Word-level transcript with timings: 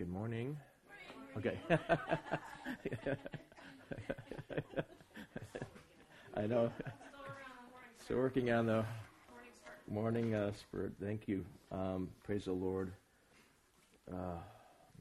Good 0.00 0.08
morning. 0.08 0.56
Okay. 1.36 1.60
I 6.34 6.46
know. 6.46 6.72
So 8.08 8.16
working 8.16 8.50
on 8.50 8.64
the 8.64 8.82
morning 9.90 10.34
uh, 10.34 10.52
spirit. 10.54 10.92
Thank 11.02 11.28
you. 11.28 11.44
Um, 11.70 12.08
praise 12.22 12.46
the 12.46 12.52
Lord. 12.52 12.94
Uh, 14.10 14.38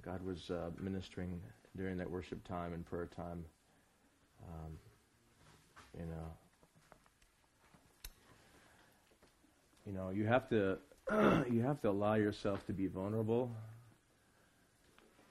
God 0.02 0.22
was 0.26 0.52
uh, 0.52 0.72
ministering 0.78 1.40
during 1.78 1.98
that 1.98 2.12
worship 2.12 2.46
time 2.46 2.74
and 2.74 2.86
prayer 2.86 3.08
time. 3.16 3.46
Um, 4.50 4.78
you 5.98 6.08
know, 6.08 6.34
you 9.86 9.94
know, 9.94 10.10
you 10.10 10.26
have 10.26 10.50
to 10.50 10.78
you 11.50 11.62
have 11.62 11.82
to 11.84 11.90
allow 11.90 12.16
yourself 12.16 12.68
to 12.68 12.74
be 12.74 12.88
vulnerable. 12.88 13.50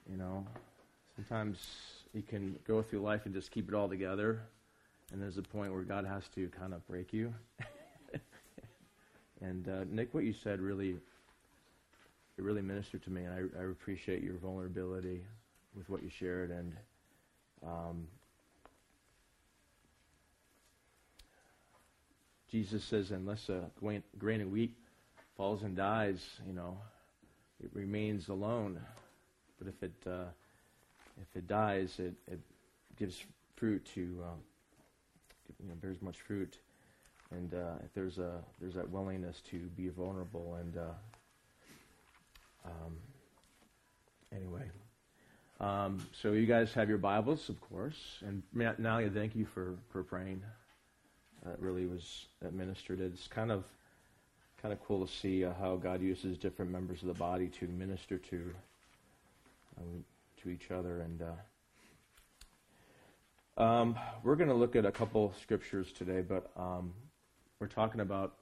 You 0.09 0.17
know, 0.17 0.45
sometimes 1.15 1.59
you 2.13 2.23
can 2.23 2.57
go 2.67 2.81
through 2.81 3.01
life 3.01 3.21
and 3.25 3.33
just 3.33 3.51
keep 3.51 3.69
it 3.69 3.75
all 3.75 3.87
together, 3.87 4.41
and 5.11 5.21
there's 5.21 5.37
a 5.37 5.43
point 5.43 5.71
where 5.71 5.83
God 5.83 6.03
has 6.05 6.23
to 6.35 6.47
kind 6.49 6.73
of 6.73 6.85
break 6.87 7.13
you. 7.13 7.31
and 9.41 9.67
uh, 9.69 9.83
Nick, 9.87 10.13
what 10.13 10.23
you 10.23 10.33
said 10.33 10.61
really, 10.61 10.95
it 12.37 12.43
really 12.43 12.63
ministered 12.63 13.03
to 13.03 13.11
me, 13.11 13.23
and 13.23 13.51
I, 13.55 13.61
I 13.61 13.63
appreciate 13.65 14.23
your 14.23 14.37
vulnerability 14.37 15.21
with 15.75 15.87
what 15.91 16.01
you 16.01 16.09
shared, 16.09 16.49
and 16.49 16.73
um, 17.63 18.07
Jesus 22.49 22.83
says, 22.83 23.11
unless 23.11 23.47
a 23.49 23.69
grain 23.77 24.41
of 24.41 24.49
wheat 24.49 24.73
falls 25.37 25.61
and 25.61 25.75
dies, 25.75 26.25
you 26.47 26.53
know, 26.53 26.79
it 27.63 27.69
remains 27.73 28.27
alone. 28.27 28.79
But 29.59 29.67
if 29.67 29.83
it 29.83 30.09
uh, 30.09 30.25
if 31.21 31.35
it 31.35 31.47
dies, 31.47 31.99
it, 31.99 32.13
it 32.27 32.39
gives 32.97 33.23
fruit 33.55 33.85
to 33.93 34.01
uh, 34.23 34.37
you 35.61 35.69
know 35.69 35.75
bears 35.81 36.01
much 36.01 36.21
fruit. 36.21 36.57
And 37.31 37.53
uh, 37.53 37.73
if 37.83 37.93
there's 37.93 38.17
a 38.17 38.41
there's 38.59 38.75
that 38.75 38.89
willingness 38.89 39.41
to 39.51 39.57
be 39.77 39.89
vulnerable 39.89 40.55
and 40.55 40.77
uh, 40.77 40.93
um, 42.65 42.95
anyway. 44.35 44.63
Um, 45.59 45.99
so 46.13 46.31
you 46.31 46.45
guys 46.45 46.73
have 46.73 46.87
your 46.87 46.97
Bibles, 46.97 47.49
of 47.49 47.59
course, 47.59 48.19
and 48.25 48.41
Nalia, 48.55 49.13
thank 49.13 49.35
you 49.35 49.45
for, 49.45 49.75
for 49.89 50.03
praying. 50.03 50.41
That 51.45 51.59
really 51.59 51.85
was 51.85 52.27
administered. 52.45 53.01
It's 53.01 53.27
kind 53.27 53.51
of 53.51 53.65
kind 54.61 54.73
of 54.73 54.83
cool 54.85 55.05
to 55.05 55.11
see 55.11 55.45
uh, 55.45 55.53
how 55.59 55.77
God 55.77 56.01
uses 56.01 56.37
different 56.37 56.69
members 56.69 57.01
of 57.01 57.07
the 57.07 57.13
body 57.13 57.47
to 57.59 57.67
minister 57.67 58.17
to 58.17 58.35
um, 58.35 58.68
to 60.41 60.49
each 60.49 60.71
other. 60.71 61.01
And 61.01 61.21
uh, 63.57 63.61
um, 63.61 63.95
we're 64.23 64.35
going 64.35 64.49
to 64.49 64.55
look 64.55 64.75
at 64.75 64.85
a 64.85 64.91
couple 64.91 65.33
scriptures 65.41 65.91
today, 65.91 66.21
but 66.21 66.51
um, 66.55 66.93
we're 67.59 67.67
talking 67.67 68.01
about 68.01 68.35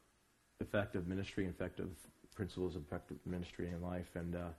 effective 0.60 1.08
ministry, 1.08 1.46
effective 1.46 1.90
principles 2.36 2.76
of 2.76 2.84
effective 2.84 3.18
ministry 3.26 3.70
in 3.70 3.82
life. 3.82 4.12
And 4.16 4.36
uh, 4.36 4.50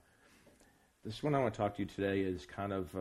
this 1.05 1.23
one 1.23 1.33
I 1.33 1.39
want 1.39 1.53
to 1.53 1.57
talk 1.57 1.75
to 1.75 1.81
you 1.81 1.87
today 1.87 2.19
is 2.21 2.45
kind 2.45 2.73
of 2.73 2.93
uh, 2.95 2.99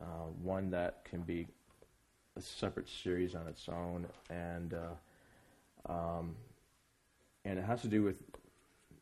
uh, 0.00 0.26
one 0.42 0.70
that 0.70 1.04
can 1.04 1.22
be 1.22 1.48
a 2.36 2.40
separate 2.40 2.88
series 2.88 3.34
on 3.34 3.46
its 3.48 3.68
own, 3.68 4.06
and 4.30 4.74
uh, 4.74 5.92
um, 5.92 6.36
and 7.44 7.58
it 7.58 7.64
has 7.64 7.82
to 7.82 7.88
do 7.88 8.02
with 8.02 8.16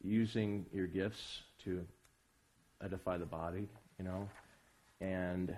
using 0.02 0.66
your 0.72 0.86
gifts 0.86 1.42
to 1.64 1.84
edify 2.84 3.18
the 3.18 3.26
body, 3.26 3.68
you 3.98 4.04
know. 4.04 4.28
And 5.00 5.56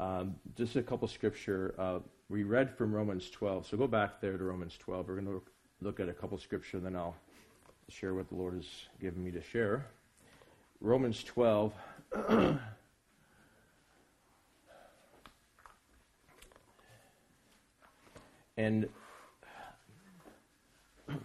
um, 0.00 0.36
just 0.56 0.76
a 0.76 0.82
couple 0.82 1.08
scripture. 1.08 1.74
Uh, 1.78 1.98
we 2.28 2.42
read 2.44 2.76
from 2.76 2.94
Romans 2.94 3.30
12. 3.30 3.66
So 3.66 3.76
go 3.76 3.86
back 3.86 4.20
there 4.20 4.36
to 4.36 4.44
Romans 4.44 4.76
12. 4.78 5.08
We're 5.08 5.14
going 5.14 5.26
to 5.26 5.42
look, 5.80 5.98
at 6.00 6.08
a 6.08 6.12
couple 6.12 6.38
scripture, 6.38 6.78
then 6.78 6.94
I'll 6.94 7.16
share 7.88 8.14
what 8.14 8.28
the 8.28 8.34
Lord 8.34 8.54
has 8.54 8.66
given 9.00 9.24
me 9.24 9.30
to 9.32 9.42
share. 9.42 9.86
Romans 10.80 11.24
12. 11.24 11.72
and 18.56 18.88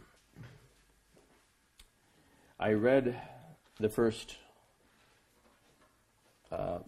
I 2.59 2.71
read 2.71 3.21
the 3.79 3.89
first 3.89 4.37
uh, 6.53 6.79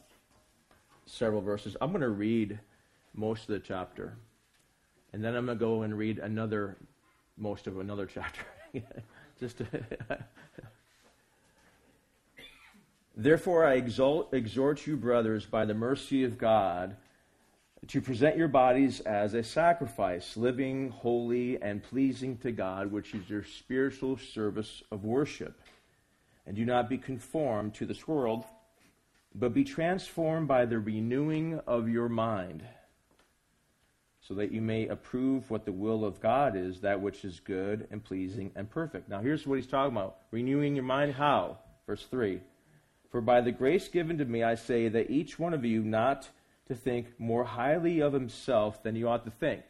several 1.05 1.41
verses. 1.41 1.75
I'm 1.81 1.91
going 1.91 2.01
to 2.01 2.09
read 2.09 2.59
most 3.13 3.41
of 3.43 3.47
the 3.47 3.59
chapter, 3.59 4.17
and 5.13 5.23
then 5.23 5.35
I'm 5.35 5.45
going 5.45 5.57
to 5.57 5.63
go 5.63 5.81
and 5.81 5.97
read 5.97 6.19
another 6.19 6.77
most 7.37 7.67
of 7.67 7.79
another 7.79 8.05
chapter. 8.05 8.41
Just 9.39 9.61
Therefore, 13.17 13.65
I 13.65 13.75
exhort 13.75 14.87
you, 14.87 14.97
brothers, 14.97 15.45
by 15.45 15.63
the 15.65 15.73
mercy 15.73 16.25
of 16.25 16.37
God, 16.37 16.97
to 17.87 18.01
present 18.01 18.35
your 18.37 18.49
bodies 18.49 18.99
as 19.01 19.33
a 19.33 19.43
sacrifice, 19.43 20.35
living, 20.35 20.89
holy, 20.89 21.61
and 21.61 21.81
pleasing 21.81 22.37
to 22.37 22.51
God, 22.51 22.91
which 22.91 23.13
is 23.13 23.29
your 23.29 23.43
spiritual 23.43 24.17
service 24.17 24.83
of 24.91 25.05
worship 25.05 25.57
and 26.45 26.55
do 26.55 26.65
not 26.65 26.89
be 26.89 26.97
conformed 26.97 27.73
to 27.75 27.85
this 27.85 28.07
world, 28.07 28.45
but 29.37 29.53
be 29.53 29.65
transformed 29.65 30.47
by 30.47 30.65
the 30.65 30.79
renewing 30.79 31.59
of 31.67 31.89
your 31.89 32.07
mind, 32.07 32.63
so 34.21 34.33
that 34.33 34.51
you 34.51 34.61
may 34.61 34.87
approve 34.87 35.51
what 35.51 35.65
the 35.65 35.71
will 35.73 36.05
of 36.05 36.21
God 36.21 36.55
is, 36.55 36.79
that 36.81 37.01
which 37.01 37.25
is 37.25 37.41
good 37.41 37.87
and 37.91 38.03
pleasing 38.03 38.51
and 38.55 38.69
perfect. 38.69 39.09
Now, 39.09 39.19
here's 39.19 39.45
what 39.45 39.55
he's 39.55 39.67
talking 39.67 39.95
about 39.95 40.17
renewing 40.31 40.75
your 40.75 40.85
mind. 40.85 41.13
How? 41.13 41.59
Verse 41.85 42.05
3 42.05 42.39
For 43.11 43.19
by 43.19 43.41
the 43.41 43.51
grace 43.51 43.89
given 43.89 44.17
to 44.19 44.25
me, 44.25 44.41
I 44.41 44.55
say 44.55 44.87
that 44.87 45.11
each 45.11 45.37
one 45.37 45.53
of 45.53 45.65
you 45.65 45.83
not 45.83 46.29
to 46.67 46.73
think 46.73 47.19
more 47.19 47.43
highly 47.43 47.99
of 47.99 48.13
himself 48.13 48.81
than 48.83 48.95
you 48.95 49.09
ought 49.09 49.25
to 49.25 49.31
think. 49.31 49.63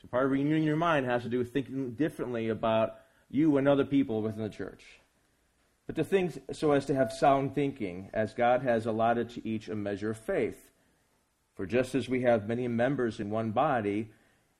So, 0.00 0.08
part 0.08 0.24
of 0.24 0.32
renewing 0.32 0.64
your 0.64 0.76
mind 0.76 1.04
has 1.06 1.22
to 1.24 1.28
do 1.28 1.38
with 1.38 1.52
thinking 1.52 1.92
differently 1.92 2.48
about 2.48 2.96
you 3.30 3.58
and 3.58 3.68
other 3.68 3.84
people 3.84 4.22
within 4.22 4.42
the 4.42 4.48
church 4.48 4.82
but 5.86 5.96
to 5.96 6.04
think 6.04 6.40
so 6.52 6.72
as 6.72 6.86
to 6.86 6.94
have 6.94 7.12
sound 7.12 7.54
thinking, 7.54 8.08
as 8.14 8.32
God 8.32 8.62
has 8.62 8.86
allotted 8.86 9.28
to 9.30 9.46
each 9.46 9.68
a 9.68 9.74
measure 9.74 10.10
of 10.10 10.18
faith. 10.18 10.70
For 11.54 11.66
just 11.66 11.94
as 11.94 12.08
we 12.08 12.22
have 12.22 12.48
many 12.48 12.66
members 12.68 13.20
in 13.20 13.30
one 13.30 13.50
body, 13.50 14.10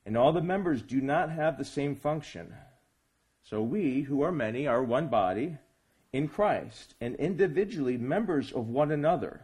and 0.05 0.15
all 0.15 0.31
the 0.31 0.41
members 0.41 0.81
do 0.81 1.01
not 1.01 1.31
have 1.31 1.57
the 1.57 1.65
same 1.65 1.95
function, 1.95 2.53
so 3.43 3.61
we, 3.61 4.01
who 4.01 4.21
are 4.21 4.31
many, 4.31 4.67
are 4.67 4.83
one 4.83 5.07
body 5.07 5.57
in 6.13 6.27
Christ, 6.27 6.95
and 7.01 7.15
individually 7.15 7.97
members 7.97 8.51
of 8.51 8.69
one 8.69 8.91
another, 8.91 9.41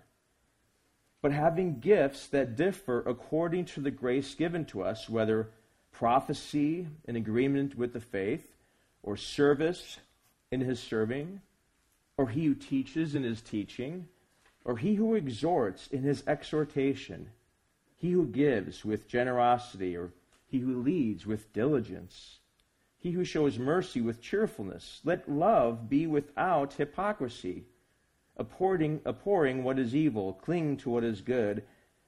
but 1.21 1.31
having 1.31 1.79
gifts 1.79 2.27
that 2.27 2.55
differ 2.55 3.03
according 3.05 3.65
to 3.65 3.81
the 3.81 3.91
grace 3.91 4.33
given 4.33 4.65
to 4.65 4.81
us, 4.83 5.09
whether 5.09 5.49
prophecy 5.91 6.87
in 7.05 7.15
agreement 7.15 7.77
with 7.77 7.93
the 7.93 7.99
faith, 7.99 8.55
or 9.03 9.17
service 9.17 9.99
in 10.51 10.61
his 10.61 10.79
serving 10.79 11.41
or 12.21 12.29
he 12.29 12.45
who 12.45 12.53
teaches 12.53 13.15
in 13.15 13.23
his 13.23 13.41
teaching, 13.41 14.07
or 14.63 14.77
he 14.77 14.93
who 14.93 15.15
exhorts 15.15 15.87
in 15.87 16.03
his 16.03 16.23
exhortation, 16.27 17.27
he 17.95 18.11
who 18.11 18.27
gives 18.27 18.85
with 18.85 19.07
generosity, 19.07 19.97
or 19.97 20.13
he 20.45 20.59
who 20.59 20.83
leads 20.83 21.25
with 21.25 21.51
diligence, 21.51 22.37
he 22.99 23.09
who 23.09 23.23
shows 23.23 23.57
mercy 23.57 24.01
with 24.01 24.21
cheerfulness. 24.21 25.01
Let 25.03 25.31
love 25.31 25.89
be 25.89 26.05
without 26.05 26.73
hypocrisy, 26.73 27.65
abhorring, 28.37 29.01
abhorring 29.03 29.63
what 29.63 29.79
is 29.79 29.95
evil, 29.95 30.33
cling 30.33 30.77
to 30.77 30.91
what 30.91 31.03
is 31.03 31.21
good, 31.21 31.63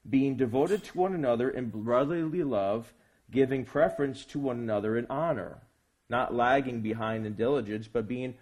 being 0.08 0.36
devoted 0.36 0.84
to 0.84 0.98
one 0.98 1.14
another 1.14 1.50
in 1.50 1.70
brotherly 1.70 2.44
love, 2.44 2.94
giving 3.32 3.64
preference 3.64 4.24
to 4.26 4.38
one 4.38 4.60
another 4.60 4.96
in 4.96 5.08
honor, 5.10 5.62
not 6.08 6.32
lagging 6.32 6.82
behind 6.82 7.26
in 7.26 7.34
diligence, 7.34 7.88
but 7.88 8.06
being 8.06 8.36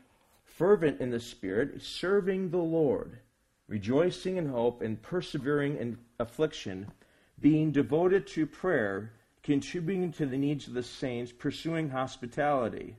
fervent 0.56 1.00
in 1.00 1.10
the 1.10 1.20
Spirit, 1.20 1.80
serving 1.82 2.50
the 2.50 2.58
Lord, 2.58 3.18
rejoicing 3.68 4.36
in 4.36 4.48
hope, 4.48 4.82
and 4.82 5.00
persevering 5.00 5.76
in 5.78 5.98
affliction, 6.20 6.90
being 7.40 7.72
devoted 7.72 8.26
to 8.28 8.46
prayer, 8.46 9.12
contributing 9.42 10.12
to 10.12 10.26
the 10.26 10.36
needs 10.36 10.68
of 10.68 10.74
the 10.74 10.82
saints, 10.82 11.32
pursuing 11.32 11.90
hospitality. 11.90 12.96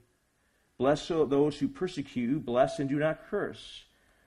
Bless 0.78 1.08
those 1.08 1.58
who 1.58 1.68
persecute 1.68 2.46
bless 2.46 2.80
and 2.80 2.90
do 2.90 2.98
not 2.98 3.28
curse. 3.30 3.84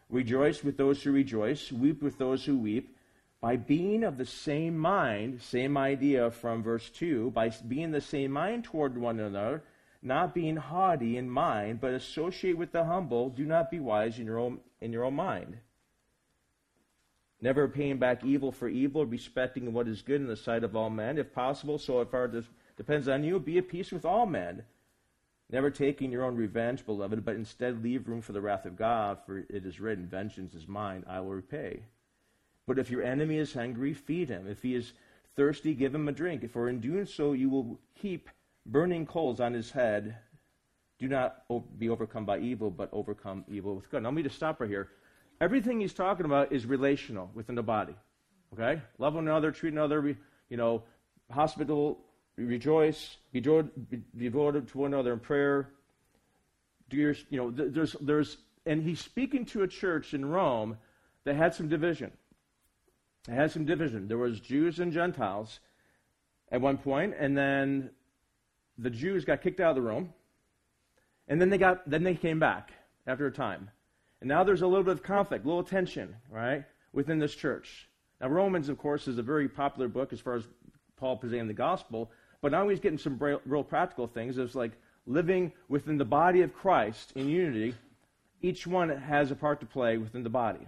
Rejoice 0.09 0.63
with 0.63 0.77
those 0.77 1.03
who 1.03 1.11
rejoice, 1.11 1.73
weep 1.73 2.03
with 2.03 2.19
those 2.19 2.45
who 2.45 2.57
weep. 2.57 2.97
By 3.41 3.57
being 3.57 4.05
of 4.05 4.17
the 4.17 4.25
same 4.25 4.79
mind, 4.79 5.43
same 5.43 5.77
idea 5.77 6.31
from 6.31 6.63
verse 6.63 6.89
2, 6.91 7.33
by 7.33 7.51
being 7.67 7.91
the 7.91 8.01
same 8.01 8.31
mind 8.31 8.65
toward 8.65 8.97
one 8.97 9.21
another, 9.21 9.63
not 10.07 10.35
being 10.35 10.57
haughty 10.57 11.17
in 11.17 11.29
mind, 11.29 11.81
but 11.81 11.93
associate 11.93 12.57
with 12.57 12.73
the 12.73 12.85
humble. 12.85 13.29
Do 13.29 13.45
not 13.45 13.71
be 13.71 13.81
wise 13.81 14.19
in 14.19 14.27
your 14.27 14.39
own, 14.39 14.61
in 14.81 14.93
your 14.93 15.05
own 15.05 15.15
mind. 15.15 15.59
never 17.41 17.69
paying 17.69 17.99
back 17.99 18.25
evil 18.25 18.51
for 18.51 18.69
evil, 18.69 19.05
respecting 19.05 19.73
what 19.73 19.89
is 19.89 20.03
good 20.03 20.21
in 20.21 20.27
the 20.27 20.37
sight 20.37 20.65
of 20.65 20.75
all 20.75 20.89
men, 20.89 21.19
if 21.19 21.35
possible, 21.35 21.79
so 21.79 22.05
far 22.07 22.31
as 22.35 22.45
depends 22.77 23.09
on 23.09 23.25
you, 23.25 23.39
be 23.39 23.59
at 23.59 23.69
peace 23.69 23.93
with 23.93 24.05
all 24.05 24.27
men. 24.27 24.63
Never 25.51 25.71
taking 25.71 26.11
your 26.11 26.25
own 26.25 26.37
revenge, 26.37 26.85
beloved, 26.85 27.25
but 27.25 27.37
instead 27.37 27.83
leave 27.83 28.09
room 28.09 28.21
for 28.21 28.33
the 28.33 28.41
wrath 28.41 28.65
of 28.65 28.77
God, 28.77 29.19
for 29.27 29.39
it 29.39 29.65
is 29.65 29.81
written, 29.81 30.07
Vengeance 30.07 30.55
is 30.55 30.67
mine, 30.67 31.05
I 31.09 31.21
will 31.21 31.35
repay. 31.35 31.83
But 32.67 32.79
if 32.79 32.91
your 32.91 33.05
enemy 33.05 33.39
is 33.39 33.53
hungry, 33.53 33.95
feed 33.95 34.29
him. 34.29 34.49
If 34.49 34.63
he 34.63 34.75
is 34.75 34.93
thirsty, 35.37 35.75
give 35.75 35.95
him 35.95 36.09
a 36.09 36.13
drink. 36.13 36.51
For 36.51 36.69
in 36.69 36.81
doing 36.81 37.07
so, 37.07 37.33
you 37.33 37.49
will 37.49 37.79
heap 37.95 38.29
burning 38.67 39.07
coals 39.07 39.41
on 39.41 39.55
his 39.55 39.71
head. 39.71 40.17
Do 40.99 41.09
not 41.09 41.45
be 41.79 41.89
overcome 41.89 42.25
by 42.25 42.39
evil, 42.39 42.71
but 42.71 42.89
overcome 42.93 43.45
evil 43.49 43.75
with 43.75 43.91
good. 43.91 44.03
Now, 44.03 44.09
let 44.09 44.15
me 44.15 44.23
just 44.23 44.37
stop 44.37 44.61
right 44.61 44.69
here. 44.69 44.89
Everything 45.41 45.81
he's 45.81 45.93
talking 45.93 46.25
about 46.25 46.53
is 46.53 46.65
relational 46.65 47.31
within 47.35 47.55
the 47.55 47.63
body. 47.63 47.95
Okay? 48.53 48.81
Love 48.99 49.15
one 49.15 49.29
another, 49.29 49.51
treat 49.51 49.73
another, 49.73 50.17
you 50.49 50.57
know, 50.57 50.83
hospital, 51.31 51.99
rejoice, 52.37 53.17
be 53.33 53.41
devoted 54.17 54.69
to 54.69 54.79
one 54.79 54.95
another 54.95 55.13
in 55.13 55.19
prayer. 55.19 55.71
Do 56.89 56.97
your, 56.97 57.15
you 57.31 57.39
know, 57.39 57.51
there's, 57.51 57.95
there's, 58.01 58.39
and 58.65 58.83
he's 58.83 59.01
speaking 59.01 59.45
to 59.47 59.63
a 59.63 59.69
church 59.69 60.15
in 60.15 60.25
Rome 60.25 60.79
that 61.25 61.37
had 61.37 61.55
some 61.55 61.69
division. 61.69 62.13
It 63.29 63.33
had 63.33 63.51
some 63.51 63.65
division. 63.65 64.09
There 64.09 64.19
was 64.19 64.41
Jews 64.41 64.79
and 64.79 64.93
Gentiles 64.93 65.59
at 66.51 66.61
one 66.61 66.79
point, 66.79 67.15
and 67.19 67.37
then 67.37 67.91
the 68.79 68.91
Jews 68.91 69.25
got 69.25 69.43
kicked 69.43 69.61
out 69.61 69.71
of 69.71 69.77
the 69.77 69.83
Rome, 69.83 70.13
and 71.29 71.41
then 71.41 71.51
they 71.51 71.59
got, 71.59 71.89
then 71.89 72.05
they 72.05 72.15
came 72.15 72.39
back 72.39 72.73
after 73.07 73.27
a 73.27 73.33
time. 73.33 73.71
And 74.21 74.29
now 74.29 74.45
there's 74.45 74.63
a 74.63 74.67
little 74.67 74.85
bit 74.85 74.93
of 74.93 75.03
conflict, 75.03 75.45
a 75.45 75.49
little 75.49 75.65
tension, 75.65 76.15
right, 76.31 76.65
within 76.93 77.19
this 77.19 77.35
church. 77.35 77.89
Now, 78.21 78.29
Romans, 78.29 78.69
of 78.69 78.79
course, 78.79 79.09
is 79.09 79.19
a 79.19 79.23
very 79.23 79.49
popular 79.49 79.89
book 79.89 80.13
as 80.13 80.21
far 80.21 80.35
as 80.35 80.45
Paul 80.97 81.17
presenting 81.17 81.49
the 81.49 81.55
gospel, 81.55 82.11
but 82.41 82.53
now 82.53 82.69
he's 82.69 82.81
getting 82.81 82.99
some 82.99 83.19
real 83.19 83.65
practical 83.65 84.07
things. 84.07 84.39
It's 84.39 84.55
like 84.55 84.73
living 85.07 85.53
within 85.69 85.99
the 85.99 86.05
body 86.05 86.43
of 86.43 86.55
Christ 86.55 87.13
in 87.15 87.29
unity. 87.29 87.75
Each 88.41 88.67
one 88.67 88.89
has 88.89 89.31
a 89.31 89.35
part 89.35 89.61
to 89.61 89.67
play 89.67 89.99
within 89.99 90.23
the 90.23 90.31
body. 90.31 90.67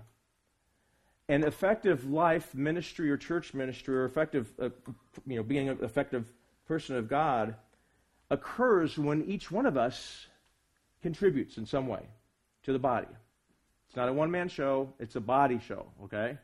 And 1.29 1.45
effective 1.45 2.11
life 2.11 2.55
ministry 2.55 3.11
or 3.11 3.17
church 3.17 3.53
ministry 3.53 3.95
or 3.95 4.05
effective, 4.07 4.51
uh, 4.61 4.71
you 5.27 5.37
know, 5.37 5.43
being 5.43 5.69
an 5.69 5.79
effective 5.83 6.33
person 6.67 6.97
of 6.97 7.09
God 7.09 7.55
occurs 8.31 8.99
when 8.99 9.25
each 9.25 9.51
one 9.51 9.67
of 9.67 9.77
us 9.77 10.27
contributes 11.03 11.57
in 11.59 11.67
some 11.67 11.87
way 11.87 12.03
to 12.65 12.73
the 12.73 12.79
body. 12.79 13.09
It's 13.87 13.97
not 13.97 14.09
a 14.09 14.13
one 14.13 14.31
man 14.31 14.49
show, 14.49 14.93
it's 14.99 15.17
a 15.17 15.21
body 15.21 15.61
show, 15.67 15.87
okay? 16.05 16.37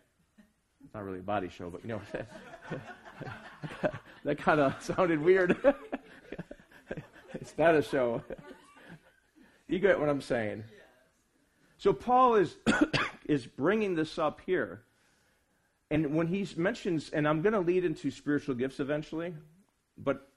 It's 0.85 0.95
not 0.95 1.05
really 1.05 1.19
a 1.19 1.23
body 1.23 1.49
show, 1.49 1.71
but 1.71 1.83
you 1.83 1.89
know, 1.89 2.01
what? 2.11 3.93
that 4.25 4.39
kind 4.39 4.61
of 4.61 4.75
sounded 4.83 5.21
weird. 5.21 5.57
it's 7.35 7.55
not 7.59 7.75
a 7.75 7.83
show. 7.83 8.23
you 9.69 9.79
get 9.79 9.99
what 9.99 10.09
I'm 10.09 10.23
saying? 10.23 10.65
So 11.79 11.93
Paul 11.93 12.37
is 12.37 12.57
is 13.27 13.47
bringing 13.47 13.95
this 13.95 14.19
up 14.19 14.41
here. 14.47 14.83
And 15.91 16.15
when 16.15 16.27
he 16.27 16.49
mentions, 16.57 17.11
and 17.11 17.29
I'm 17.29 17.43
going 17.43 17.53
to 17.53 17.61
lead 17.61 17.85
into 17.85 18.11
spiritual 18.11 18.55
gifts 18.55 18.81
eventually, 18.81 19.35
but 19.99 20.29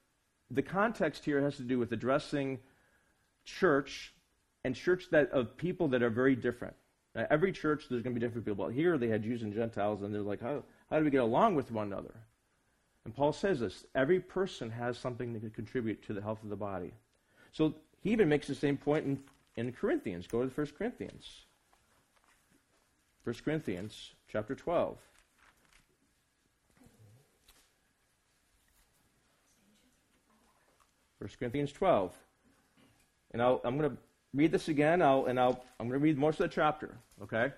the 0.50 0.62
context 0.62 1.24
here 1.24 1.40
has 1.40 1.56
to 1.56 1.62
do 1.62 1.78
with 1.78 1.92
addressing 1.92 2.58
church 3.44 4.14
and 4.64 4.74
church 4.74 5.08
that 5.10 5.30
of 5.30 5.56
people 5.56 5.88
that 5.88 6.02
are 6.02 6.10
very 6.10 6.34
different. 6.34 6.74
Now, 7.14 7.26
every 7.30 7.52
church, 7.52 7.86
there's 7.88 8.02
going 8.02 8.14
to 8.14 8.20
be 8.20 8.24
different 8.24 8.46
people. 8.46 8.66
But 8.66 8.74
here, 8.74 8.98
they 8.98 9.08
had 9.08 9.22
Jews 9.22 9.42
and 9.42 9.52
Gentiles, 9.52 10.02
and 10.02 10.14
they're 10.14 10.22
like, 10.22 10.40
how, 10.40 10.62
how 10.90 10.98
do 10.98 11.04
we 11.04 11.10
get 11.10 11.22
along 11.22 11.54
with 11.54 11.70
one 11.70 11.86
another? 11.86 12.14
And 13.04 13.14
Paul 13.14 13.32
says 13.32 13.60
this 13.60 13.84
every 13.94 14.20
person 14.20 14.70
has 14.70 14.98
something 14.98 15.38
to 15.40 15.50
contribute 15.50 16.04
to 16.06 16.12
the 16.12 16.20
health 16.20 16.42
of 16.42 16.50
the 16.50 16.56
body. 16.56 16.92
So 17.52 17.74
he 18.02 18.10
even 18.10 18.28
makes 18.28 18.46
the 18.46 18.54
same 18.54 18.76
point 18.76 19.06
in, 19.06 19.18
in 19.56 19.72
Corinthians. 19.72 20.26
Go 20.26 20.46
to 20.46 20.48
1 20.48 20.66
Corinthians. 20.76 21.46
1 23.24 23.36
Corinthians 23.44 24.12
chapter 24.30 24.54
12. 24.54 24.98
First 31.18 31.38
Corinthians 31.38 31.72
12. 31.72 32.14
And 33.32 33.42
i 33.42 33.50
am 33.64 33.78
going 33.78 33.90
to 33.90 33.96
read 34.34 34.52
this 34.52 34.68
again, 34.68 35.02
I'll, 35.02 35.26
and 35.26 35.38
I'll, 35.38 35.64
I'm 35.78 35.88
going 35.88 36.00
to 36.00 36.04
read 36.04 36.18
most 36.18 36.40
of 36.40 36.48
the 36.48 36.54
chapter, 36.54 36.94
okay? 37.22 37.52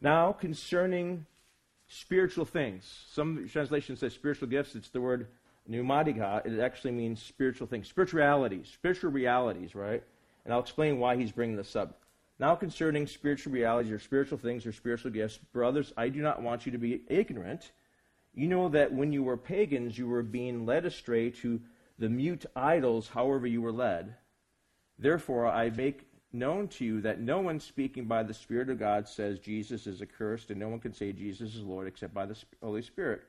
Now, 0.00 0.32
concerning 0.32 1.26
spiritual 1.88 2.44
things, 2.44 3.04
some 3.12 3.48
translations 3.48 4.00
say 4.00 4.08
spiritual 4.08 4.48
gifts. 4.48 4.74
It's 4.74 4.88
the 4.88 5.00
word 5.00 5.26
pneumatica. 5.68 6.46
It 6.46 6.60
actually 6.60 6.92
means 6.92 7.22
spiritual 7.22 7.66
things, 7.66 7.88
spiritualities, 7.88 8.70
spiritual 8.72 9.10
realities, 9.10 9.74
right? 9.74 10.02
And 10.44 10.54
I'll 10.54 10.60
explain 10.60 10.98
why 10.98 11.16
he's 11.16 11.32
bringing 11.32 11.56
this 11.56 11.76
up. 11.76 12.00
Now, 12.38 12.54
concerning 12.54 13.06
spiritual 13.06 13.52
realities 13.52 13.92
or 13.92 13.98
spiritual 13.98 14.38
things 14.38 14.64
or 14.64 14.72
spiritual 14.72 15.10
gifts, 15.10 15.38
brothers, 15.52 15.92
I 15.96 16.08
do 16.08 16.22
not 16.22 16.40
want 16.40 16.64
you 16.64 16.72
to 16.72 16.78
be 16.78 17.02
ignorant. 17.08 17.72
You 18.34 18.46
know 18.46 18.68
that 18.68 18.92
when 18.92 19.12
you 19.12 19.22
were 19.22 19.36
pagans, 19.36 19.98
you 19.98 20.06
were 20.06 20.22
being 20.22 20.66
led 20.66 20.84
astray 20.84 21.30
to 21.30 21.60
the 21.98 22.08
mute 22.08 22.46
idols, 22.54 23.08
however 23.08 23.46
you 23.46 23.60
were 23.60 23.72
led. 23.72 24.14
Therefore, 24.98 25.46
I 25.46 25.70
make 25.70 26.06
known 26.32 26.68
to 26.68 26.84
you 26.84 27.00
that 27.00 27.20
no 27.20 27.40
one 27.40 27.58
speaking 27.58 28.04
by 28.04 28.22
the 28.22 28.34
Spirit 28.34 28.70
of 28.70 28.78
God 28.78 29.08
says 29.08 29.38
Jesus 29.38 29.86
is 29.86 30.00
accursed, 30.00 30.50
and 30.50 30.60
no 30.60 30.68
one 30.68 30.80
can 30.80 30.94
say 30.94 31.12
Jesus 31.12 31.54
is 31.54 31.62
Lord 31.62 31.88
except 31.88 32.14
by 32.14 32.26
the 32.26 32.36
Holy 32.62 32.82
Spirit. 32.82 33.22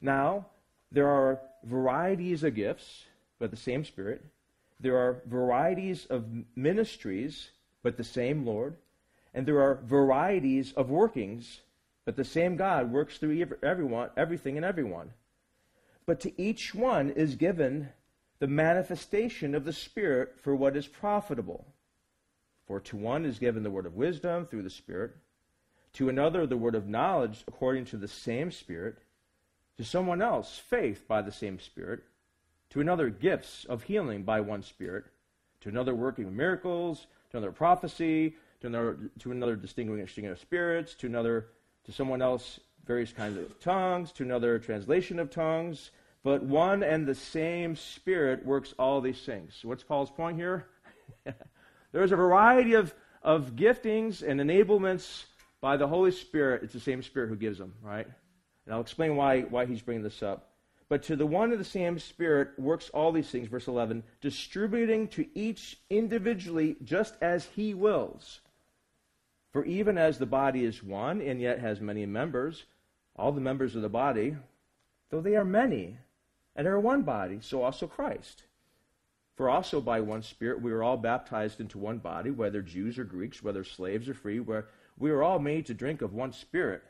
Now, 0.00 0.46
there 0.92 1.08
are 1.08 1.40
varieties 1.64 2.44
of 2.44 2.54
gifts, 2.54 3.04
but 3.38 3.50
the 3.50 3.56
same 3.56 3.84
Spirit. 3.84 4.24
There 4.78 4.96
are 4.96 5.22
varieties 5.26 6.06
of 6.06 6.26
ministries, 6.54 7.50
but 7.82 7.96
the 7.96 8.04
same 8.04 8.46
Lord. 8.46 8.76
And 9.34 9.46
there 9.46 9.60
are 9.60 9.80
varieties 9.84 10.72
of 10.72 10.90
workings, 10.90 11.60
but 12.06 12.16
the 12.16 12.24
same 12.24 12.56
God 12.56 12.90
works 12.90 13.18
through 13.18 13.46
everyone, 13.62 14.08
everything 14.16 14.56
and 14.56 14.64
everyone. 14.64 15.10
But 16.06 16.20
to 16.20 16.40
each 16.40 16.74
one 16.74 17.10
is 17.10 17.34
given 17.34 17.90
the 18.38 18.46
manifestation 18.46 19.54
of 19.54 19.64
the 19.64 19.72
Spirit 19.72 20.36
for 20.40 20.54
what 20.54 20.76
is 20.76 20.86
profitable. 20.86 21.66
For 22.66 22.80
to 22.80 22.96
one 22.96 23.24
is 23.24 23.38
given 23.38 23.62
the 23.62 23.70
word 23.70 23.86
of 23.86 23.96
wisdom 23.96 24.46
through 24.46 24.62
the 24.62 24.70
Spirit, 24.70 25.12
to 25.94 26.08
another 26.08 26.46
the 26.46 26.56
word 26.56 26.74
of 26.74 26.88
knowledge 26.88 27.44
according 27.48 27.86
to 27.86 27.96
the 27.96 28.08
same 28.08 28.50
Spirit, 28.50 28.98
to 29.76 29.84
someone 29.84 30.22
else 30.22 30.58
faith 30.58 31.06
by 31.08 31.22
the 31.22 31.32
same 31.32 31.58
Spirit, 31.58 32.04
to 32.70 32.80
another 32.80 33.08
gifts 33.08 33.64
of 33.64 33.84
healing 33.84 34.22
by 34.22 34.40
one 34.40 34.62
Spirit, 34.62 35.04
to 35.60 35.68
another 35.68 35.94
working 35.94 36.36
miracles, 36.36 37.06
to 37.30 37.38
another 37.38 37.52
prophecy, 37.52 38.36
to 38.60 38.68
another, 38.68 38.98
to 39.18 39.32
another 39.32 39.56
distinguishing 39.56 40.26
of 40.26 40.38
spirits, 40.38 40.94
to 40.94 41.06
another, 41.06 41.48
to 41.86 41.92
someone 41.92 42.20
else 42.20 42.60
various 42.86 43.12
kinds 43.12 43.36
of 43.36 43.58
tongues, 43.60 44.12
to 44.12 44.22
another 44.22 44.58
translation 44.58 45.18
of 45.18 45.30
tongues, 45.30 45.90
but 46.22 46.42
one 46.42 46.82
and 46.82 47.06
the 47.06 47.14
same 47.14 47.76
Spirit 47.76 48.44
works 48.44 48.74
all 48.78 49.00
these 49.00 49.20
things. 49.22 49.60
What's 49.62 49.82
Paul's 49.82 50.10
point 50.10 50.36
here? 50.36 50.66
There's 51.92 52.12
a 52.12 52.16
variety 52.16 52.74
of, 52.74 52.94
of 53.22 53.56
giftings 53.56 54.22
and 54.22 54.40
enablements 54.40 55.24
by 55.60 55.76
the 55.76 55.86
Holy 55.86 56.12
Spirit. 56.12 56.62
It's 56.62 56.72
the 56.72 56.80
same 56.80 57.02
Spirit 57.02 57.28
who 57.28 57.36
gives 57.36 57.58
them, 57.58 57.74
right? 57.82 58.06
And 58.64 58.74
I'll 58.74 58.80
explain 58.80 59.16
why, 59.16 59.42
why 59.42 59.66
he's 59.66 59.82
bringing 59.82 60.02
this 60.02 60.22
up. 60.22 60.50
But 60.88 61.02
to 61.04 61.16
the 61.16 61.26
one 61.26 61.50
and 61.50 61.60
the 61.60 61.64
same 61.64 61.98
Spirit 61.98 62.50
works 62.58 62.90
all 62.90 63.10
these 63.10 63.30
things, 63.30 63.48
verse 63.48 63.66
11, 63.66 64.04
distributing 64.20 65.08
to 65.08 65.26
each 65.36 65.78
individually 65.90 66.76
just 66.84 67.14
as 67.20 67.46
he 67.56 67.74
wills. 67.74 68.40
For 69.52 69.64
even 69.64 69.96
as 69.96 70.18
the 70.18 70.26
body 70.26 70.64
is 70.64 70.82
one 70.82 71.20
and 71.20 71.40
yet 71.40 71.60
has 71.60 71.80
many 71.80 72.04
members, 72.06 72.64
all 73.16 73.32
the 73.32 73.40
members 73.40 73.74
of 73.74 73.82
the 73.82 73.88
body, 73.88 74.36
though 75.10 75.20
they 75.20 75.36
are 75.36 75.44
many, 75.44 75.98
and 76.54 76.66
are 76.66 76.80
one 76.80 77.02
body, 77.02 77.38
so 77.40 77.62
also 77.62 77.86
Christ. 77.86 78.42
For 79.36 79.50
also 79.50 79.80
by 79.80 80.00
one 80.00 80.22
Spirit 80.22 80.62
we 80.62 80.72
are 80.72 80.82
all 80.82 80.96
baptized 80.96 81.60
into 81.60 81.78
one 81.78 81.98
body, 81.98 82.30
whether 82.30 82.62
Jews 82.62 82.98
or 82.98 83.04
Greeks, 83.04 83.42
whether 83.42 83.64
slaves 83.64 84.08
or 84.08 84.14
free, 84.14 84.40
where 84.40 84.68
we 84.98 85.10
are 85.10 85.22
all 85.22 85.38
made 85.38 85.66
to 85.66 85.74
drink 85.74 86.00
of 86.00 86.14
one 86.14 86.32
Spirit. 86.32 86.82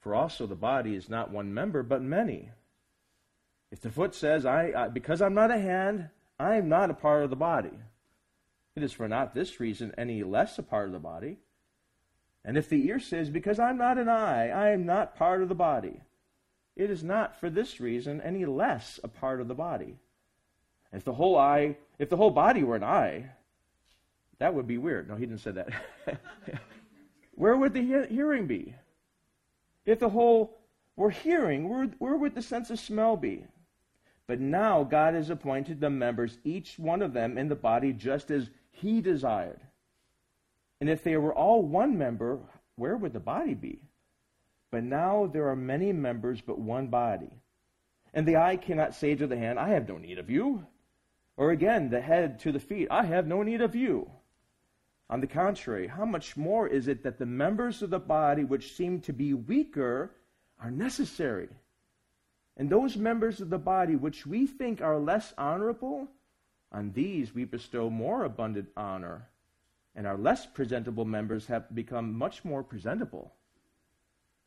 For 0.00 0.14
also 0.14 0.46
the 0.46 0.54
body 0.54 0.94
is 0.94 1.08
not 1.08 1.30
one 1.30 1.52
member, 1.52 1.82
but 1.82 2.02
many. 2.02 2.50
If 3.70 3.80
the 3.80 3.90
foot 3.90 4.14
says, 4.14 4.44
I, 4.44 4.72
I 4.76 4.88
because 4.88 5.20
I'm 5.20 5.34
not 5.34 5.50
a 5.50 5.58
hand, 5.58 6.10
I 6.38 6.56
am 6.56 6.68
not 6.68 6.90
a 6.90 6.94
part 6.94 7.24
of 7.24 7.30
the 7.30 7.36
body, 7.36 7.72
it 8.76 8.82
is 8.82 8.92
for 8.92 9.08
not 9.08 9.34
this 9.34 9.58
reason 9.58 9.92
any 9.98 10.22
less 10.22 10.58
a 10.58 10.62
part 10.62 10.86
of 10.86 10.92
the 10.92 10.98
body. 10.98 11.38
And 12.48 12.56
if 12.56 12.70
the 12.70 12.86
ear 12.88 12.98
says, 12.98 13.28
Because 13.28 13.58
I'm 13.58 13.76
not 13.76 13.98
an 13.98 14.08
eye, 14.08 14.48
I 14.48 14.70
am 14.70 14.86
not 14.86 15.14
part 15.14 15.42
of 15.42 15.50
the 15.50 15.54
body, 15.54 16.00
it 16.76 16.88
is 16.88 17.04
not 17.04 17.38
for 17.38 17.50
this 17.50 17.78
reason 17.78 18.22
any 18.22 18.46
less 18.46 18.98
a 19.04 19.08
part 19.08 19.42
of 19.42 19.48
the 19.48 19.54
body. 19.54 19.98
If 20.90 21.04
the 21.04 21.12
whole 21.12 21.36
eye, 21.36 21.76
if 21.98 22.08
the 22.08 22.16
whole 22.16 22.30
body 22.30 22.64
were 22.64 22.76
an 22.76 22.84
eye, 22.84 23.32
That 24.38 24.54
would 24.54 24.66
be 24.66 24.78
weird. 24.78 25.08
No, 25.10 25.16
he 25.16 25.26
didn't 25.26 25.42
say 25.42 25.50
that. 25.50 25.68
where 27.34 27.54
would 27.54 27.74
the 27.74 27.82
he- 27.82 28.14
hearing 28.14 28.46
be? 28.46 28.74
If 29.84 29.98
the 29.98 30.08
whole 30.08 30.56
were 30.96 31.10
hearing, 31.10 31.68
where, 31.68 31.84
where 31.98 32.16
would 32.16 32.34
the 32.34 32.40
sense 32.40 32.70
of 32.70 32.78
smell 32.78 33.18
be? 33.18 33.44
But 34.26 34.40
now 34.40 34.84
God 34.84 35.12
has 35.12 35.28
appointed 35.28 35.80
the 35.80 35.90
members, 35.90 36.38
each 36.44 36.78
one 36.78 37.02
of 37.02 37.12
them 37.12 37.36
in 37.36 37.48
the 37.48 37.56
body, 37.56 37.92
just 37.92 38.30
as 38.30 38.48
He 38.70 39.02
desired. 39.02 39.60
And 40.80 40.88
if 40.88 41.02
they 41.02 41.16
were 41.16 41.34
all 41.34 41.62
one 41.62 41.98
member, 41.98 42.38
where 42.76 42.96
would 42.96 43.12
the 43.12 43.20
body 43.20 43.54
be? 43.54 43.82
But 44.70 44.84
now 44.84 45.26
there 45.26 45.48
are 45.48 45.56
many 45.56 45.92
members, 45.92 46.40
but 46.40 46.58
one 46.58 46.88
body. 46.88 47.30
And 48.14 48.26
the 48.26 48.36
eye 48.36 48.56
cannot 48.56 48.94
say 48.94 49.14
to 49.14 49.26
the 49.26 49.36
hand, 49.36 49.58
I 49.58 49.70
have 49.70 49.88
no 49.88 49.98
need 49.98 50.18
of 50.18 50.30
you. 50.30 50.66
Or 51.36 51.50
again, 51.50 51.90
the 51.90 52.00
head 52.00 52.40
to 52.40 52.52
the 52.52 52.60
feet, 52.60 52.88
I 52.90 53.04
have 53.04 53.26
no 53.26 53.42
need 53.42 53.60
of 53.60 53.74
you. 53.74 54.10
On 55.10 55.20
the 55.20 55.26
contrary, 55.26 55.86
how 55.86 56.04
much 56.04 56.36
more 56.36 56.66
is 56.66 56.86
it 56.88 57.02
that 57.02 57.18
the 57.18 57.26
members 57.26 57.80
of 57.80 57.90
the 57.90 57.98
body 57.98 58.44
which 58.44 58.74
seem 58.74 59.00
to 59.02 59.12
be 59.12 59.32
weaker 59.32 60.10
are 60.60 60.70
necessary? 60.70 61.48
And 62.56 62.68
those 62.68 62.96
members 62.96 63.40
of 63.40 63.50
the 63.50 63.58
body 63.58 63.96
which 63.96 64.26
we 64.26 64.46
think 64.46 64.82
are 64.82 64.98
less 64.98 65.32
honorable, 65.38 66.08
on 66.72 66.92
these 66.92 67.34
we 67.34 67.44
bestow 67.44 67.88
more 67.88 68.24
abundant 68.24 68.68
honor. 68.76 69.28
And 69.98 70.06
our 70.06 70.16
less 70.16 70.46
presentable 70.46 71.04
members 71.04 71.48
have 71.48 71.74
become 71.74 72.16
much 72.16 72.44
more 72.44 72.62
presentable, 72.62 73.34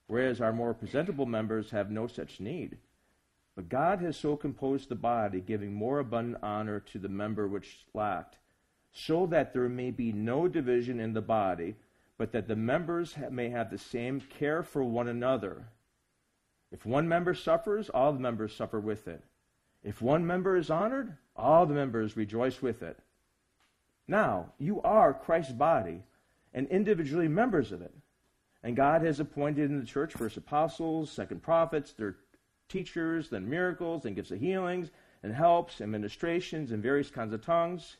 whereas 0.08 0.40
our 0.40 0.54
more 0.54 0.74
presentable 0.74 1.26
members 1.26 1.72
have 1.72 1.92
no 1.92 2.08
such 2.08 2.40
need. 2.40 2.78
But 3.58 3.68
God 3.68 4.00
has 4.00 4.16
so 4.16 4.38
composed 4.38 4.88
the 4.88 4.96
body, 4.96 5.42
giving 5.42 5.74
more 5.74 6.00
abundant 6.00 6.42
honor 6.42 6.80
to 6.80 6.98
the 6.98 7.10
member 7.10 7.50
which 7.50 7.86
lacked 7.94 8.38
so 8.94 9.26
that 9.26 9.52
there 9.52 9.68
may 9.68 9.92
be 9.92 10.14
no 10.14 10.48
division 10.48 11.02
in 11.02 11.12
the 11.12 11.22
body, 11.22 11.76
but 12.18 12.32
that 12.32 12.48
the 12.48 12.56
members 12.56 13.16
may 13.30 13.50
have 13.50 13.70
the 13.70 13.78
same 13.78 14.22
care 14.22 14.64
for 14.64 14.86
one 14.86 15.10
another. 15.10 15.68
If 16.72 16.86
one 16.86 17.10
member 17.10 17.34
suffers, 17.34 17.90
all 17.90 18.14
the 18.14 18.20
members 18.22 18.56
suffer 18.56 18.80
with 18.80 19.06
it. 19.06 19.22
If 19.84 20.02
one 20.02 20.26
member 20.26 20.56
is 20.56 20.70
honored, 20.70 21.18
all 21.36 21.66
the 21.66 21.74
members 21.74 22.16
rejoice 22.16 22.62
with 22.62 22.82
it. 22.82 22.98
Now, 24.08 24.54
you 24.58 24.82
are 24.82 25.14
Christ's 25.14 25.54
body 25.54 26.04
and 26.54 26.68
individually 26.68 27.28
members 27.28 27.72
of 27.72 27.82
it. 27.82 27.94
And 28.64 28.76
God 28.76 29.02
has 29.02 29.20
appointed 29.20 29.70
in 29.72 29.80
the 29.80 29.86
church 29.86 30.14
first 30.14 30.38
apostles, 30.38 31.12
second 31.12 31.42
prophets, 31.42 31.94
their 31.94 32.18
teachers, 32.70 33.30
then 33.30 33.50
miracles, 33.50 34.06
and 34.06 34.16
gifts 34.16 34.32
of 34.32 34.40
healings, 34.40 34.92
and 35.24 35.34
helps, 35.34 35.80
and 35.80 35.86
administrations, 35.86 36.72
and 36.72 36.84
various 36.84 37.10
kinds 37.10 37.34
of 37.34 37.44
tongues. 37.44 37.98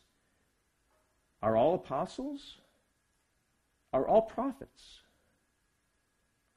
Are 1.42 1.58
all 1.58 1.76
apostles? 1.76 2.58
Are 3.94 4.08
all 4.08 4.22
prophets? 4.22 5.00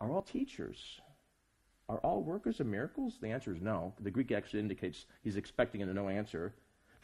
Are 0.01 0.11
all 0.11 0.23
teachers? 0.23 1.01
Are 1.89 1.99
all 1.99 2.23
workers 2.23 2.61
of 2.61 2.67
miracles? 2.67 3.19
The 3.21 3.29
answer 3.29 3.55
is 3.55 3.61
no. 3.61 3.95
The 4.01 4.11
Greek 4.11 4.33
actually 4.33 4.61
indicates 4.61 5.07
he's 5.23 5.37
expecting 5.37 5.83
a 5.83 5.87
no 5.87 6.09
answer. 6.09 6.55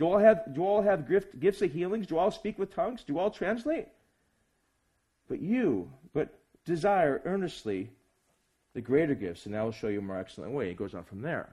Do 0.00 0.06
all 0.06 0.18
have, 0.18 0.54
do 0.54 0.64
all 0.64 0.80
have 0.80 1.06
gift, 1.06 1.38
gifts 1.38 1.60
of 1.60 1.72
healings? 1.72 2.06
Do 2.06 2.16
all 2.16 2.30
speak 2.30 2.58
with 2.58 2.74
tongues? 2.74 3.04
Do 3.04 3.18
all 3.18 3.30
translate? 3.30 3.86
But 5.28 5.42
you, 5.42 5.92
but 6.14 6.40
desire 6.64 7.20
earnestly 7.26 7.90
the 8.72 8.80
greater 8.80 9.14
gifts, 9.14 9.44
and 9.44 9.54
I 9.54 9.62
will 9.62 9.72
show 9.72 9.88
you 9.88 9.98
a 9.98 10.02
more 10.02 10.18
excellent 10.18 10.52
way. 10.52 10.70
It 10.70 10.78
goes 10.78 10.94
on 10.94 11.04
from 11.04 11.20
there. 11.20 11.50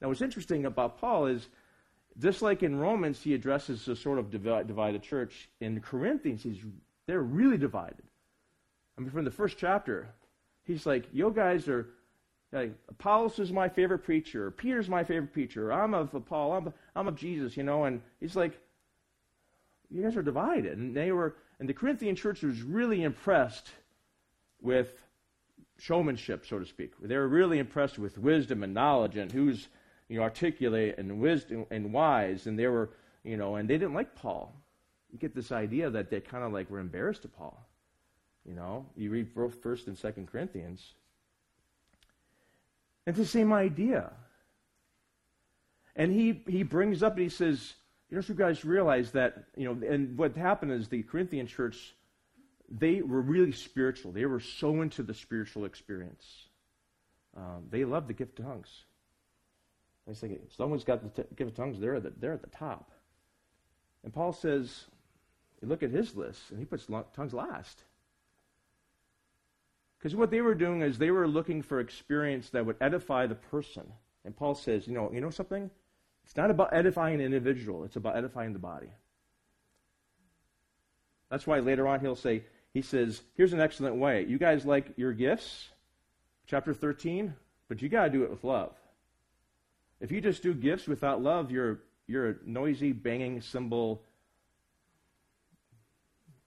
Now, 0.00 0.08
what's 0.08 0.22
interesting 0.22 0.64
about 0.64 0.98
Paul 0.98 1.26
is 1.26 1.48
just 2.18 2.40
like 2.40 2.62
in 2.62 2.78
Romans, 2.78 3.20
he 3.20 3.34
addresses 3.34 3.86
a 3.86 3.94
sort 3.94 4.18
of 4.18 4.30
divided 4.30 5.02
church. 5.02 5.50
In 5.60 5.78
Corinthians, 5.82 6.42
he's, 6.42 6.60
they're 7.06 7.20
really 7.20 7.58
divided. 7.58 8.02
I 8.96 9.02
mean, 9.02 9.10
from 9.10 9.26
the 9.26 9.30
first 9.30 9.58
chapter, 9.58 10.08
he's 10.64 10.86
like, 10.86 11.04
you 11.12 11.30
guys 11.36 11.68
are, 11.68 11.86
like, 12.52 12.72
Apollos 12.88 13.38
is 13.38 13.52
my 13.52 13.68
favorite 13.68 14.00
preacher. 14.00 14.50
Peter's 14.50 14.88
my 14.88 15.04
favorite 15.04 15.32
preacher. 15.32 15.72
I'm 15.72 15.94
of 15.94 16.10
Paul. 16.26 16.52
I'm, 16.52 16.72
I'm 16.96 17.08
of 17.08 17.16
Jesus, 17.16 17.56
you 17.56 17.62
know. 17.62 17.84
And 17.84 18.00
he's 18.18 18.34
like, 18.34 18.58
you 19.90 20.02
guys 20.02 20.16
are 20.16 20.22
divided. 20.22 20.78
And 20.78 20.96
they 20.96 21.12
were, 21.12 21.36
and 21.58 21.68
the 21.68 21.74
Corinthian 21.74 22.16
church 22.16 22.42
was 22.42 22.62
really 22.62 23.02
impressed 23.02 23.70
with 24.60 25.02
showmanship, 25.78 26.44
so 26.46 26.58
to 26.58 26.66
speak. 26.66 26.92
They 27.00 27.16
were 27.16 27.28
really 27.28 27.58
impressed 27.58 27.98
with 27.98 28.18
wisdom 28.18 28.62
and 28.62 28.74
knowledge 28.74 29.16
and 29.16 29.30
who's 29.30 29.68
you 30.08 30.16
know, 30.16 30.22
articulate 30.22 30.96
and 30.98 31.20
wisdom 31.20 31.66
and 31.70 31.92
wise, 31.92 32.46
and 32.46 32.58
they 32.58 32.66
were, 32.66 32.90
you 33.22 33.36
know, 33.36 33.54
and 33.54 33.70
they 33.70 33.78
didn't 33.78 33.94
like 33.94 34.16
Paul. 34.16 34.52
You 35.12 35.18
get 35.18 35.34
this 35.34 35.52
idea 35.52 35.88
that 35.88 36.10
they 36.10 36.20
kind 36.20 36.44
of 36.44 36.52
like 36.52 36.68
were 36.68 36.80
embarrassed 36.80 37.24
of 37.24 37.36
Paul. 37.36 37.64
You 38.44 38.54
know, 38.54 38.86
you 38.96 39.10
read 39.10 39.28
First 39.62 39.86
and 39.86 39.96
Second 39.96 40.26
Corinthians. 40.26 40.94
It's 43.06 43.18
the 43.18 43.26
same 43.26 43.52
idea. 43.52 44.12
And 45.96 46.12
he 46.12 46.42
he 46.46 46.62
brings 46.62 47.02
up 47.02 47.14
and 47.14 47.22
he 47.22 47.28
says, 47.28 47.74
you 48.10 48.16
know, 48.16 48.22
you 48.26 48.34
guys 48.34 48.64
realize 48.64 49.12
that, 49.12 49.44
you 49.56 49.64
know, 49.66 49.86
and 49.86 50.16
what 50.16 50.36
happened 50.36 50.72
is 50.72 50.88
the 50.88 51.02
Corinthian 51.02 51.46
church, 51.46 51.94
they 52.70 53.02
were 53.02 53.20
really 53.20 53.52
spiritual. 53.52 54.12
They 54.12 54.26
were 54.26 54.40
so 54.40 54.82
into 54.82 55.02
the 55.02 55.14
spiritual 55.14 55.64
experience. 55.64 56.24
Um, 57.36 57.66
they 57.70 57.84
loved 57.84 58.08
the 58.08 58.14
gift 58.14 58.38
of 58.38 58.46
tongues. 58.46 58.84
Was 60.06 60.18
thinking, 60.18 60.40
someone's 60.56 60.82
got 60.82 61.02
the 61.02 61.22
t- 61.22 61.28
gift 61.36 61.50
of 61.50 61.56
tongues, 61.56 61.78
they're 61.78 61.94
at, 61.94 62.02
the, 62.02 62.12
they're 62.18 62.32
at 62.32 62.42
the 62.42 62.48
top. 62.48 62.90
And 64.02 64.12
Paul 64.12 64.32
says, 64.32 64.86
you 65.62 65.68
look 65.68 65.84
at 65.84 65.90
his 65.90 66.16
list, 66.16 66.50
and 66.50 66.58
he 66.58 66.64
puts 66.64 66.86
tongues 67.14 67.32
last. 67.32 67.84
Because 70.00 70.16
what 70.16 70.30
they 70.30 70.40
were 70.40 70.54
doing 70.54 70.80
is 70.80 70.96
they 70.96 71.10
were 71.10 71.28
looking 71.28 71.60
for 71.60 71.78
experience 71.78 72.48
that 72.50 72.64
would 72.64 72.76
edify 72.80 73.26
the 73.26 73.34
person. 73.34 73.92
And 74.24 74.34
Paul 74.34 74.54
says, 74.54 74.86
you 74.86 74.94
know, 74.94 75.10
you 75.12 75.20
know 75.20 75.28
something? 75.28 75.70
It's 76.24 76.36
not 76.36 76.50
about 76.50 76.72
edifying 76.72 77.16
an 77.16 77.20
individual, 77.20 77.84
it's 77.84 77.96
about 77.96 78.16
edifying 78.16 78.54
the 78.54 78.58
body. 78.58 78.88
That's 81.30 81.46
why 81.46 81.60
later 81.60 81.86
on 81.86 82.00
he'll 82.00 82.16
say, 82.16 82.44
he 82.72 82.82
says, 82.82 83.20
here's 83.36 83.52
an 83.52 83.60
excellent 83.60 83.96
way. 83.96 84.24
You 84.24 84.38
guys 84.38 84.64
like 84.64 84.92
your 84.96 85.12
gifts, 85.12 85.68
chapter 86.46 86.72
13, 86.72 87.34
but 87.68 87.82
you 87.82 87.88
got 87.88 88.04
to 88.04 88.10
do 88.10 88.22
it 88.22 88.30
with 88.30 88.42
love. 88.42 88.72
If 90.00 90.10
you 90.10 90.20
just 90.20 90.42
do 90.42 90.54
gifts 90.54 90.86
without 90.86 91.22
love, 91.22 91.50
you're, 91.50 91.80
you're 92.06 92.30
a 92.30 92.34
noisy, 92.44 92.92
banging 92.92 93.42
cymbal, 93.42 94.02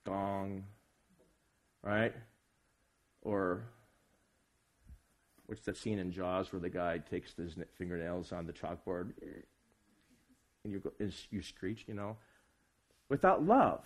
gong, 0.06 0.64
right? 1.84 2.14
Or 3.24 3.63
what's 5.48 5.63
that 5.63 5.77
scene 5.77 6.00
in 6.00 6.12
Jaws 6.12 6.51
where 6.51 6.60
the 6.60 6.70
guy 6.70 7.00
takes 7.00 7.34
his 7.34 7.56
fingernails 7.77 8.32
on 8.32 8.46
the 8.46 8.53
chalkboard 8.53 9.13
and 10.63 10.72
you, 10.72 10.80
go, 10.80 10.92
you 11.32 11.42
screech, 11.42 11.86
you 11.88 11.94
know? 11.94 12.18
Without 13.10 13.44
love. 13.46 13.86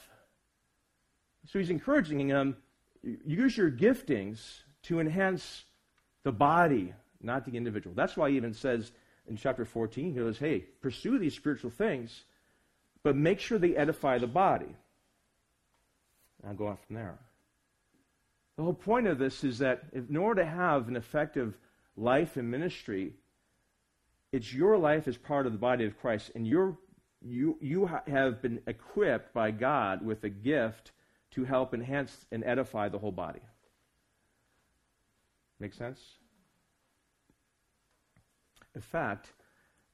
So 1.48 1.60
he's 1.60 1.70
encouraging 1.70 2.28
them 2.28 2.58
use 3.26 3.58
your 3.58 3.72
giftings 3.72 4.40
to 4.84 5.00
enhance 5.00 5.66
the 6.24 6.32
body, 6.32 6.94
not 7.22 7.46
the 7.46 7.56
individual. 7.56 7.96
That's 7.96 8.18
why 8.18 8.30
he 8.30 8.38
even 8.38 8.54
says 8.54 8.92
in 9.28 9.38
chapter 9.38 9.66
14, 9.66 10.14
he 10.14 10.20
goes, 10.20 10.38
hey, 10.38 10.66
pursue 10.82 11.18
these 11.20 11.36
spiritual 11.36 11.72
things, 11.72 12.24
but 13.04 13.16
make 13.16 13.40
sure 13.40 13.58
they 13.58 13.76
edify 13.76 14.18
the 14.18 14.28
body. 14.28 14.76
I'll 16.46 16.54
go 16.54 16.68
on 16.68 16.78
from 16.88 16.96
there. 16.96 17.18
The 18.58 18.64
whole 18.64 18.74
point 18.74 19.08
of 19.08 19.20
this 19.20 19.44
is 19.44 19.60
that 19.60 19.84
in 19.94 20.18
order 20.18 20.44
to 20.44 20.50
have 20.50 20.88
an 20.88 20.96
effective 20.96 21.58
life 21.96 22.38
and 22.38 22.50
ministry, 22.50 23.14
it's 24.32 24.54
your 24.54 24.78
life 24.78 25.08
as 25.08 25.16
part 25.16 25.46
of 25.46 25.54
the 25.54 25.60
body 25.60 25.86
of 25.86 25.98
Christ, 25.98 26.32
and 26.36 26.46
you 26.46 26.78
you, 27.22 27.58
you 27.60 27.88
ha- 27.88 28.04
have 28.08 28.42
been 28.42 28.62
equipped 28.68 29.34
by 29.34 29.52
God 29.52 30.06
with 30.06 30.24
a 30.24 30.30
gift 30.30 30.92
to 31.32 31.44
help 31.44 31.74
enhance 31.74 32.26
and 32.32 32.44
edify 32.44 32.90
the 32.90 33.00
whole 33.00 33.12
body. 33.12 33.42
Make 35.60 35.74
sense? 35.74 36.00
In 38.76 38.82
fact, 38.82 39.34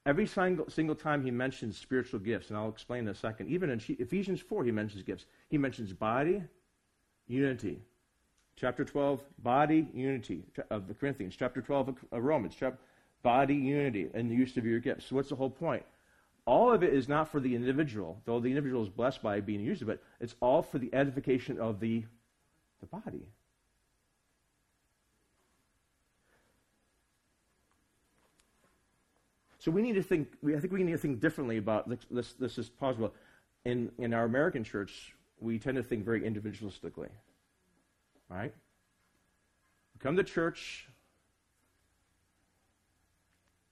every 0.04 0.26
single, 0.26 0.68
single 0.68 0.94
time 0.94 1.24
he 1.24 1.30
mentions 1.30 1.78
spiritual 1.78 2.20
gifts, 2.20 2.50
and 2.50 2.58
I'll 2.58 2.68
explain 2.68 3.04
in 3.04 3.08
a 3.08 3.14
second, 3.14 3.48
even 3.48 3.70
in 3.70 3.80
Ephesians 3.88 4.40
4, 4.40 4.64
he 4.64 4.70
mentions 4.70 5.02
gifts. 5.02 5.24
He 5.48 5.56
mentions 5.56 5.92
body, 5.92 6.42
unity. 7.26 7.80
Chapter 8.56 8.84
12, 8.84 9.20
body, 9.42 9.88
unity 9.92 10.44
of 10.70 10.86
the 10.86 10.94
Corinthians. 10.94 11.34
Chapter 11.36 11.60
12 11.60 11.88
of 11.88 11.96
Romans, 12.24 12.54
chapter, 12.58 12.78
body, 13.22 13.54
unity, 13.54 14.08
and 14.14 14.30
the 14.30 14.34
use 14.34 14.56
of 14.56 14.64
your 14.64 14.78
gifts. 14.78 15.06
So, 15.06 15.16
what's 15.16 15.30
the 15.30 15.34
whole 15.34 15.50
point? 15.50 15.84
All 16.46 16.72
of 16.72 16.82
it 16.82 16.92
is 16.92 17.08
not 17.08 17.30
for 17.30 17.40
the 17.40 17.54
individual, 17.54 18.20
though 18.26 18.38
the 18.38 18.50
individual 18.50 18.82
is 18.82 18.88
blessed 18.88 19.22
by 19.22 19.40
being 19.40 19.60
used 19.60 19.82
of 19.82 19.88
it. 19.88 20.02
It's 20.20 20.36
all 20.40 20.62
for 20.62 20.78
the 20.78 20.94
edification 20.94 21.58
of 21.58 21.80
the, 21.80 22.04
the 22.80 22.86
body. 22.86 23.26
So 29.58 29.70
we 29.70 29.80
need 29.80 29.94
to 29.94 30.02
think. 30.02 30.28
I 30.46 30.60
think 30.60 30.74
we 30.74 30.82
need 30.82 30.92
to 30.92 30.98
think 30.98 31.20
differently 31.20 31.56
about 31.56 31.88
this. 31.88 32.00
This, 32.10 32.34
this 32.34 32.58
is 32.58 32.68
possible. 32.68 33.14
In 33.64 33.90
in 33.96 34.12
our 34.12 34.24
American 34.24 34.62
church, 34.62 35.16
we 35.40 35.58
tend 35.58 35.78
to 35.78 35.82
think 35.82 36.04
very 36.04 36.20
individualistically. 36.20 37.08
Right? 38.28 38.52
We 39.94 39.98
come 40.00 40.16
to 40.16 40.24
church, 40.24 40.88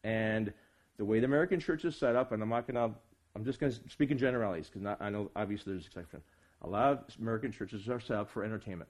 and 0.05 0.53
the 0.99 1.05
way 1.05 1.21
the 1.21 1.27
American 1.27 1.59
church 1.59 1.85
is 1.85 1.97
set 1.97 2.17
up, 2.17 2.33
and 2.33 2.43
I'm 2.43 2.49
not 2.49 2.67
going 2.67 2.77
to, 2.77 2.95
I'm 3.35 3.45
just 3.45 3.59
going 3.59 3.73
to 3.73 3.79
speak 3.89 4.11
in 4.11 4.19
generalities 4.19 4.71
because 4.73 4.97
I 5.01 5.11
know 5.11 5.31
obviously 5.35 5.73
there's 5.73 5.87
exceptions. 5.87 6.23
A 6.63 6.69
lot 6.69 6.93
of 6.93 6.99
American 7.21 7.51
churches 7.51 7.89
are 7.89 7.99
set 7.99 8.17
up 8.17 8.31
for 8.31 8.45
entertainment. 8.45 8.89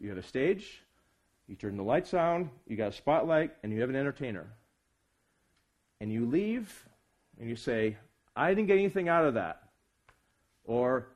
You 0.00 0.08
have 0.10 0.18
a 0.18 0.22
stage, 0.22 0.82
you 1.48 1.56
turn 1.56 1.76
the 1.76 1.82
lights 1.82 2.14
on, 2.14 2.50
you 2.66 2.76
got 2.76 2.88
a 2.88 2.92
spotlight, 2.92 3.52
and 3.62 3.72
you 3.72 3.80
have 3.80 3.90
an 3.90 3.96
entertainer. 3.96 4.46
And 6.00 6.12
you 6.12 6.26
leave, 6.26 6.86
and 7.40 7.48
you 7.48 7.56
say, 7.56 7.96
I 8.34 8.50
didn't 8.54 8.66
get 8.66 8.78
anything 8.78 9.08
out 9.08 9.24
of 9.24 9.34
that. 9.34 9.62
Or, 10.64 11.08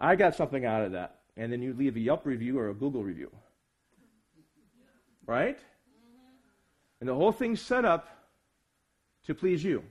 I 0.00 0.16
got 0.16 0.34
something 0.34 0.64
out 0.64 0.82
of 0.82 0.92
that. 0.92 1.17
And 1.38 1.52
then 1.52 1.62
you 1.62 1.72
leave 1.72 1.96
a 1.96 2.00
Yelp 2.00 2.26
review 2.26 2.58
or 2.58 2.68
a 2.68 2.74
Google 2.74 3.04
review. 3.04 3.30
Right? 5.24 5.58
And 7.00 7.08
the 7.08 7.14
whole 7.14 7.32
thing's 7.32 7.62
set 7.62 7.84
up 7.84 8.08
to 9.26 9.34
please 9.34 9.62
you. 9.62 9.84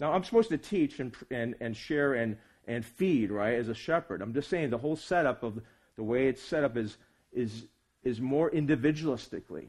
Now, 0.00 0.12
I'm 0.12 0.24
supposed 0.24 0.50
to 0.50 0.58
teach 0.58 0.98
and, 0.98 1.14
and, 1.30 1.54
and 1.60 1.76
share 1.76 2.14
and, 2.14 2.36
and 2.66 2.84
feed, 2.84 3.30
right, 3.30 3.54
as 3.54 3.68
a 3.68 3.74
shepherd. 3.74 4.20
I'm 4.20 4.34
just 4.34 4.50
saying 4.50 4.70
the 4.70 4.78
whole 4.78 4.96
setup 4.96 5.44
of 5.44 5.62
the 5.94 6.02
way 6.02 6.26
it's 6.26 6.42
set 6.42 6.64
up 6.64 6.76
is, 6.76 6.98
is, 7.32 7.66
is 8.02 8.20
more 8.20 8.50
individualistically, 8.50 9.68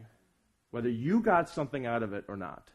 whether 0.71 0.89
you 0.89 1.21
got 1.21 1.49
something 1.49 1.85
out 1.85 2.03
of 2.03 2.13
it 2.13 2.25
or 2.27 2.35
not. 2.35 2.69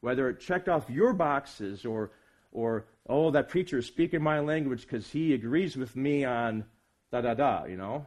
Whether 0.00 0.30
it 0.30 0.40
checked 0.40 0.68
off 0.68 0.90
your 0.90 1.12
boxes 1.12 1.84
or, 1.84 2.10
or 2.52 2.86
oh, 3.08 3.30
that 3.30 3.48
preacher 3.48 3.78
is 3.78 3.86
speaking 3.86 4.22
my 4.22 4.40
language 4.40 4.82
because 4.82 5.10
he 5.10 5.34
agrees 5.34 5.76
with 5.76 5.96
me 5.96 6.24
on 6.24 6.64
da 7.10 7.20
da 7.20 7.34
da, 7.34 7.64
you 7.64 7.76
know? 7.76 8.06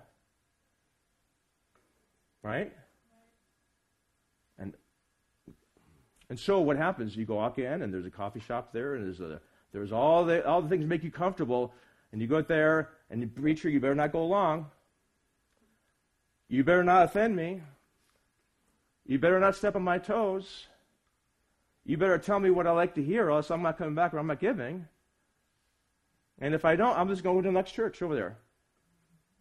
Right? 2.44 2.72
And 4.58 4.74
and 6.30 6.40
so 6.40 6.62
what 6.62 6.78
happens? 6.78 7.16
You 7.16 7.26
go 7.26 7.36
walk 7.36 7.58
in 7.58 7.82
and 7.82 7.94
there's 7.94 8.06
a 8.06 8.12
coffee 8.12 8.40
shop 8.40 8.72
there 8.72 8.96
and 8.96 9.06
there's 9.06 9.20
a 9.20 9.42
there's 9.74 9.92
all 9.92 10.24
the 10.26 10.48
all 10.48 10.62
the 10.62 10.70
things 10.70 10.86
make 10.86 11.04
you 11.04 11.12
comfortable 11.12 11.74
and 12.12 12.22
you 12.22 12.28
go 12.28 12.38
out 12.38 12.48
there 12.48 12.92
and 13.10 13.22
the 13.22 13.28
preacher 13.28 13.70
you 13.70 13.80
better 13.80 13.96
not 13.96 14.12
go 14.12 14.22
along. 14.22 14.68
You 16.48 16.64
better 16.64 16.84
not 16.84 17.04
offend 17.04 17.36
me. 17.36 17.62
You 19.06 19.20
better 19.20 19.40
not 19.40 19.56
step 19.56 19.76
on 19.76 19.84
my 19.84 19.98
toes. 19.98 20.68
You 21.86 21.98
better 21.98 22.18
tell 22.18 22.40
me 22.40 22.50
what 22.50 22.66
I 22.66 22.72
like 22.72 22.96
to 22.96 23.04
hear, 23.04 23.28
or 23.28 23.32
else 23.32 23.52
I'm 23.52 23.62
not 23.62 23.78
coming 23.78 23.94
back 23.94 24.14
or 24.14 24.18
I'm 24.18 24.28
not 24.28 24.40
giving. 24.40 24.88
And 26.40 26.54
if 26.54 26.66
I 26.66 26.76
don't, 26.76 26.98
I'm 26.98 27.08
just 27.08 27.24
going 27.24 27.44
to 27.44 27.48
the 27.48 27.54
next 27.54 27.72
church 27.72 28.02
over 28.02 28.16
there. 28.16 28.38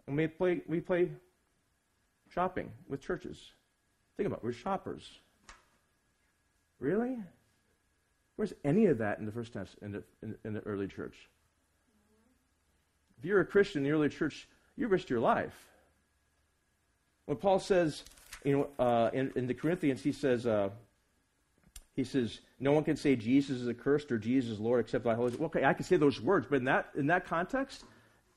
And 0.06 0.16
we 0.16 0.26
play, 0.26 0.60
we 0.68 0.80
play 0.80 1.10
shopping 2.28 2.70
with 2.88 3.00
churches. 3.00 3.52
Think 4.16 4.26
about 4.26 4.40
it, 4.40 4.44
we're 4.44 4.52
shoppers. 4.52 5.08
Really? 6.78 7.16
Where's 8.36 8.52
any 8.64 8.86
of 8.86 8.98
that 8.98 9.18
in 9.18 9.26
the 9.26 9.32
first 9.32 9.56
in 9.80 9.92
the, 9.92 10.02
in, 10.22 10.36
in 10.44 10.52
the 10.52 10.60
early 10.60 10.86
church? 10.86 11.28
If 13.18 13.24
you're 13.24 13.40
a 13.40 13.46
Christian 13.46 13.80
in 13.80 13.84
the 13.84 13.96
early 13.96 14.08
church, 14.08 14.48
you 14.76 14.88
risked 14.88 15.08
your 15.08 15.20
life. 15.20 15.54
When 17.26 17.38
Paul 17.38 17.58
says, 17.58 18.04
you 18.44 18.52
know, 18.78 18.84
uh, 18.84 19.10
in, 19.14 19.32
in, 19.34 19.46
the 19.46 19.54
Corinthians, 19.54 20.02
he 20.02 20.12
says, 20.12 20.46
uh, 20.46 20.68
he 21.94 22.04
says, 22.04 22.40
no 22.58 22.72
one 22.72 22.84
can 22.84 22.96
say 22.96 23.14
Jesus 23.14 23.60
is 23.60 23.68
accursed 23.68 24.10
or 24.10 24.18
Jesus 24.18 24.52
is 24.52 24.60
Lord 24.60 24.80
except 24.80 25.04
by 25.04 25.14
Holy 25.14 25.32
Spirit. 25.32 25.46
Okay, 25.46 25.64
I 25.64 25.74
can 25.74 25.84
say 25.84 25.96
those 25.96 26.20
words, 26.20 26.46
but 26.50 26.56
in 26.56 26.64
that, 26.64 26.88
in 26.96 27.06
that 27.06 27.26
context, 27.26 27.84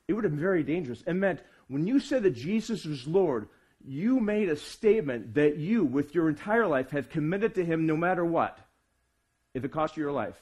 it 0.07 0.13
would 0.13 0.23
have 0.23 0.33
been 0.33 0.39
very 0.39 0.63
dangerous. 0.63 1.01
It 1.07 1.13
meant 1.13 1.41
when 1.67 1.87
you 1.87 1.99
said 1.99 2.23
that 2.23 2.35
Jesus 2.35 2.85
was 2.85 3.07
Lord, 3.07 3.49
you 3.86 4.19
made 4.19 4.49
a 4.49 4.55
statement 4.55 5.34
that 5.36 5.58
you, 5.58 5.84
with 5.84 6.13
your 6.13 6.29
entire 6.29 6.67
life, 6.67 6.91
have 6.91 7.10
committed 7.10 7.55
to 7.55 7.65
him 7.65 7.86
no 7.86 7.97
matter 7.97 8.23
what, 8.23 8.60
if 9.53 9.63
it 9.65 9.71
cost 9.71 9.97
you 9.97 10.03
your 10.03 10.12
life. 10.12 10.36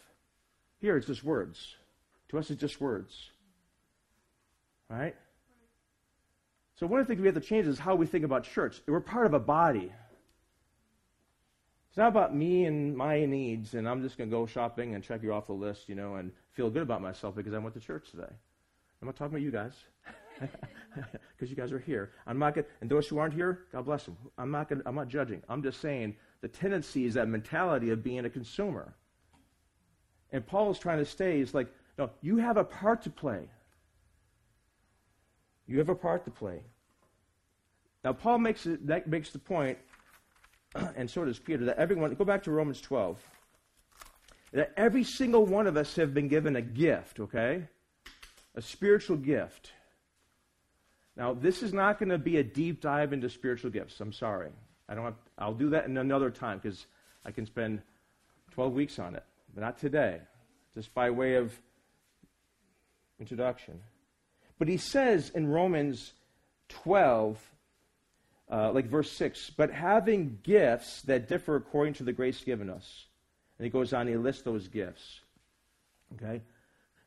Here, 0.81 0.97
it's 0.97 1.07
just 1.07 1.23
words. 1.23 1.75
To 2.29 2.37
us, 2.37 2.49
it's 2.49 2.59
just 2.59 2.81
words. 2.81 3.29
Right? 4.89 5.15
So 6.75 6.85
one 6.85 6.99
of 6.99 7.07
the 7.07 7.13
things 7.13 7.21
we 7.21 7.27
have 7.27 7.35
to 7.35 7.41
change 7.41 7.67
is 7.67 7.79
how 7.79 7.95
we 7.95 8.05
think 8.05 8.25
about 8.25 8.43
church. 8.43 8.81
We're 8.87 8.99
part 8.99 9.25
of 9.25 9.33
a 9.33 9.39
body. 9.39 9.91
It's 11.95 11.99
not 11.99 12.10
about 12.10 12.36
me 12.36 12.65
and 12.65 12.93
my 12.93 13.25
needs, 13.25 13.73
and 13.73 13.88
I'm 13.88 14.01
just 14.01 14.17
going 14.17 14.29
to 14.29 14.36
go 14.36 14.45
shopping 14.45 14.95
and 14.95 15.01
check 15.01 15.23
you 15.23 15.31
off 15.31 15.47
the 15.47 15.53
list, 15.53 15.88
you 15.88 15.95
know, 15.95 16.15
and 16.15 16.34
feel 16.51 16.69
good 16.69 16.81
about 16.81 17.01
myself 17.01 17.36
because 17.36 17.53
I 17.53 17.58
went 17.58 17.73
to 17.75 17.79
church 17.79 18.12
today. 18.12 18.27
I'm 19.01 19.05
not 19.05 19.15
talking 19.15 19.31
about 19.31 19.41
you 19.41 19.49
guys, 19.49 19.71
because 20.41 21.49
you 21.49 21.55
guys 21.55 21.71
are 21.71 21.79
here. 21.79 22.12
I'm 22.27 22.38
not 22.38 22.53
gonna, 22.53 22.67
and 22.81 22.89
those 22.89 23.08
who 23.08 23.17
aren't 23.17 23.34
here, 23.34 23.67
God 23.71 23.86
bless 23.86 24.03
them. 24.03 24.17
I'm 24.38 24.51
not 24.51 24.67
gonna, 24.67 24.81
I'm 24.86 24.95
not 24.95 25.08
judging. 25.08 25.41
I'm 25.47 25.63
just 25.63 25.79
saying 25.79 26.17
the 26.41 26.49
tendency 26.49 27.05
is 27.05 27.13
that 27.13 27.29
mentality 27.29 27.91
of 27.91 28.03
being 28.03 28.25
a 28.25 28.29
consumer. 28.29 28.93
And 30.34 30.45
Paul 30.45 30.71
is 30.71 30.77
trying 30.77 30.97
to 30.97 31.05
stay 31.05 31.39
is 31.39 31.53
like, 31.53 31.73
no, 31.97 32.10
you 32.21 32.36
have 32.36 32.58
a 32.58 32.65
part 32.65 33.03
to 33.03 33.10
play. 33.10 33.47
You 35.65 35.77
have 35.77 35.88
a 35.88 35.95
part 35.95 36.25
to 36.25 36.31
play. 36.31 36.60
Now, 38.03 38.12
Paul 38.12 38.39
makes, 38.39 38.65
it, 38.65 38.86
that 38.86 39.08
makes 39.08 39.29
the 39.29 39.39
point, 39.39 39.77
and 40.95 41.09
so 41.09 41.25
does 41.25 41.39
Peter, 41.39 41.65
that 41.65 41.77
everyone, 41.77 42.13
go 42.15 42.25
back 42.25 42.43
to 42.43 42.51
Romans 42.51 42.81
12, 42.81 43.17
that 44.53 44.73
every 44.77 45.03
single 45.03 45.45
one 45.45 45.67
of 45.67 45.77
us 45.77 45.95
have 45.95 46.13
been 46.13 46.27
given 46.27 46.55
a 46.55 46.61
gift, 46.61 47.19
okay? 47.19 47.63
A 48.55 48.61
spiritual 48.61 49.17
gift. 49.17 49.71
Now, 51.17 51.33
this 51.33 51.63
is 51.63 51.73
not 51.73 51.99
going 51.99 52.09
to 52.09 52.17
be 52.17 52.38
a 52.38 52.43
deep 52.43 52.81
dive 52.81 53.13
into 53.13 53.29
spiritual 53.29 53.71
gifts. 53.71 53.99
I'm 53.99 54.13
sorry. 54.13 54.49
I 54.88 54.95
don't 54.95 55.05
have, 55.05 55.15
I'll 55.38 55.53
do 55.53 55.69
that 55.71 55.85
in 55.85 55.97
another 55.97 56.29
time 56.29 56.59
because 56.61 56.85
I 57.25 57.31
can 57.31 57.45
spend 57.45 57.81
12 58.51 58.73
weeks 58.73 58.99
on 58.99 59.15
it, 59.15 59.23
but 59.53 59.61
not 59.61 59.77
today, 59.77 60.21
just 60.73 60.93
by 60.93 61.09
way 61.09 61.35
of 61.35 61.57
introduction. 63.19 63.79
But 64.59 64.67
he 64.67 64.77
says 64.77 65.31
in 65.33 65.47
Romans 65.47 66.13
12, 66.69 67.39
uh, 68.49 68.71
like 68.71 68.86
verse 68.86 69.12
6, 69.12 69.51
but 69.51 69.71
having 69.71 70.39
gifts 70.43 71.01
that 71.03 71.27
differ 71.27 71.55
according 71.55 71.95
to 71.95 72.03
the 72.03 72.13
grace 72.13 72.43
given 72.43 72.69
us. 72.69 73.05
And 73.58 73.65
he 73.65 73.71
goes 73.71 73.93
on, 73.93 74.08
he 74.08 74.17
lists 74.17 74.43
those 74.43 74.67
gifts. 74.67 75.21
Okay? 76.13 76.41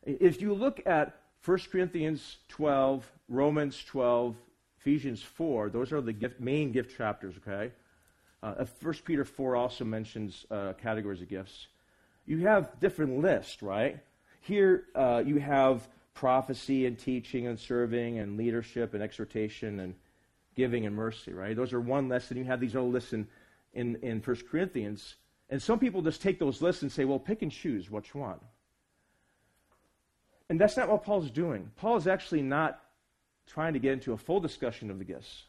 If 0.03 0.41
you 0.41 0.53
look 0.53 0.81
at 0.85 1.15
1 1.45 1.59
Corinthians 1.71 2.37
12, 2.49 3.09
Romans 3.29 3.83
12, 3.85 4.35
Ephesians 4.79 5.21
4, 5.21 5.69
those 5.69 5.91
are 5.91 6.01
the 6.01 6.13
gift, 6.13 6.39
main 6.39 6.71
gift 6.71 6.97
chapters, 6.97 7.35
okay? 7.37 7.71
Uh, 8.41 8.65
1 8.81 8.93
Peter 9.05 9.25
4 9.25 9.55
also 9.55 9.83
mentions 9.83 10.45
uh, 10.49 10.73
categories 10.81 11.21
of 11.21 11.29
gifts. 11.29 11.67
You 12.25 12.39
have 12.47 12.79
different 12.79 13.19
lists, 13.19 13.61
right? 13.61 13.99
Here 14.41 14.85
uh, 14.95 15.23
you 15.25 15.37
have 15.39 15.87
prophecy 16.13 16.85
and 16.85 16.97
teaching 16.97 17.47
and 17.47 17.59
serving 17.59 18.19
and 18.19 18.37
leadership 18.37 18.93
and 18.93 19.01
exhortation 19.01 19.79
and 19.79 19.95
giving 20.59 20.85
and 20.85 20.93
mercy, 20.93 21.31
right? 21.31 21.55
Those 21.55 21.71
are 21.71 21.79
one 21.79 22.09
lesson. 22.09 22.35
you 22.35 22.43
have 22.43 22.59
these 22.59 22.75
other 22.75 22.85
lists 22.85 23.13
in, 23.13 23.25
in, 23.71 23.95
in 24.01 24.19
1 24.19 24.37
Corinthians. 24.51 25.15
And 25.49 25.61
some 25.61 25.79
people 25.79 26.01
just 26.01 26.21
take 26.21 26.37
those 26.37 26.61
lists 26.61 26.81
and 26.81 26.91
say, 26.91 27.05
well, 27.05 27.17
pick 27.17 27.41
and 27.43 27.49
choose 27.51 27.89
which 27.89 28.13
one. 28.13 28.39
And 30.49 30.59
that's 30.59 30.75
not 30.75 30.89
what 30.89 31.05
Paul's 31.05 31.31
doing. 31.31 31.71
Paul 31.77 31.95
is 31.95 32.07
actually 32.07 32.41
not 32.41 32.81
trying 33.47 33.71
to 33.71 33.79
get 33.79 33.93
into 33.93 34.11
a 34.11 34.17
full 34.17 34.41
discussion 34.41 34.91
of 34.91 34.99
the 34.99 35.05
gifts. 35.05 35.43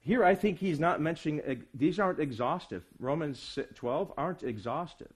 Here, 0.00 0.24
I 0.24 0.34
think 0.34 0.58
he's 0.58 0.80
not 0.80 1.02
mentioning, 1.02 1.66
these 1.74 2.00
aren't 2.00 2.18
exhaustive. 2.18 2.84
Romans 2.98 3.58
12 3.74 4.10
aren't 4.16 4.42
exhaustive. 4.42 5.12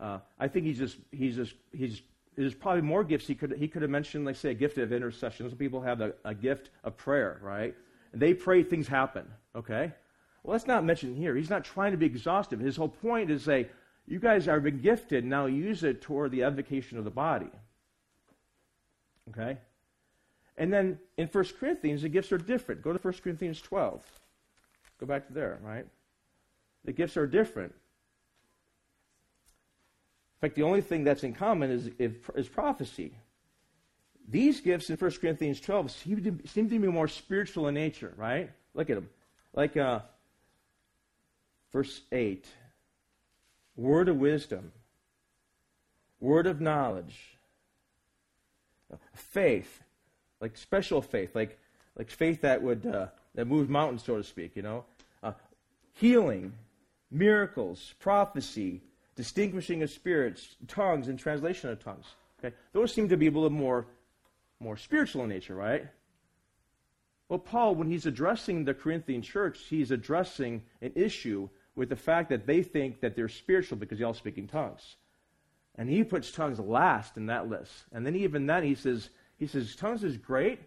Uh, 0.00 0.20
I 0.40 0.48
think 0.48 0.64
he's 0.64 0.78
just, 0.78 0.96
he's 1.12 1.36
just, 1.36 1.54
he's 1.72 2.00
there's 2.36 2.54
probably 2.54 2.82
more 2.82 3.04
gifts 3.04 3.26
he 3.26 3.34
could 3.34 3.54
he 3.58 3.68
could 3.68 3.82
have 3.82 3.90
mentioned, 3.90 4.24
like 4.24 4.36
say 4.36 4.50
a 4.50 4.54
gift 4.54 4.78
of 4.78 4.92
intercession. 4.92 5.48
Some 5.48 5.58
people 5.58 5.80
have 5.80 6.00
a, 6.00 6.14
a 6.24 6.34
gift 6.34 6.70
of 6.82 6.96
prayer, 6.96 7.38
right? 7.42 7.74
And 8.12 8.20
they 8.20 8.34
pray, 8.34 8.62
things 8.62 8.88
happen. 8.88 9.26
Okay? 9.54 9.92
Well, 10.42 10.52
that's 10.52 10.66
not 10.66 10.84
mentioned 10.84 11.16
here. 11.16 11.34
He's 11.34 11.50
not 11.50 11.64
trying 11.64 11.92
to 11.92 11.96
be 11.96 12.06
exhaustive. 12.06 12.60
His 12.60 12.76
whole 12.76 12.88
point 12.88 13.30
is 13.30 13.42
say, 13.42 13.68
you 14.06 14.18
guys 14.18 14.46
are 14.46 14.60
been 14.60 14.80
gifted, 14.80 15.24
now 15.24 15.46
use 15.46 15.84
it 15.84 16.02
toward 16.02 16.30
the 16.30 16.44
edification 16.44 16.98
of 16.98 17.04
the 17.04 17.10
body. 17.10 17.50
Okay? 19.30 19.58
And 20.56 20.72
then 20.72 20.98
in 21.16 21.26
1 21.28 21.44
Corinthians, 21.58 22.02
the 22.02 22.08
gifts 22.08 22.30
are 22.30 22.38
different. 22.38 22.82
Go 22.82 22.92
to 22.92 22.98
1 22.98 23.14
Corinthians 23.22 23.60
12. 23.62 24.02
Go 25.00 25.06
back 25.06 25.26
to 25.26 25.32
there, 25.32 25.58
right? 25.62 25.86
The 26.84 26.92
gifts 26.92 27.16
are 27.16 27.26
different 27.26 27.74
fact, 30.40 30.54
the 30.54 30.62
only 30.62 30.80
thing 30.80 31.04
that's 31.04 31.24
in 31.24 31.32
common 31.32 31.70
is, 31.70 31.90
is 31.98 32.48
prophecy. 32.48 33.12
These 34.28 34.60
gifts 34.60 34.90
in 34.90 34.96
1 34.96 35.10
Corinthians 35.20 35.60
12 35.60 35.90
seem 35.90 36.24
to, 36.24 36.48
seem 36.48 36.68
to 36.70 36.78
be 36.78 36.88
more 36.88 37.08
spiritual 37.08 37.68
in 37.68 37.74
nature, 37.74 38.12
right? 38.16 38.50
Look 38.74 38.90
at 38.90 38.96
them. 38.96 39.08
Like 39.54 39.76
uh, 39.76 40.00
verse 41.72 42.00
8 42.10 42.46
word 43.76 44.08
of 44.08 44.16
wisdom, 44.16 44.72
word 46.20 46.46
of 46.46 46.60
knowledge, 46.60 47.38
faith, 49.14 49.82
like 50.40 50.56
special 50.56 51.02
faith, 51.02 51.34
like, 51.34 51.58
like 51.98 52.10
faith 52.10 52.42
that 52.42 52.62
would 52.62 52.86
uh, 52.86 53.06
that 53.34 53.46
moved 53.46 53.70
mountains, 53.70 54.04
so 54.04 54.16
to 54.16 54.24
speak, 54.24 54.54
you 54.54 54.62
know. 54.62 54.84
Uh, 55.22 55.32
healing, 55.94 56.52
miracles, 57.10 57.94
prophecy, 57.98 58.80
distinguishing 59.16 59.82
of 59.82 59.90
spirits, 59.90 60.56
tongues, 60.66 61.08
and 61.08 61.18
translation 61.18 61.70
of 61.70 61.82
tongues. 61.82 62.06
Okay? 62.38 62.54
Those 62.72 62.92
seem 62.92 63.08
to 63.08 63.16
be 63.16 63.28
a 63.28 63.30
little 63.30 63.50
more, 63.50 63.86
more 64.60 64.76
spiritual 64.76 65.22
in 65.22 65.28
nature, 65.28 65.54
right? 65.54 65.86
Well, 67.28 67.38
Paul, 67.38 67.74
when 67.74 67.88
he's 67.88 68.06
addressing 68.06 68.64
the 68.64 68.74
Corinthian 68.74 69.22
church, 69.22 69.60
he's 69.68 69.90
addressing 69.90 70.62
an 70.82 70.92
issue 70.94 71.48
with 71.74 71.88
the 71.88 71.96
fact 71.96 72.28
that 72.30 72.46
they 72.46 72.62
think 72.62 73.00
that 73.00 73.16
they're 73.16 73.28
spiritual 73.28 73.78
because 73.78 73.98
they 73.98 74.04
all 74.04 74.14
speaking 74.14 74.46
tongues. 74.46 74.96
And 75.76 75.88
he 75.88 76.04
puts 76.04 76.30
tongues 76.30 76.60
last 76.60 77.16
in 77.16 77.26
that 77.26 77.48
list. 77.48 77.72
And 77.92 78.06
then 78.06 78.14
even 78.14 78.46
then 78.46 78.62
he 78.62 78.74
says, 78.74 79.10
he 79.36 79.46
says, 79.46 79.74
tongues 79.74 80.04
is 80.04 80.16
great, 80.16 80.60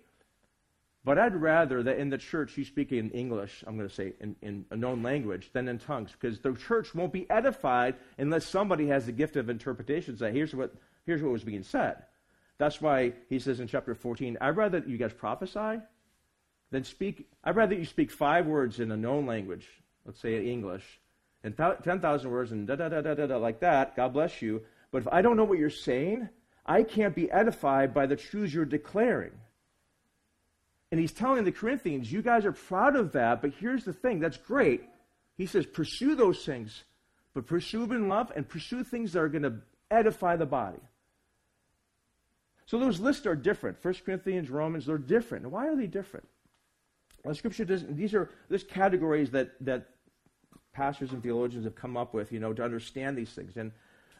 but 1.08 1.18
I'd 1.18 1.38
rather 1.38 1.82
that 1.84 2.00
in 2.00 2.10
the 2.10 2.18
church 2.18 2.58
you 2.58 2.66
speak 2.66 2.92
in 2.92 3.10
English, 3.12 3.64
I'm 3.66 3.78
going 3.78 3.88
to 3.88 3.96
say 3.96 4.12
in, 4.20 4.36
in 4.42 4.66
a 4.72 4.76
known 4.76 5.04
language, 5.04 5.50
than 5.54 5.70
in 5.70 5.80
tongues, 5.80 6.12
because 6.12 6.42
the 6.42 6.52
church 6.52 6.94
won't 6.94 7.14
be 7.14 7.26
edified 7.30 7.96
unless 8.18 8.46
somebody 8.46 8.88
has 8.88 9.06
the 9.06 9.14
gift 9.14 9.38
of 9.38 9.50
interpretation. 9.50 10.18
Say, 10.18 10.34
here's 10.34 10.54
what, 10.54 10.76
here's 11.06 11.24
what 11.24 11.32
was 11.32 11.46
being 11.46 11.64
said. 11.64 12.04
That's 12.58 12.82
why 12.82 13.14
he 13.30 13.40
says 13.40 13.62
in 13.62 13.70
chapter 13.70 13.96
14, 13.96 14.38
I'd 14.42 14.58
rather 14.58 14.84
you 14.86 14.98
guys 14.98 15.14
prophesy 15.14 15.80
than 16.72 16.84
speak. 16.84 17.30
I'd 17.42 17.56
rather 17.56 17.76
you 17.76 17.86
speak 17.86 18.12
five 18.12 18.46
words 18.46 18.82
in 18.82 18.92
a 18.92 18.98
known 18.98 19.26
language, 19.26 19.66
let's 20.04 20.20
say 20.20 20.46
English, 20.46 20.84
and 21.42 21.56
10,000 21.56 22.30
words 22.30 22.52
and 22.52 22.68
da 22.68 22.76
da 22.76 22.90
da 22.90 23.00
da 23.00 23.14
da 23.14 23.28
da 23.28 23.38
like 23.38 23.62
that. 23.62 23.96
God 23.96 24.12
bless 24.12 24.42
you. 24.42 24.62
But 24.92 25.04
if 25.04 25.08
I 25.10 25.22
don't 25.22 25.38
know 25.38 25.46
what 25.46 25.58
you're 25.58 25.70
saying, 25.70 26.28
I 26.66 26.84
can't 26.84 27.16
be 27.16 27.32
edified 27.32 27.94
by 27.94 28.08
the 28.08 28.18
truths 28.18 28.54
you're 28.54 28.66
declaring. 28.66 29.32
And 30.92 31.00
he's 31.00 31.12
telling 31.12 31.44
the 31.44 31.52
Corinthians, 31.52 32.12
you 32.12 32.22
guys 32.22 32.46
are 32.46 32.54
proud 32.54 32.96
of 32.96 33.12
that, 33.14 33.42
but 33.42 33.52
here's 33.60 33.84
the 33.84 33.94
thing 33.94 34.20
that's 34.20 34.38
great. 34.38 34.84
He 35.36 35.46
says, 35.46 35.66
pursue 35.66 36.16
those 36.16 36.46
things, 36.46 36.84
but 37.34 37.46
pursue 37.46 37.86
them 37.86 37.92
in 37.92 38.10
love 38.10 38.32
and 38.36 38.48
pursue 38.48 38.84
things 38.84 39.14
that 39.14 39.20
are 39.20 39.30
going 39.30 39.44
to 39.44 39.56
edify 39.92 40.36
the 40.36 40.46
body. 40.46 40.80
So 42.66 42.80
those 42.80 43.00
lists 43.00 43.26
are 43.26 43.36
different. 43.36 43.78
1 43.82 43.94
Corinthians, 44.06 44.50
Romans, 44.50 44.86
they're 44.86 44.98
different. 44.98 45.50
Why 45.50 45.68
are 45.68 45.76
they 45.76 45.88
different? 45.88 46.28
Well, 47.24 47.36
Scripture 47.36 47.66
doesn't, 47.66 47.96
these 47.96 48.14
are, 48.14 48.30
there's 48.50 48.64
categories 48.64 49.32
that, 49.32 49.52
that 49.62 49.90
pastors 50.74 51.12
and 51.12 51.22
theologians 51.22 51.66
have 51.66 51.76
come 51.76 51.98
up 51.98 52.14
with, 52.14 52.32
you 52.32 52.40
know, 52.40 52.54
to 52.54 52.64
understand 52.64 53.18
these 53.18 53.32
things. 53.32 53.58
And 53.58 53.72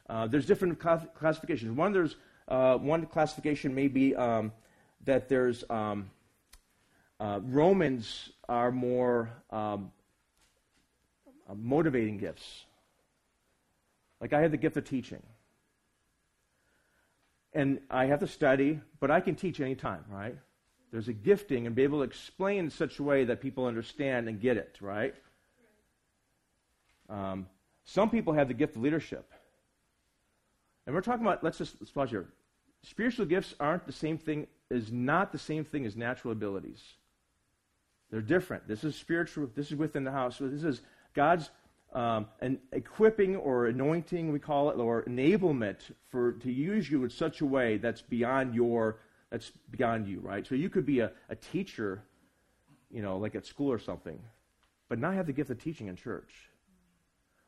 uh, 0.10 0.28
there's 0.28 0.46
different 0.46 0.80
classifications. 0.80 1.72
One, 1.72 1.94
there's, 1.94 2.16
uh, 2.48 2.78
one 2.78 3.06
classification 3.06 3.76
may 3.76 3.88
be 3.88 4.16
um, 4.16 4.52
that 5.06 5.28
there's 5.30 5.64
um, 5.70 6.10
uh, 7.20 7.40
Romans 7.44 8.30
are 8.48 8.72
more 8.72 9.32
um, 9.50 9.92
uh, 11.50 11.54
motivating 11.56 12.18
gifts. 12.18 12.66
Like 14.22 14.34
I 14.34 14.42
have 14.42 14.52
the 14.52 14.58
gift 14.58 14.78
of 14.78 14.86
teaching. 14.86 15.22
And 17.54 17.80
I 17.90 18.06
have 18.06 18.20
to 18.20 18.28
study, 18.28 18.80
but 19.00 19.10
I 19.10 19.20
can 19.20 19.36
teach 19.36 19.60
anytime, 19.60 20.04
right? 20.10 20.38
There's 20.92 21.08
a 21.08 21.14
gifting 21.14 21.66
and 21.66 21.76
be 21.76 21.84
able 21.84 22.00
to 22.00 22.04
explain 22.04 22.66
in 22.66 22.70
such 22.70 23.00
a 23.00 23.04
way 23.04 23.26
that 23.26 23.42
people 23.42 23.66
understand 23.66 24.28
and 24.28 24.40
get 24.40 24.58
it, 24.58 24.78
right? 24.80 25.16
Um, 27.10 27.48
some 27.86 28.10
people 28.10 28.34
have 28.34 28.48
the 28.48 28.54
gift 28.54 28.76
of 28.76 28.82
leadership. 28.82 29.32
And 30.86 30.96
we're 30.96 31.02
talking 31.02 31.26
about, 31.26 31.44
let's 31.44 31.58
just 31.58 31.76
let's 31.80 31.92
pause 31.92 32.10
here. 32.10 32.28
Spiritual 32.84 33.26
gifts 33.26 33.56
aren't 33.60 33.86
the 33.86 33.92
same 33.92 34.18
thing, 34.18 34.48
is 34.70 34.92
not 34.92 35.32
the 35.32 35.40
same 35.40 35.66
thing 35.66 35.86
as 35.86 35.96
natural 35.96 36.32
abilities. 36.32 36.82
They're 38.10 38.22
different. 38.22 38.68
This 38.68 38.84
is 38.84 38.96
spiritual. 38.96 39.50
This 39.56 39.68
is 39.68 39.76
within 39.76 40.04
the 40.04 40.12
house. 40.12 40.38
This 40.40 40.64
is 40.64 40.82
God's 41.14 41.50
um, 41.94 42.28
an 42.42 42.60
equipping 42.72 43.36
or 43.36 43.68
anointing, 43.68 44.32
we 44.32 44.40
call 44.40 44.70
it, 44.70 44.78
or 44.78 45.04
enablement 45.04 45.78
for 46.10 46.34
to 46.34 46.52
use 46.52 46.90
you 46.90 47.04
in 47.04 47.10
such 47.10 47.42
a 47.42 47.46
way 47.46 47.78
that's 47.78 48.02
beyond 48.02 48.54
your 48.56 49.00
that's 49.30 49.52
beyond 49.72 50.08
you, 50.08 50.20
right? 50.20 50.46
So 50.48 50.56
you 50.56 50.70
could 50.70 50.86
be 50.86 51.00
a, 51.00 51.12
a 51.30 51.36
teacher, 51.36 52.02
you 52.90 53.02
know, 53.02 53.18
like 53.18 53.36
at 53.36 53.46
school 53.46 53.72
or 53.72 53.80
something, 53.80 54.20
but 54.88 55.00
not 55.00 55.16
have 55.16 55.26
the 55.26 55.34
gift 55.34 55.50
of 55.50 55.62
teaching 55.62 55.88
in 55.88 55.96
church. 55.96 56.34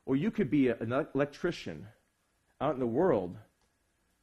Or 0.04 0.16
you 0.16 0.30
could 0.30 0.50
be 0.50 0.68
a, 0.68 0.76
an 0.78 0.92
electrician 1.14 1.86
out 2.60 2.74
in 2.74 2.80
the 2.80 2.86
world, 2.86 3.36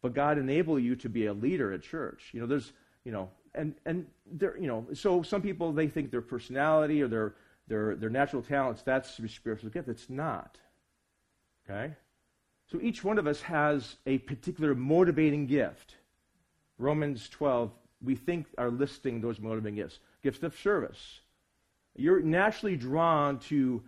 but 0.02 0.14
God 0.14 0.38
enable 0.38 0.78
you 0.78 0.96
to 0.98 1.10
be 1.10 1.26
a 1.26 1.34
leader 1.34 1.74
at 1.74 1.82
church. 1.82 2.30
You 2.32 2.42
know, 2.42 2.48
there's, 2.48 2.72
you 3.04 3.12
know, 3.12 3.30
and 3.58 3.76
and 3.86 4.06
they're 4.34 4.58
you 4.58 4.68
know 4.68 4.86
so 4.94 5.22
some 5.22 5.42
people 5.42 5.74
they 5.74 5.88
think 5.88 6.12
their 6.12 6.22
personality 6.22 7.02
or 7.02 7.08
their 7.08 7.34
their 7.68 7.96
their 7.96 8.10
natural 8.10 8.42
talents 8.42 8.82
that's 8.84 9.20
a 9.20 9.28
spiritual 9.28 9.70
gift. 9.70 9.88
It's 9.88 10.10
not. 10.10 10.58
Okay, 11.70 11.94
so 12.72 12.80
each 12.82 13.04
one 13.04 13.18
of 13.18 13.28
us 13.28 13.42
has 13.42 13.98
a 14.06 14.20
particular 14.20 14.74
motivating 14.74 15.48
gift. 15.48 15.96
Romans 16.78 17.28
12, 17.30 17.72
we 18.04 18.16
think 18.16 18.46
are 18.58 18.70
listing 18.70 19.20
those 19.20 19.40
motivating 19.40 19.76
gifts. 19.76 20.00
Gifts 20.22 20.44
of 20.44 20.58
service. 20.58 21.22
You're 21.96 22.22
naturally 22.22 22.78
drawn 22.78 23.40
to 23.40 23.84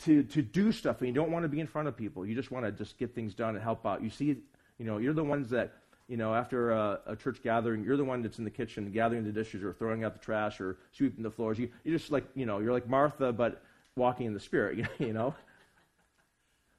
to 0.00 0.22
to 0.22 0.42
do 0.42 0.72
stuff 0.72 1.00
and 1.00 1.08
you 1.08 1.14
don't 1.14 1.30
want 1.30 1.44
to 1.44 1.48
be 1.48 1.60
in 1.60 1.66
front 1.66 1.88
of 1.88 1.96
people. 1.96 2.24
You 2.24 2.34
just 2.34 2.50
want 2.50 2.64
to 2.64 2.72
just 2.72 2.98
get 2.98 3.14
things 3.14 3.34
done 3.34 3.54
and 3.54 3.62
help 3.62 3.84
out. 3.84 4.02
You 4.02 4.10
see, 4.10 4.36
you 4.78 4.86
know, 4.86 4.98
you're 4.98 5.12
the 5.12 5.24
ones 5.24 5.50
that 5.50 5.74
you 6.08 6.16
know, 6.16 6.34
after 6.34 6.70
a, 6.70 7.00
a, 7.06 7.16
church 7.16 7.42
gathering, 7.42 7.84
you're 7.84 7.98
the 7.98 8.04
one 8.04 8.22
that's 8.22 8.38
in 8.38 8.44
the 8.44 8.50
kitchen 8.50 8.90
gathering 8.90 9.24
the 9.24 9.32
dishes 9.32 9.62
or 9.62 9.74
throwing 9.74 10.04
out 10.04 10.14
the 10.14 10.24
trash 10.24 10.58
or 10.60 10.78
sweeping 10.92 11.22
the 11.22 11.30
floors. 11.30 11.58
You, 11.58 11.68
you're 11.84 11.96
just 11.96 12.10
like, 12.10 12.24
you 12.34 12.46
know, 12.46 12.60
you're 12.60 12.72
like 12.72 12.88
Martha, 12.88 13.30
but 13.30 13.62
walking 13.94 14.26
in 14.26 14.32
the 14.32 14.40
Spirit, 14.40 14.88
you 14.98 15.12
know? 15.12 15.34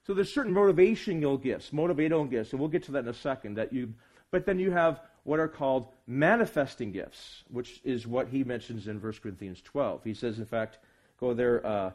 So 0.08 0.16
there's 0.16 0.34
certain 0.34 0.54
motivational 0.54 1.42
gifts, 1.42 1.70
motivational 1.70 2.28
gifts, 2.28 2.52
and 2.52 2.60
we'll 2.60 2.70
get 2.70 2.84
to 2.86 2.92
that 2.94 3.04
in 3.04 3.10
a 3.10 3.14
second. 3.14 3.56
That 3.56 3.72
you, 3.72 3.94
but 4.32 4.48
then 4.48 4.58
you 4.58 4.72
have 4.72 5.02
what 5.24 5.40
are 5.40 5.48
called 5.48 5.90
manifesting 6.08 6.92
gifts, 6.92 7.44
which 7.50 7.82
is 7.84 8.08
what 8.08 8.30
he 8.30 8.44
mentions 8.44 8.88
in 8.88 9.00
1 9.00 9.14
Corinthians 9.22 9.62
12. 9.62 10.04
He 10.04 10.16
says, 10.16 10.40
in 10.40 10.46
fact, 10.46 10.80
go 11.20 11.36
there. 11.36 11.64
Uh, 11.64 11.92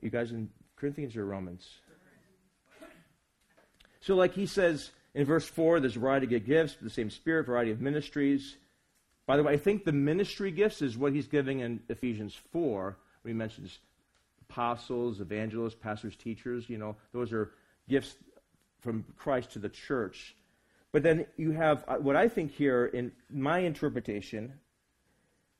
you 0.00 0.10
guys 0.10 0.30
in 0.30 0.48
Corinthians 0.76 1.16
or 1.16 1.26
Romans? 1.26 1.68
So, 4.00 4.14
like 4.14 4.34
he 4.34 4.46
says, 4.46 4.92
in 5.16 5.24
verse 5.24 5.46
4, 5.46 5.80
there's 5.80 5.96
a 5.96 5.98
variety 5.98 6.36
of 6.36 6.44
gifts, 6.44 6.76
the 6.80 6.90
same 6.90 7.08
Spirit, 7.08 7.46
variety 7.46 7.70
of 7.70 7.80
ministries. 7.80 8.58
By 9.26 9.38
the 9.38 9.42
way, 9.42 9.54
I 9.54 9.56
think 9.56 9.84
the 9.84 9.92
ministry 9.92 10.50
gifts 10.50 10.82
is 10.82 10.98
what 10.98 11.14
he's 11.14 11.26
giving 11.26 11.60
in 11.60 11.80
Ephesians 11.88 12.38
4, 12.52 12.98
when 13.22 13.32
he 13.32 13.36
mentions 13.36 13.78
apostles, 14.42 15.22
evangelists, 15.22 15.74
pastors, 15.74 16.16
teachers. 16.16 16.68
You 16.68 16.76
know, 16.76 16.96
those 17.14 17.32
are 17.32 17.50
gifts 17.88 18.14
from 18.82 19.06
Christ 19.16 19.52
to 19.52 19.58
the 19.58 19.70
church. 19.70 20.36
But 20.92 21.02
then 21.02 21.24
you 21.38 21.52
have 21.52 21.82
uh, 21.88 21.96
what 21.96 22.14
I 22.14 22.28
think 22.28 22.52
here 22.52 22.84
in 22.84 23.10
my 23.30 23.60
interpretation 23.60 24.52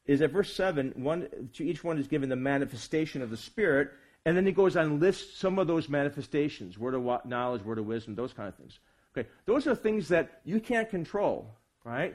is 0.05 0.21
that 0.21 0.33
verse 0.33 0.53
7, 0.53 0.93
one, 0.97 1.49
to 1.55 1.65
each 1.65 1.83
one 1.83 1.99
is 1.99 2.09
given 2.09 2.29
the 2.29 2.37
manifestation 2.37 3.23
of 3.23 3.31
the 3.31 3.39
Spirit, 3.39 3.91
and 4.27 4.37
then 4.37 4.45
he 4.45 4.53
goes 4.53 4.77
on 4.77 4.85
and 4.85 5.01
lists 5.01 5.39
some 5.39 5.59
of 5.59 5.67
those 5.67 5.89
manifestations 5.89 6.77
word 6.77 6.93
of 6.93 7.25
knowledge, 7.25 7.65
word 7.65 7.79
of 7.79 7.87
wisdom, 7.87 8.15
those 8.15 8.35
kind 8.35 8.51
of 8.51 8.55
things. 8.55 8.79
Okay, 9.17 9.29
those 9.47 9.67
are 9.67 9.75
things 9.75 10.09
that 10.09 10.41
you 10.45 10.61
can't 10.61 10.91
control, 10.91 11.51
right? 11.85 12.15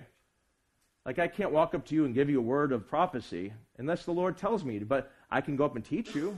Like 1.06 1.18
I 1.18 1.28
can't 1.28 1.52
walk 1.52 1.74
up 1.74 1.86
to 1.88 1.96
you 1.96 2.06
and 2.06 2.14
give 2.14 2.30
you 2.30 2.40
a 2.40 2.44
word 2.44 2.72
of 2.72 2.88
prophecy 2.88 3.54
unless 3.78 4.06
the 4.06 4.12
Lord 4.12 4.38
tells 4.38 4.64
me, 4.64 4.80
but 4.80 5.12
I 5.32 5.42
can 5.42 5.56
go 5.56 5.66
up 5.66 5.76
and 5.76 5.84
teach 5.84 6.14
you. 6.14 6.38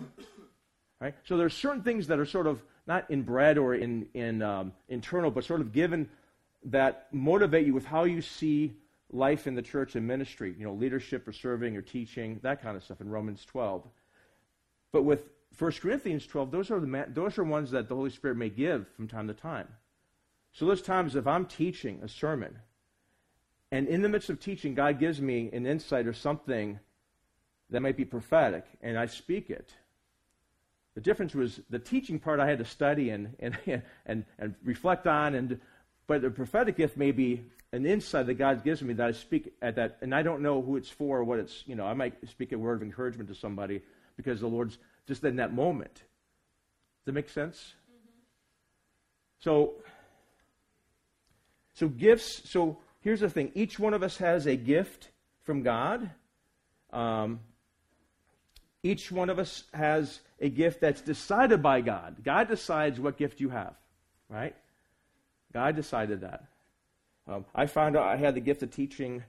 Right? 1.01 1.15
So 1.25 1.35
there's 1.35 1.53
certain 1.53 1.83
things 1.83 2.07
that 2.07 2.17
are 2.17 2.25
sort 2.25 2.47
of 2.47 2.63
not 2.87 3.05
inbred 3.09 3.57
or 3.57 3.75
in, 3.75 4.07
in 4.13 4.41
um, 4.41 4.71
internal, 4.87 5.31
but 5.31 5.43
sort 5.43 5.59
of 5.59 5.73
given 5.73 6.07
that 6.65 7.07
motivate 7.11 7.67
you 7.67 7.73
with 7.73 7.85
how 7.85 8.05
you 8.05 8.21
see 8.21 8.71
life 9.11 9.47
in 9.47 9.55
the 9.55 9.61
church 9.61 9.95
and 9.95 10.07
ministry, 10.07 10.55
you 10.57 10.63
know, 10.63 10.73
leadership 10.73 11.27
or 11.27 11.33
serving 11.33 11.75
or 11.75 11.81
teaching, 11.81 12.39
that 12.41 12.61
kind 12.61 12.77
of 12.77 12.83
stuff 12.85 13.01
in 13.01 13.09
Romans 13.09 13.43
12. 13.45 13.85
But 14.93 15.03
with 15.03 15.27
1 15.59 15.71
Corinthians 15.73 16.25
12, 16.25 16.51
those 16.51 16.71
are, 16.71 16.79
the, 16.79 17.05
those 17.09 17.37
are 17.37 17.43
ones 17.43 17.71
that 17.71 17.89
the 17.89 17.95
Holy 17.95 18.09
Spirit 18.09 18.37
may 18.37 18.49
give 18.49 18.87
from 18.95 19.09
time 19.09 19.27
to 19.27 19.33
time. 19.33 19.67
So 20.53 20.67
there's 20.67 20.81
times 20.81 21.15
if 21.15 21.27
I'm 21.27 21.45
teaching 21.45 21.99
a 22.03 22.07
sermon, 22.07 22.59
and 23.71 23.87
in 23.87 24.03
the 24.03 24.09
midst 24.09 24.29
of 24.29 24.39
teaching, 24.39 24.75
God 24.75 24.99
gives 24.99 25.19
me 25.19 25.49
an 25.51 25.65
insight 25.65 26.05
or 26.05 26.13
something 26.13 26.79
that 27.71 27.81
might 27.81 27.97
be 27.97 28.05
prophetic, 28.05 28.65
and 28.81 28.97
I 28.97 29.07
speak 29.07 29.49
it. 29.49 29.73
The 30.93 31.01
difference 31.01 31.33
was 31.33 31.59
the 31.71 31.79
teaching 31.79 32.19
part 32.19 32.39
I 32.39 32.47
had 32.47 32.59
to 32.59 32.65
study 32.65 33.09
and, 33.09 33.35
and, 33.39 33.57
and, 34.05 34.25
and 34.37 34.53
reflect 34.63 35.07
on, 35.07 35.33
and, 35.33 35.59
but 36.05 36.21
the 36.21 36.29
prophetic 36.29 36.77
gift 36.77 36.97
may 36.97 37.11
be 37.11 37.45
an 37.71 37.87
insight 37.87 38.27
that 38.27 38.35
God 38.35 38.63
gives 38.63 38.83
me 38.83 38.93
that 38.93 39.07
I 39.07 39.11
speak 39.11 39.51
at 39.59 39.75
that, 39.77 39.97
and 40.01 40.13
I 40.13 40.21
don't 40.21 40.43
know 40.43 40.61
who 40.61 40.77
it's 40.77 40.89
for 40.89 41.17
or 41.17 41.23
what 41.23 41.39
it's, 41.39 41.63
you 41.65 41.73
know, 41.73 41.87
I 41.87 41.95
might 41.95 42.13
speak 42.29 42.51
a 42.51 42.59
word 42.59 42.75
of 42.75 42.83
encouragement 42.83 43.27
to 43.29 43.35
somebody 43.35 43.81
because 44.15 44.39
the 44.39 44.47
Lord's 44.47 44.77
just 45.07 45.23
in 45.23 45.37
that 45.37 45.51
moment. 45.51 45.95
Does 45.95 47.05
that 47.05 47.13
make 47.13 47.29
sense? 47.29 47.73
Mm-hmm. 47.89 48.19
So 49.39 49.73
so 51.73 51.87
gifts, 51.87 52.49
so 52.49 52.77
here's 53.01 53.19
the 53.21 53.29
thing 53.29 53.51
each 53.55 53.79
one 53.79 53.93
of 53.93 54.03
us 54.03 54.17
has 54.17 54.45
a 54.45 54.55
gift 54.55 55.09
from 55.43 55.63
God. 55.63 56.09
Um, 56.91 57.39
each 58.83 59.11
one 59.11 59.29
of 59.29 59.39
us 59.39 59.63
has 59.73 60.19
a 60.39 60.49
gift 60.49 60.81
that's 60.81 61.01
decided 61.01 61.63
by 61.63 61.81
God. 61.81 62.17
God 62.23 62.47
decides 62.47 62.99
what 62.99 63.17
gift 63.17 63.39
you 63.39 63.49
have, 63.49 63.73
right? 64.29 64.55
God 65.53 65.75
decided 65.75 66.21
that. 66.21 66.45
Um, 67.27 67.45
I 67.55 67.67
found 67.67 67.95
out 67.95 68.03
I 68.03 68.17
had 68.17 68.35
the 68.35 68.41
gift 68.41 68.63
of 68.63 68.71
teaching 68.71 69.23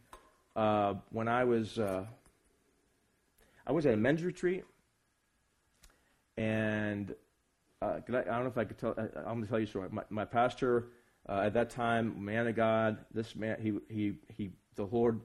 uh, 0.56 0.94
when 1.10 1.28
I 1.28 1.44
was 1.44 1.78
uh, 1.78 2.04
I 3.66 3.72
was 3.72 3.86
at 3.86 3.94
a 3.94 3.96
men's 3.96 4.22
retreat, 4.22 4.64
and 6.36 7.14
uh, 7.80 8.00
I, 8.08 8.18
I, 8.18 8.22
don't 8.22 8.42
know 8.42 8.46
if 8.46 8.58
I 8.58 8.64
could 8.64 8.78
tell. 8.78 8.94
I, 8.98 9.02
am 9.30 9.36
going 9.36 9.42
to 9.42 9.48
tell 9.48 9.58
you 9.58 9.66
a 9.66 9.68
story. 9.68 9.88
My, 9.90 10.02
my 10.10 10.24
pastor 10.24 10.88
uh, 11.28 11.42
at 11.44 11.54
that 11.54 11.70
time, 11.70 12.24
man 12.24 12.46
of 12.46 12.56
God, 12.56 12.98
this 13.12 13.34
man, 13.34 13.56
he 13.60 13.78
he 13.92 14.14
he, 14.36 14.50
the 14.76 14.84
Lord, 14.84 15.20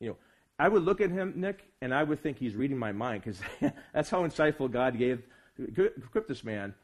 you 0.00 0.10
know, 0.10 0.16
I 0.58 0.68
would 0.68 0.82
look 0.82 1.00
at 1.00 1.10
him, 1.10 1.34
Nick, 1.36 1.64
and 1.80 1.94
I 1.94 2.02
would 2.02 2.22
think 2.22 2.38
he's 2.38 2.54
reading 2.54 2.78
my 2.78 2.92
mind 2.92 3.22
because 3.22 3.40
that's 3.92 4.10
how 4.10 4.26
insightful 4.26 4.70
God 4.70 4.98
gave 4.98 5.22
equipped 5.58 6.28
this 6.28 6.44
man. 6.44 6.74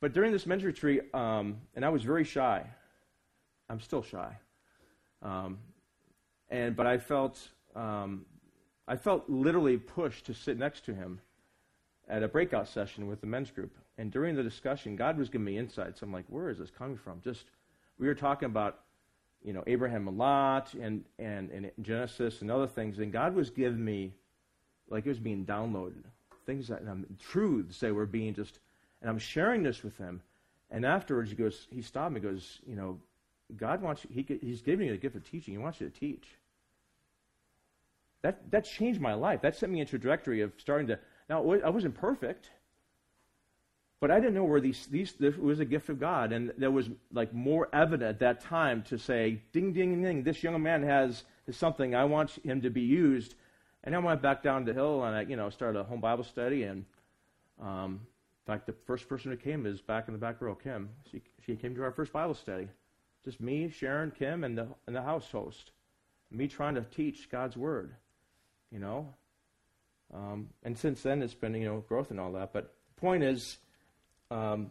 But 0.00 0.12
during 0.12 0.32
this 0.32 0.46
men's 0.46 0.64
retreat, 0.64 1.14
um, 1.14 1.60
and 1.74 1.84
I 1.84 1.90
was 1.90 2.02
very 2.02 2.24
shy. 2.24 2.64
I'm 3.68 3.80
still 3.80 4.02
shy. 4.02 4.36
Um, 5.22 5.58
and 6.48 6.74
but 6.74 6.86
I 6.86 6.98
felt 6.98 7.38
um, 7.76 8.24
I 8.88 8.96
felt 8.96 9.28
literally 9.28 9.76
pushed 9.76 10.26
to 10.26 10.34
sit 10.34 10.58
next 10.58 10.84
to 10.86 10.94
him 10.94 11.20
at 12.08 12.22
a 12.22 12.28
breakout 12.28 12.68
session 12.68 13.06
with 13.06 13.20
the 13.20 13.26
men's 13.26 13.50
group. 13.50 13.76
And 13.98 14.10
during 14.10 14.34
the 14.34 14.42
discussion, 14.42 14.96
God 14.96 15.18
was 15.18 15.28
giving 15.28 15.44
me 15.44 15.58
insights. 15.58 16.02
I'm 16.02 16.12
like, 16.12 16.24
where 16.28 16.48
is 16.48 16.58
this 16.58 16.70
coming 16.70 16.96
from? 16.96 17.20
Just 17.22 17.44
we 18.00 18.08
were 18.08 18.14
talking 18.14 18.46
about 18.46 18.80
you 19.42 19.52
know, 19.52 19.62
Abraham 19.66 20.06
a 20.08 20.10
lot 20.10 20.74
and, 20.74 21.04
and, 21.18 21.50
and 21.50 21.70
Genesis 21.80 22.42
and 22.42 22.50
other 22.50 22.66
things. 22.66 22.98
And 22.98 23.12
God 23.12 23.34
was 23.34 23.50
giving 23.50 23.84
me, 23.84 24.12
like 24.88 25.06
it 25.06 25.08
was 25.08 25.18
being 25.18 25.46
downloaded, 25.46 26.02
things 26.46 26.68
that, 26.68 26.82
um, 26.88 27.06
truths 27.18 27.80
that 27.80 27.94
were 27.94 28.06
being 28.06 28.34
just, 28.34 28.58
and 29.00 29.08
I'm 29.08 29.18
sharing 29.18 29.62
this 29.62 29.82
with 29.82 29.96
him. 29.96 30.20
And 30.70 30.84
afterwards, 30.84 31.30
he 31.30 31.36
goes, 31.36 31.66
he 31.70 31.82
stopped 31.82 32.12
me, 32.12 32.20
goes, 32.20 32.60
you 32.66 32.76
know, 32.76 32.98
God 33.56 33.82
wants 33.82 34.04
you, 34.04 34.24
he, 34.26 34.38
he's 34.40 34.62
giving 34.62 34.86
you 34.86 34.92
the 34.92 34.98
gift 34.98 35.16
of 35.16 35.28
teaching. 35.28 35.54
He 35.54 35.58
wants 35.58 35.80
you 35.80 35.88
to 35.88 35.98
teach. 35.98 36.26
That, 38.22 38.50
that 38.50 38.66
changed 38.66 39.00
my 39.00 39.14
life. 39.14 39.40
That 39.40 39.56
sent 39.56 39.72
me 39.72 39.80
into 39.80 39.96
a 39.96 39.98
trajectory 39.98 40.42
of 40.42 40.52
starting 40.58 40.86
to, 40.88 40.98
now 41.28 41.50
I 41.50 41.70
wasn't 41.70 41.94
perfect. 41.94 42.50
But 44.00 44.10
I 44.10 44.18
didn't 44.18 44.34
know 44.34 44.44
where 44.44 44.62
these, 44.62 44.86
these, 44.86 45.12
this 45.12 45.36
was 45.36 45.60
a 45.60 45.64
gift 45.66 45.90
of 45.90 46.00
God. 46.00 46.32
And 46.32 46.52
there 46.56 46.70
was 46.70 46.88
like 47.12 47.34
more 47.34 47.68
evident 47.72 48.08
at 48.08 48.18
that 48.20 48.40
time 48.40 48.82
to 48.84 48.98
say, 48.98 49.42
ding, 49.52 49.74
ding, 49.74 50.02
ding, 50.02 50.22
this 50.22 50.42
young 50.42 50.60
man 50.62 50.82
has 50.82 51.24
something. 51.50 51.94
I 51.94 52.04
want 52.04 52.30
him 52.42 52.62
to 52.62 52.70
be 52.70 52.80
used. 52.80 53.34
And 53.84 53.94
I 53.94 53.98
went 53.98 54.22
back 54.22 54.42
down 54.42 54.64
the 54.64 54.72
hill 54.72 55.04
and 55.04 55.14
I, 55.14 55.22
you 55.22 55.36
know, 55.36 55.50
started 55.50 55.78
a 55.78 55.84
home 55.84 56.00
Bible 56.00 56.24
study. 56.24 56.62
And 56.62 56.86
um, 57.60 58.00
in 58.46 58.52
fact, 58.52 58.66
the 58.66 58.74
first 58.86 59.06
person 59.06 59.30
who 59.30 59.36
came 59.36 59.66
is 59.66 59.82
back 59.82 60.08
in 60.08 60.14
the 60.14 60.18
back 60.18 60.40
row, 60.40 60.54
Kim. 60.54 60.88
She, 61.10 61.20
she 61.44 61.54
came 61.54 61.74
to 61.74 61.82
our 61.82 61.92
first 61.92 62.12
Bible 62.12 62.34
study. 62.34 62.68
Just 63.22 63.38
me, 63.38 63.68
Sharon, 63.68 64.12
Kim, 64.12 64.44
and 64.44 64.56
the, 64.56 64.66
and 64.86 64.96
the 64.96 65.02
house 65.02 65.30
host. 65.30 65.72
Me 66.30 66.48
trying 66.48 66.74
to 66.76 66.82
teach 66.82 67.28
God's 67.30 67.56
Word, 67.56 67.92
you 68.70 68.78
know. 68.78 69.12
Um, 70.14 70.48
and 70.62 70.78
since 70.78 71.02
then, 71.02 71.22
it's 71.22 71.34
been, 71.34 71.54
you 71.54 71.66
know, 71.66 71.84
growth 71.86 72.10
and 72.10 72.18
all 72.18 72.32
that. 72.32 72.52
But 72.52 72.72
the 72.94 73.00
point 73.00 73.22
is, 73.22 73.58
um, 74.30 74.70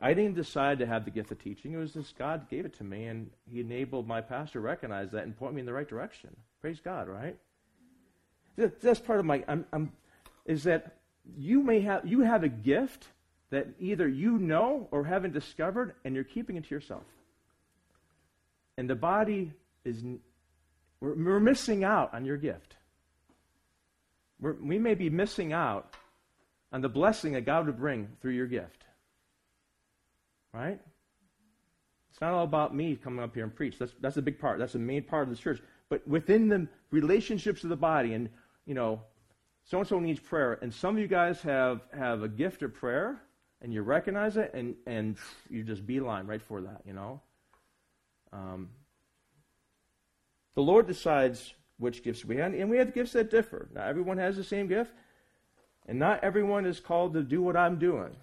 I 0.00 0.12
didn't 0.14 0.34
decide 0.34 0.78
to 0.80 0.86
have 0.86 1.04
the 1.04 1.10
gift 1.10 1.30
of 1.30 1.42
teaching. 1.42 1.72
It 1.72 1.78
was 1.78 1.94
just 1.94 2.18
God 2.18 2.48
gave 2.50 2.66
it 2.66 2.76
to 2.78 2.84
me, 2.84 3.04
and 3.04 3.30
He 3.50 3.60
enabled 3.60 4.06
my 4.06 4.20
pastor 4.20 4.54
to 4.54 4.60
recognize 4.60 5.10
that 5.12 5.24
and 5.24 5.36
point 5.36 5.54
me 5.54 5.60
in 5.60 5.66
the 5.66 5.72
right 5.72 5.88
direction. 5.88 6.36
Praise 6.60 6.80
God, 6.80 7.08
right? 7.08 7.36
That's 8.56 9.00
part 9.00 9.20
of 9.20 9.26
my. 9.26 9.44
I'm, 9.48 9.64
I'm, 9.72 9.92
is 10.44 10.64
that 10.64 10.96
you 11.36 11.62
may 11.62 11.80
have 11.80 12.06
you 12.06 12.20
have 12.20 12.42
a 12.42 12.48
gift 12.48 13.08
that 13.50 13.68
either 13.78 14.08
you 14.08 14.38
know 14.38 14.88
or 14.90 15.04
haven't 15.04 15.32
discovered, 15.32 15.94
and 16.04 16.14
you're 16.14 16.24
keeping 16.24 16.56
it 16.56 16.64
to 16.64 16.74
yourself. 16.74 17.04
And 18.76 18.90
the 18.90 18.94
body 18.94 19.52
is 19.84 20.02
we're, 21.00 21.14
we're 21.14 21.40
missing 21.40 21.84
out 21.84 22.12
on 22.12 22.24
your 22.24 22.36
gift. 22.36 22.76
We're, 24.40 24.54
we 24.54 24.78
may 24.78 24.94
be 24.94 25.08
missing 25.08 25.52
out 25.52 25.94
on 26.76 26.82
the 26.82 26.90
blessing 26.90 27.32
that 27.32 27.46
God 27.46 27.64
would 27.64 27.78
bring 27.78 28.06
through 28.20 28.32
your 28.32 28.46
gift. 28.46 28.84
Right? 30.52 30.78
It's 32.10 32.20
not 32.20 32.34
all 32.34 32.44
about 32.44 32.76
me 32.76 32.96
coming 32.96 33.24
up 33.24 33.32
here 33.32 33.44
and 33.44 33.54
preach. 33.54 33.78
That's, 33.78 33.92
that's 34.02 34.18
a 34.18 34.22
big 34.22 34.38
part. 34.38 34.58
That's 34.58 34.74
the 34.74 34.78
main 34.78 35.02
part 35.02 35.26
of 35.26 35.34
the 35.34 35.40
church. 35.40 35.62
But 35.88 36.06
within 36.06 36.50
the 36.50 36.68
relationships 36.90 37.64
of 37.64 37.70
the 37.70 37.76
body, 37.76 38.12
and, 38.12 38.28
you 38.66 38.74
know, 38.74 39.00
so 39.64 39.78
and 39.78 39.88
so 39.88 39.98
needs 39.98 40.20
prayer, 40.20 40.58
and 40.60 40.72
some 40.72 40.96
of 40.96 41.00
you 41.00 41.08
guys 41.08 41.40
have, 41.40 41.80
have 41.96 42.22
a 42.22 42.28
gift 42.28 42.62
of 42.62 42.74
prayer, 42.74 43.22
and 43.62 43.72
you 43.72 43.80
recognize 43.80 44.36
it, 44.36 44.50
and, 44.52 44.74
and 44.86 45.16
you 45.48 45.62
just 45.62 45.86
beeline 45.86 46.26
right 46.26 46.42
for 46.42 46.60
that, 46.60 46.82
you 46.84 46.92
know? 46.92 47.22
Um, 48.34 48.68
the 50.54 50.62
Lord 50.62 50.86
decides 50.86 51.54
which 51.78 52.04
gifts 52.04 52.22
we 52.22 52.36
have, 52.36 52.52
and 52.52 52.68
we 52.68 52.76
have 52.76 52.92
gifts 52.92 53.12
that 53.12 53.30
differ. 53.30 53.70
Not 53.72 53.88
everyone 53.88 54.18
has 54.18 54.36
the 54.36 54.44
same 54.44 54.66
gift. 54.66 54.92
And 55.86 55.98
not 55.98 56.22
everyone 56.24 56.66
is 56.66 56.80
called 56.80 57.14
to 57.14 57.22
do 57.22 57.40
what 57.40 57.56
I'm 57.56 57.78
doing. 57.78 58.14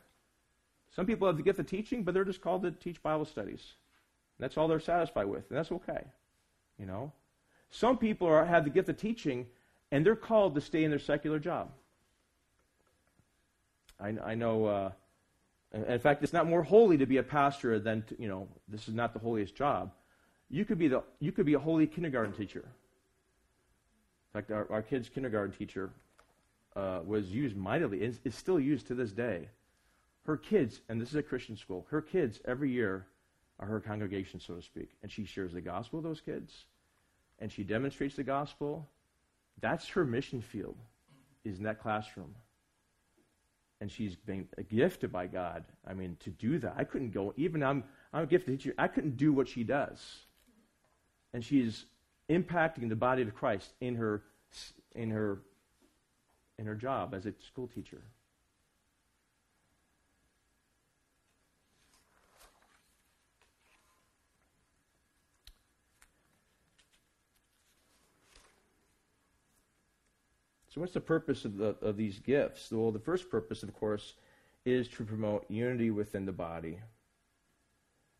Some 0.95 1.05
people 1.05 1.27
have 1.27 1.37
the 1.37 1.43
gift 1.43 1.59
of 1.59 1.65
teaching, 1.65 2.03
but 2.03 2.13
they're 2.13 2.25
just 2.25 2.41
called 2.41 2.63
to 2.63 2.71
teach 2.71 3.01
Bible 3.01 3.25
studies. 3.25 3.73
That's 4.39 4.57
all 4.57 4.67
they're 4.67 4.79
satisfied 4.79 5.25
with, 5.25 5.49
and 5.49 5.57
that's 5.57 5.71
okay. 5.71 6.03
You 6.77 6.85
know? 6.85 7.11
Some 7.69 7.97
people 7.97 8.27
are, 8.27 8.45
have 8.45 8.65
the 8.65 8.69
gift 8.69 8.89
of 8.89 8.97
teaching, 8.97 9.47
and 9.91 10.05
they're 10.05 10.15
called 10.15 10.55
to 10.55 10.61
stay 10.61 10.83
in 10.83 10.91
their 10.91 10.99
secular 10.99 11.39
job. 11.39 11.71
I, 13.99 14.15
I 14.23 14.35
know, 14.35 14.65
uh, 14.65 14.91
in 15.73 15.99
fact, 15.99 16.23
it's 16.23 16.33
not 16.33 16.47
more 16.47 16.61
holy 16.61 16.97
to 16.97 17.05
be 17.05 17.17
a 17.17 17.23
pastor 17.23 17.79
than, 17.79 18.03
to, 18.09 18.21
you 18.21 18.27
know, 18.27 18.47
this 18.67 18.87
is 18.87 18.93
not 18.93 19.13
the 19.13 19.19
holiest 19.19 19.55
job. 19.55 19.91
You 20.49 20.65
could 20.65 20.77
be, 20.77 20.89
the, 20.89 21.03
you 21.19 21.31
could 21.31 21.45
be 21.45 21.53
a 21.53 21.59
holy 21.59 21.87
kindergarten 21.87 22.33
teacher. 22.33 22.65
In 24.33 24.41
fact, 24.41 24.51
our, 24.51 24.67
our 24.69 24.81
kid's 24.81 25.09
kindergarten 25.09 25.55
teacher 25.55 25.89
uh, 26.75 26.99
was 27.05 27.29
used 27.29 27.55
mightily, 27.55 28.01
is, 28.01 28.19
is 28.23 28.35
still 28.35 28.59
used 28.59 28.87
to 28.87 28.95
this 28.95 29.11
day. 29.11 29.47
Her 30.25 30.37
kids, 30.37 30.81
and 30.89 31.01
this 31.01 31.09
is 31.09 31.15
a 31.15 31.23
Christian 31.23 31.57
school, 31.57 31.85
her 31.89 32.01
kids 32.01 32.39
every 32.45 32.71
year 32.71 33.05
are 33.59 33.67
her 33.67 33.79
congregation, 33.79 34.39
so 34.39 34.55
to 34.55 34.61
speak. 34.61 34.89
And 35.01 35.11
she 35.11 35.25
shares 35.25 35.53
the 35.53 35.61
gospel 35.61 35.99
with 35.99 36.05
those 36.05 36.21
kids, 36.21 36.65
and 37.39 37.51
she 37.51 37.63
demonstrates 37.63 38.15
the 38.15 38.23
gospel. 38.23 38.87
That's 39.61 39.87
her 39.89 40.05
mission 40.05 40.41
field, 40.41 40.77
is 41.43 41.57
in 41.57 41.65
that 41.65 41.81
classroom. 41.81 42.33
And 43.81 43.91
she's 43.91 44.15
been 44.15 44.47
gifted 44.69 45.11
by 45.11 45.27
God. 45.27 45.65
I 45.85 45.93
mean, 45.93 46.15
to 46.21 46.29
do 46.29 46.57
that. 46.59 46.75
I 46.77 46.85
couldn't 46.85 47.11
go, 47.11 47.33
even 47.35 47.61
I'm, 47.61 47.83
I'm 48.13 48.23
a 48.23 48.27
gifted 48.27 48.59
teacher, 48.59 48.73
I 48.77 48.87
couldn't 48.87 49.17
do 49.17 49.33
what 49.33 49.47
she 49.47 49.63
does. 49.63 49.99
And 51.33 51.43
she's 51.43 51.85
impacting 52.29 52.87
the 52.89 52.95
body 52.95 53.23
of 53.23 53.35
Christ 53.35 53.73
in 53.81 53.95
her, 53.95 54.23
in 54.95 55.09
her 55.09 55.39
in 56.57 56.65
her 56.65 56.75
job 56.75 57.13
as 57.13 57.25
a 57.25 57.33
school 57.41 57.67
teacher. 57.67 58.01
So, 70.73 70.81
what's 70.81 70.93
the 70.93 71.01
purpose 71.01 71.45
of, 71.45 71.57
the, 71.57 71.75
of 71.83 71.97
these 71.97 72.17
gifts? 72.17 72.71
Well, 72.71 72.91
the 72.91 72.97
first 72.97 73.29
purpose, 73.29 73.61
of 73.61 73.71
course, 73.75 74.15
is 74.65 74.87
to 74.89 75.03
promote 75.03 75.45
unity 75.47 75.91
within 75.91 76.25
the 76.25 76.31
body. 76.31 76.79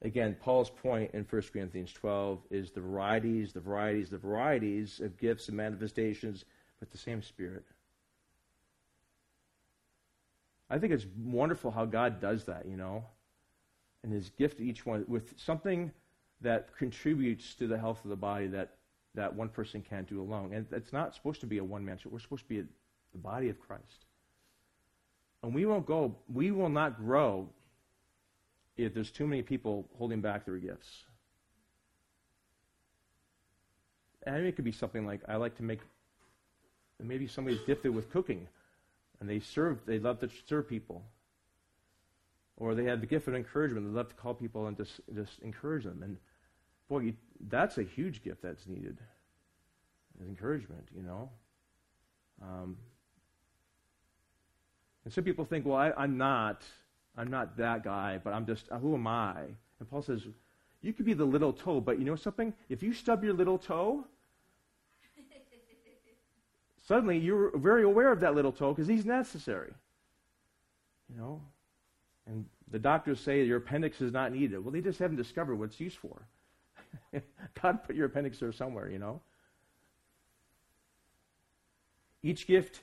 Again, 0.04 0.36
Paul's 0.40 0.70
point 0.70 1.12
in 1.14 1.24
1 1.24 1.42
Corinthians 1.52 1.94
12 1.94 2.40
is 2.52 2.70
the 2.70 2.82
varieties, 2.82 3.54
the 3.54 3.60
varieties, 3.60 4.10
the 4.10 4.18
varieties 4.20 5.00
of 5.00 5.18
gifts 5.18 5.48
and 5.48 5.58
manifestations 5.58 6.46
with 6.80 6.92
the 6.92 6.98
same 6.98 7.24
Spirit. 7.24 7.66
I 10.74 10.80
think 10.80 10.92
it's 10.92 11.06
wonderful 11.24 11.70
how 11.70 11.86
God 11.86 12.20
does 12.20 12.46
that, 12.46 12.66
you 12.68 12.76
know, 12.76 13.06
and 14.02 14.12
His 14.12 14.32
gift 14.32 14.58
to 14.58 14.66
each 14.66 14.88
one 14.88 15.06
with 15.08 15.40
something 15.40 15.92
that 16.42 16.76
contributes 16.76 17.54
to 17.56 17.68
the 17.68 17.78
health 17.78 18.04
of 18.04 18.10
the 18.10 18.16
body 18.16 18.48
that, 18.48 18.72
that 19.14 19.36
one 19.36 19.50
person 19.50 19.86
can't 19.88 20.10
do 20.10 20.20
alone. 20.20 20.52
And 20.52 20.66
it's 20.72 20.92
not 20.92 21.14
supposed 21.14 21.42
to 21.42 21.46
be 21.46 21.60
a 21.60 21.64
one 21.64 21.86
man 21.86 22.00
show. 22.00 22.10
We're 22.10 22.18
supposed 22.18 22.42
to 22.42 22.50
be 22.50 22.60
a, 22.60 22.64
the 23.12 23.20
body 23.20 23.50
of 23.50 23.60
Christ. 23.60 24.06
And 25.44 25.54
we 25.54 25.68
won't 25.68 25.86
go, 25.86 26.16
we 26.34 26.50
will 26.50 26.70
not 26.70 26.98
grow 26.98 27.48
if 28.76 28.96
there's 28.96 29.12
too 29.12 29.28
many 29.28 29.44
people 29.44 29.88
holding 30.00 30.22
back 30.22 30.44
their 30.44 30.58
gifts. 30.58 31.04
And 34.26 34.44
it 34.44 34.56
could 34.56 34.66
be 34.66 34.72
something 34.72 35.06
like 35.06 35.22
I 35.28 35.36
like 35.36 35.56
to 35.58 35.64
make, 35.64 35.82
maybe 37.00 37.28
somebody's 37.28 37.62
gifted 37.68 37.94
with 37.94 38.10
cooking 38.10 38.48
and 39.20 39.30
they 39.30 39.40
serve, 39.40 39.80
they 39.86 40.00
love 40.00 40.20
to 40.20 40.30
serve 40.48 40.68
people. 40.68 41.04
Or 42.58 42.76
they 42.76 42.86
have 42.86 43.02
the 43.02 43.08
gift 43.08 43.28
of 43.28 43.36
encouragement. 43.36 43.86
They 43.86 43.96
love 43.96 44.10
to 44.10 44.16
call 44.16 44.34
people 44.34 44.68
and 44.68 44.78
just, 44.78 45.02
just 45.16 45.40
encourage 45.40 45.86
them. 45.86 46.04
And 46.04 46.18
boy, 46.88 47.00
you, 47.00 47.14
that's 47.50 47.78
a 47.78 47.84
huge 47.84 48.24
gift 48.24 48.42
that's 48.42 48.68
needed. 48.68 49.00
Is 50.22 50.28
encouragement, 50.28 50.88
you 50.96 51.02
know. 51.02 51.30
Um, 52.42 52.78
and 55.04 55.14
some 55.14 55.24
people 55.24 55.46
think, 55.46 55.66
well, 55.66 55.78
I, 55.78 55.92
I'm 55.98 56.18
not, 56.18 56.64
I'm 57.18 57.30
not 57.30 57.58
that 57.58 57.84
guy, 57.84 58.20
but 58.24 58.34
I'm 58.34 58.46
just, 58.46 58.68
who 58.68 58.94
am 58.94 59.08
I? 59.08 59.42
And 59.80 59.90
Paul 59.90 60.02
says, 60.02 60.22
you 60.82 60.94
could 60.94 61.06
be 61.06 61.14
the 61.14 61.26
little 61.26 61.54
toe, 61.54 61.82
but 61.82 61.98
you 61.98 62.06
know 62.06 62.16
something? 62.16 62.54
If 62.70 62.84
you 62.84 62.94
stub 62.94 63.24
your 63.24 63.34
little 63.34 63.58
toe, 63.58 64.06
suddenly 66.88 67.18
you're 67.18 67.58
very 67.58 67.84
aware 67.84 68.12
of 68.12 68.20
that 68.22 68.36
little 68.36 68.52
toe 68.52 68.74
because 68.74 68.88
he's 68.88 69.06
necessary. 69.06 69.74
You 71.10 71.18
know? 71.22 71.42
And 72.26 72.46
the 72.72 72.80
doctors 72.80 73.20
say 73.20 73.44
your 73.44 73.58
appendix 73.58 74.02
is 74.02 74.12
not 74.12 74.32
needed. 74.32 74.64
Well, 74.64 74.72
they 74.72 74.82
just 74.82 75.00
haven't 75.00 75.18
discovered 75.18 75.56
what 75.56 75.66
it's 75.66 75.80
used 75.80 75.98
for. 75.98 76.28
God 77.62 77.84
put 77.84 77.96
your 77.96 78.08
appendix 78.08 78.40
there 78.40 78.52
somewhere, 78.52 78.90
you 78.90 79.00
know? 79.00 79.22
Each 82.22 82.48
gift 82.48 82.80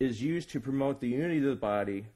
is 0.00 0.20
used 0.20 0.50
to 0.50 0.60
promote 0.60 1.00
the 1.00 1.08
unity 1.08 1.38
of 1.38 1.44
the 1.44 1.56
body. 1.56 2.06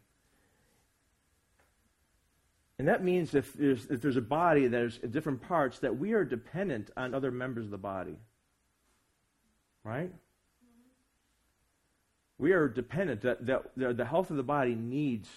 And 2.78 2.88
that 2.88 3.04
means 3.04 3.34
if 3.34 3.52
there's, 3.54 3.86
if 3.86 4.00
there's 4.00 4.16
a 4.16 4.22
body, 4.22 4.66
there's 4.66 4.98
different 4.98 5.40
parts, 5.40 5.78
that 5.80 5.96
we 5.96 6.12
are 6.12 6.24
dependent 6.24 6.90
on 6.96 7.14
other 7.14 7.30
members 7.30 7.66
of 7.66 7.70
the 7.70 7.78
body. 7.78 8.16
Right? 9.84 10.12
We 12.38 12.52
are 12.52 12.68
dependent, 12.68 13.22
that, 13.22 13.46
that 13.46 13.96
the 13.96 14.04
health 14.04 14.30
of 14.30 14.36
the 14.36 14.42
body 14.42 14.74
needs 14.74 15.28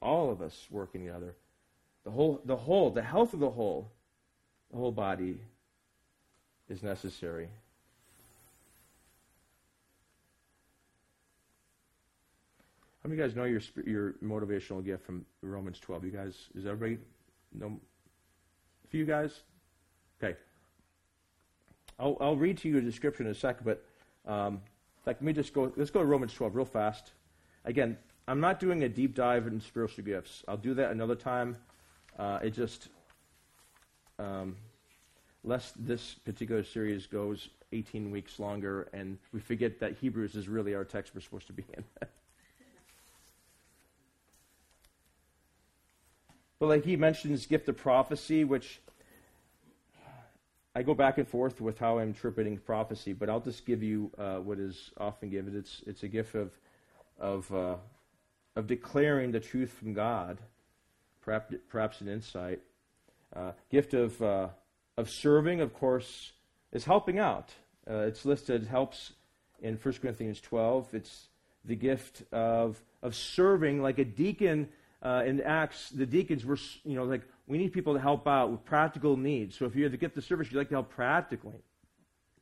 all 0.00 0.30
of 0.30 0.40
us 0.40 0.66
working 0.70 1.04
together. 1.04 1.34
The 2.04 2.10
whole, 2.10 2.40
the 2.44 2.56
whole, 2.56 2.90
the 2.90 3.02
health 3.02 3.32
of 3.34 3.40
the 3.40 3.50
whole, 3.50 3.90
the 4.70 4.76
whole 4.76 4.92
body 4.92 5.40
is 6.68 6.82
necessary. 6.82 7.48
How 13.02 13.08
many 13.08 13.20
of 13.20 13.26
you 13.26 13.28
guys 13.28 13.36
know 13.36 13.44
your 13.44 13.60
your 13.86 14.12
motivational 14.22 14.82
gift 14.82 15.04
from 15.04 15.26
Romans 15.42 15.78
12? 15.78 16.04
You 16.06 16.10
guys, 16.10 16.48
is 16.54 16.64
everybody 16.64 16.98
know? 17.52 17.78
A 18.84 18.88
few 18.88 19.04
guys? 19.04 19.40
Okay. 20.22 20.38
I'll, 21.98 22.16
I'll 22.20 22.36
read 22.36 22.58
to 22.58 22.68
you 22.68 22.78
a 22.78 22.80
description 22.80 23.26
in 23.26 23.32
a 23.32 23.34
second, 23.34 23.64
but 23.64 23.84
um, 24.26 24.60
like, 25.06 25.16
let 25.16 25.22
me 25.22 25.32
just 25.32 25.52
go. 25.52 25.72
Let's 25.76 25.90
go 25.90 26.00
to 26.00 26.06
Romans 26.06 26.32
12 26.32 26.56
real 26.56 26.64
fast. 26.64 27.12
Again, 27.64 27.96
I'm 28.26 28.40
not 28.40 28.58
doing 28.60 28.82
a 28.84 28.88
deep 28.88 29.14
dive 29.14 29.46
in 29.46 29.60
spiritual 29.60 30.04
gifts. 30.04 30.42
I'll 30.48 30.56
do 30.56 30.74
that 30.74 30.90
another 30.90 31.14
time. 31.14 31.56
Uh, 32.18 32.38
it 32.42 32.50
just, 32.50 32.88
um, 34.18 34.56
lest 35.42 35.74
this 35.86 36.14
particular 36.14 36.64
series 36.64 37.06
goes 37.06 37.48
18 37.72 38.10
weeks 38.10 38.38
longer 38.38 38.88
and 38.92 39.18
we 39.32 39.40
forget 39.40 39.80
that 39.80 39.96
Hebrews 39.98 40.36
is 40.36 40.48
really 40.48 40.74
our 40.74 40.84
text 40.84 41.14
we're 41.14 41.20
supposed 41.20 41.48
to 41.48 41.52
be 41.52 41.64
in. 41.76 41.84
But 46.60 46.68
like 46.68 46.84
he 46.84 46.96
mentions 46.96 47.44
gift 47.44 47.68
of 47.68 47.76
prophecy, 47.76 48.42
which 48.42 48.80
I 50.76 50.82
go 50.82 50.92
back 50.92 51.18
and 51.18 51.28
forth 51.28 51.60
with 51.60 51.78
how 51.78 51.98
I'm 51.98 52.08
interpreting 52.08 52.58
prophecy, 52.58 53.12
but 53.12 53.30
I'll 53.30 53.40
just 53.40 53.64
give 53.64 53.82
you 53.82 54.10
uh, 54.18 54.36
what 54.36 54.58
is 54.58 54.90
often 54.98 55.30
given. 55.30 55.56
It's 55.56 55.82
it's 55.86 56.02
a 56.02 56.08
gift 56.08 56.34
of 56.34 56.50
of 57.18 57.54
uh, 57.54 57.76
of 58.56 58.66
declaring 58.66 59.30
the 59.30 59.38
truth 59.38 59.70
from 59.70 59.94
God, 59.94 60.38
perhaps 61.22 61.54
perhaps 61.68 62.00
an 62.00 62.08
insight. 62.08 62.60
Uh, 63.34 63.52
gift 63.70 63.94
of 63.94 64.20
uh, 64.20 64.48
of 64.96 65.08
serving, 65.08 65.60
of 65.60 65.72
course, 65.74 66.32
is 66.72 66.84
helping 66.84 67.20
out. 67.20 67.50
Uh, 67.88 67.98
it's 67.98 68.24
listed 68.24 68.66
helps 68.66 69.12
in 69.60 69.76
1 69.76 69.94
Corinthians 70.02 70.40
12. 70.40 70.92
It's 70.94 71.28
the 71.64 71.76
gift 71.76 72.24
of 72.32 72.82
of 73.00 73.14
serving 73.14 73.80
like 73.80 73.98
a 74.00 74.04
deacon 74.04 74.68
uh, 75.04 75.22
in 75.26 75.42
Acts, 75.42 75.90
the 75.90 76.06
deacons 76.06 76.46
were, 76.46 76.58
you 76.82 76.94
know, 76.94 77.04
like, 77.04 77.20
we 77.46 77.58
need 77.58 77.72
people 77.72 77.94
to 77.94 78.00
help 78.00 78.26
out 78.26 78.50
with 78.50 78.64
practical 78.64 79.16
needs. 79.16 79.56
So 79.56 79.66
if 79.66 79.76
you 79.76 79.82
have 79.82 79.92
to 79.92 79.98
get 79.98 80.14
the 80.14 80.22
service, 80.22 80.50
you'd 80.50 80.58
like 80.58 80.68
to 80.70 80.76
help 80.76 80.90
practically, 80.90 81.62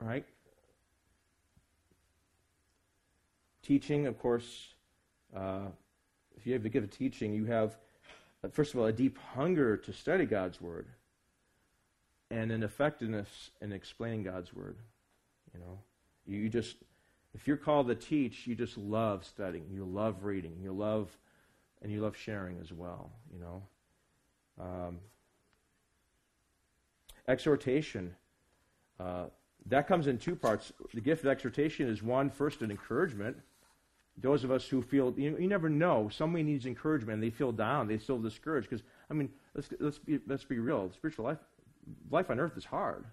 right? 0.01 0.25
Teaching, 3.63 4.07
of 4.07 4.19
course, 4.19 4.75
uh, 5.37 5.67
if 6.37 6.47
you 6.47 6.53
have 6.53 6.63
to 6.63 6.69
give 6.69 6.85
a 6.85 6.89
teaching, 6.89 7.35
you 7.35 7.47
have, 7.47 7.77
first 8.53 8.75
of 8.75 8.81
all, 8.81 8.87
a 8.87 8.93
deep 8.93 9.19
hunger 9.35 9.77
to 9.77 9.93
study 9.93 10.25
God's 10.25 10.61
Word 10.61 10.87
and 12.31 12.51
an 12.51 12.63
effectiveness 12.63 13.51
in 13.61 13.73
explaining 13.73 14.23
God's 14.23 14.53
Word. 14.55 14.77
You 15.55 15.61
know, 15.61 15.79
you 16.27 16.49
just, 16.49 16.77
if 17.35 17.47
you're 17.47 17.57
called 17.57 17.89
to 17.89 17.95
teach, 17.95 18.47
you 18.47 18.55
just 18.55 18.79
love 18.79 19.25
studying. 19.25 19.67
You 19.73 19.85
love 19.85 20.25
reading. 20.25 20.59
You 20.63 20.73
love 20.73 21.17
and 21.83 21.91
you 21.91 22.01
love 22.01 22.17
sharing 22.17 22.59
as 22.61 22.73
well, 22.73 23.11
you 23.33 23.41
know. 23.41 23.63
Um, 24.63 24.99
exhortation. 27.27 28.15
Uh, 29.01 29.25
that 29.67 29.87
comes 29.87 30.07
in 30.07 30.19
two 30.19 30.37
parts. 30.37 30.73
The 30.93 31.01
gift 31.01 31.25
of 31.25 31.31
exhortation 31.31 31.89
is 31.89 32.03
one, 32.03 32.31
first, 32.31 32.63
an 32.63 32.71
encouragement. 32.71 33.37
Those 34.19 34.45
of 34.45 34.51
us 34.51 34.67
who 34.67 34.83
feel, 34.83 35.15
you, 35.17 35.37
you 35.39 35.49
never 35.49 35.69
know, 35.69 36.09
somebody 36.13 36.45
needs 36.45 36.67
encouragement 36.67 37.15
and 37.15 37.23
they 37.23 37.31
feel 37.31 37.53
down, 37.53 37.89
they 37.89 37.99
feel 37.99 38.19
discouraged. 38.19 38.69
Because, 38.69 38.85
I 39.11 39.15
mean, 39.15 39.31
let's, 39.55 39.69
let's, 39.81 39.99
be, 39.99 40.21
let's 40.27 40.45
be 40.45 40.59
real. 40.59 40.91
Spiritual 40.93 41.25
life, 41.25 41.39
life 42.11 42.31
on 42.31 42.39
earth 42.39 42.57
is 42.57 42.65
hard, 42.65 43.05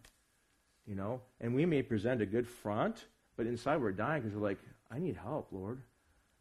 you 0.85 0.95
know. 0.95 1.21
And 1.39 1.55
we 1.55 1.65
may 1.65 1.81
present 1.81 2.21
a 2.21 2.25
good 2.25 2.47
front, 2.47 3.05
but 3.37 3.45
inside 3.45 3.81
we're 3.81 3.91
dying 3.91 4.21
because 4.21 4.35
we're 4.35 4.47
like, 4.47 4.59
I 4.91 4.99
need 4.99 5.15
help, 5.15 5.47
Lord. 5.51 5.81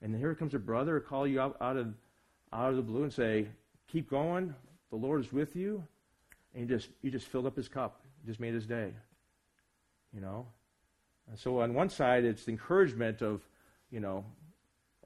And 0.03 0.15
here 0.17 0.35
comes 0.35 0.55
a 0.55 0.59
brother 0.59 0.99
call 1.01 1.27
you 1.27 1.41
out, 1.41 1.57
out 1.61 1.77
of 1.77 1.95
out 2.53 2.71
of 2.71 2.77
the 2.77 2.83
blue 2.83 3.03
and 3.03 3.13
say, 3.13 3.47
keep 3.89 4.09
going, 4.09 4.55
the 4.91 4.97
Lord 4.97 5.21
is 5.25 5.33
with 5.33 5.57
you. 5.57 5.85
And 6.55 6.69
you 6.69 6.77
just, 6.77 6.89
you 7.03 7.11
just 7.11 7.27
filled 7.27 7.47
up 7.47 7.57
his 7.57 7.69
cup, 7.69 8.01
just 8.27 8.41
made 8.41 8.55
his 8.55 8.67
day. 8.67 8.93
You 10.15 10.21
know? 10.21 10.47
And 11.29 11.39
so 11.39 11.61
on 11.61 11.75
one 11.75 11.91
side, 11.91 12.25
it's 12.25 12.45
the 12.45 12.53
encouragement 12.53 13.23
of, 13.23 13.43
you 13.91 14.01
know, 14.01 14.25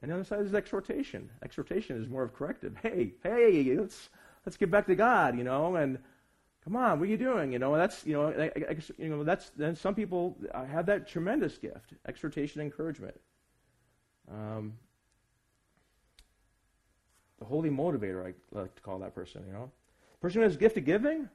and 0.01 0.11
the 0.11 0.15
other 0.15 0.23
side 0.25 0.41
is 0.41 0.53
exhortation. 0.53 1.29
Exhortation 1.43 2.01
is 2.01 2.09
more 2.09 2.23
of 2.23 2.33
corrective. 2.33 2.75
Hey, 2.81 3.13
hey, 3.23 3.75
let's, 3.77 4.09
let's 4.45 4.57
get 4.57 4.69
back 4.69 4.85
to 4.87 4.95
God, 4.95 5.37
you 5.37 5.45
know, 5.45 5.77
and 5.77 5.97
come 6.63 6.75
on, 6.75 6.99
what 6.99 7.07
are 7.07 7.11
you 7.11 7.17
doing? 7.17 7.53
You 7.53 7.59
know, 7.59 7.75
that's, 7.75 8.05
you 8.05 8.13
know, 8.13 8.49
you 8.97 9.09
know, 9.09 9.23
that's, 9.23 9.49
then 9.51 9.75
some 9.75 9.95
people 9.95 10.37
have 10.53 10.85
that 10.87 11.07
tremendous 11.07 11.57
gift, 11.57 11.93
exhortation, 12.05 12.61
encouragement. 12.61 13.15
Um, 14.29 14.73
the 17.43 17.49
holy 17.49 17.69
motivator, 17.69 18.25
I 18.25 18.33
like 18.57 18.73
to 18.75 18.81
call 18.81 18.99
that 18.99 19.13
person, 19.13 19.43
you 19.45 19.53
know. 19.53 19.69
Person 20.21 20.41
who 20.41 20.47
has 20.47 20.55
gift 20.55 20.77
of 20.77 20.85
giving, 20.85 21.29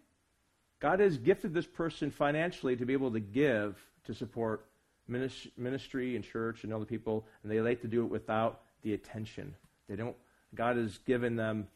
God 0.80 1.00
has 1.00 1.18
gifted 1.18 1.52
this 1.52 1.66
person 1.66 2.10
financially 2.10 2.76
to 2.76 2.86
be 2.86 2.94
able 2.94 3.12
to 3.12 3.20
give 3.20 3.76
to 4.04 4.14
support 4.14 4.64
ministry 5.06 6.16
and 6.16 6.24
church 6.24 6.64
and 6.64 6.72
other 6.72 6.86
people, 6.86 7.26
and 7.42 7.52
they 7.52 7.60
like 7.60 7.82
to 7.82 7.88
do 7.88 8.04
it 8.04 8.10
without 8.10 8.62
the 8.82 8.94
attention. 8.94 9.54
They 9.88 9.96
don't. 9.96 10.16
God 10.54 10.76
has 10.76 10.96
given 10.98 11.36
them 11.36 11.68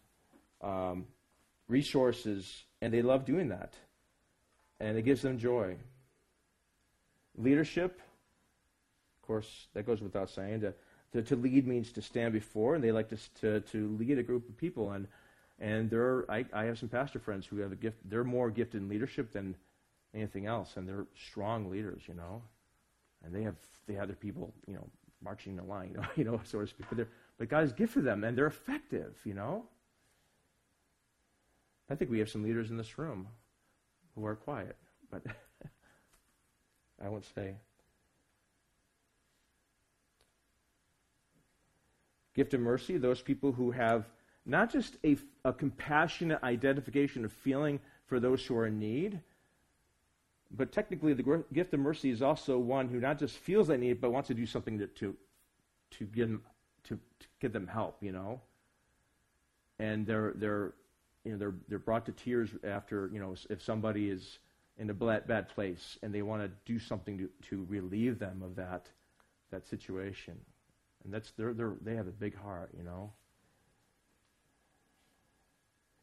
um, 0.63 1.05
resources, 1.69 2.65
and 2.81 2.93
they 2.93 3.03
love 3.03 3.27
doing 3.27 3.49
that, 3.49 3.75
and 4.81 4.97
it 4.97 5.03
gives 5.03 5.21
them 5.21 5.39
joy. 5.39 5.77
Leadership, 7.37 8.01
of 9.21 9.27
course, 9.27 9.67
that 9.75 9.85
goes 9.85 10.01
without 10.01 10.31
saying. 10.31 10.63
To 10.63 10.73
to, 11.13 11.23
to 11.23 11.37
lead 11.37 11.67
means 11.67 11.93
to 11.93 12.03
stand 12.03 12.33
before, 12.33 12.75
and 12.75 12.83
they 12.83 12.93
like 12.93 13.09
to, 13.11 13.17
to, 13.41 13.61
to 13.61 13.97
lead 13.99 14.19
a 14.19 14.23
group 14.23 14.49
of 14.49 14.57
people. 14.57 14.93
And, 14.93 15.07
and 15.61 15.91
there 15.91 16.31
I, 16.31 16.45
I 16.53 16.65
have 16.65 16.79
some 16.79 16.89
pastor 16.89 17.19
friends 17.19 17.47
who 17.47 17.59
have 17.59 17.73
a 17.73 17.77
gift. 17.77 17.99
They're 18.09 18.25
more 18.25 18.51
gifted 18.51 18.83
in 18.83 18.89
leadership 18.89 19.33
than 19.33 19.55
anything 20.15 20.47
else, 20.47 20.77
and 20.77 20.89
they're 20.89 21.07
strong 21.15 21.71
leaders, 21.71 22.03
you 22.07 22.15
know. 22.15 22.43
And 23.25 23.35
they 23.35 23.43
have 23.43 23.57
they 23.87 23.95
have 23.95 24.09
their 24.09 24.17
people, 24.17 24.53
you 24.67 24.75
know, 24.75 24.89
marching 25.23 25.57
the 25.57 25.63
line, 25.63 25.91
you 25.91 25.97
know, 26.01 26.09
you 26.17 26.25
know, 26.25 26.41
so 26.45 26.61
to 26.61 26.67
speak. 26.67 26.87
But, 26.89 26.97
they're, 26.97 27.09
but 27.39 27.49
God 27.49 27.61
has 27.61 27.73
gifted 27.73 28.05
them, 28.05 28.25
and 28.25 28.37
they're 28.37 28.47
effective, 28.47 29.17
you 29.25 29.35
know. 29.35 29.65
I 31.91 31.95
think 31.95 32.11
we 32.11 32.21
have 32.21 32.31
some 32.31 32.43
leaders 32.43 32.71
in 32.71 32.77
this 32.77 32.97
room 32.97 33.29
who 34.15 34.25
are 34.25 34.37
quiet, 34.37 34.77
but 35.11 35.23
I 37.05 37.09
won't 37.09 37.27
say. 37.35 37.57
Gift 42.35 42.55
of 42.55 42.61
mercy, 42.61 42.97
those 42.97 43.21
people 43.21 43.53
who 43.53 43.71
have 43.71 44.09
not 44.45 44.73
just 44.73 44.97
a, 45.05 45.17
a 45.45 45.53
compassionate 45.53 46.43
identification 46.43 47.25
of 47.25 47.33
feeling 47.33 47.81
for 48.07 48.19
those 48.19 48.45
who 48.45 48.57
are 48.57 48.67
in 48.67 48.79
need, 48.79 49.21
but 50.55 50.73
technically 50.73 51.15
the 51.15 51.45
gift 51.53 51.73
of 51.73 51.81
mercy 51.81 52.11
is 52.11 52.23
also 52.23 52.59
one 52.59 52.89
who 52.89 53.01
not 53.01 53.19
just 53.19 53.37
feels 53.37 53.69
that 53.69 53.79
need, 53.79 54.01
but 54.01 54.13
wants 54.13 54.29
to 54.29 54.35
do 54.35 54.47
something 54.47 54.79
to, 54.79 54.87
to, 54.87 55.17
to, 55.93 56.05
give, 56.05 56.29
them, 56.29 56.43
to, 56.85 56.99
to 57.21 57.27
give 57.41 57.53
them 57.53 57.67
help, 57.67 57.97
you 58.01 58.13
know. 58.13 58.41
And 59.79 60.07
they're, 60.07 60.33
they're, 60.37 60.73
you 61.25 61.33
know, 61.33 61.39
they're, 61.39 61.55
they're 61.69 61.79
brought 61.79 62.07
to 62.07 62.13
tears 62.13 62.51
after, 62.65 63.09
you 63.13 63.21
know, 63.21 63.35
if 63.49 63.63
somebody 63.63 64.11
is 64.11 64.39
in 64.79 64.91
a 64.91 64.95
bad, 64.95 65.27
bad 65.27 65.49
place 65.49 65.99
and 66.03 66.15
they 66.15 66.23
want 66.23 66.43
to 66.43 66.51
do 66.71 66.79
something 66.79 67.19
to, 67.19 67.31
to 67.49 67.67
relieve 67.69 68.19
them 68.19 68.43
of 68.43 68.57
that, 68.57 68.87
that 69.51 69.67
situation. 69.67 70.39
And 71.05 71.13
that's, 71.13 71.33
they're, 71.33 71.53
they're, 71.53 71.75
they 71.81 71.95
have 71.97 72.07
a 72.07 72.13
big 72.13 72.37
heart, 72.37 72.71
you 72.77 72.85
know. 72.85 73.13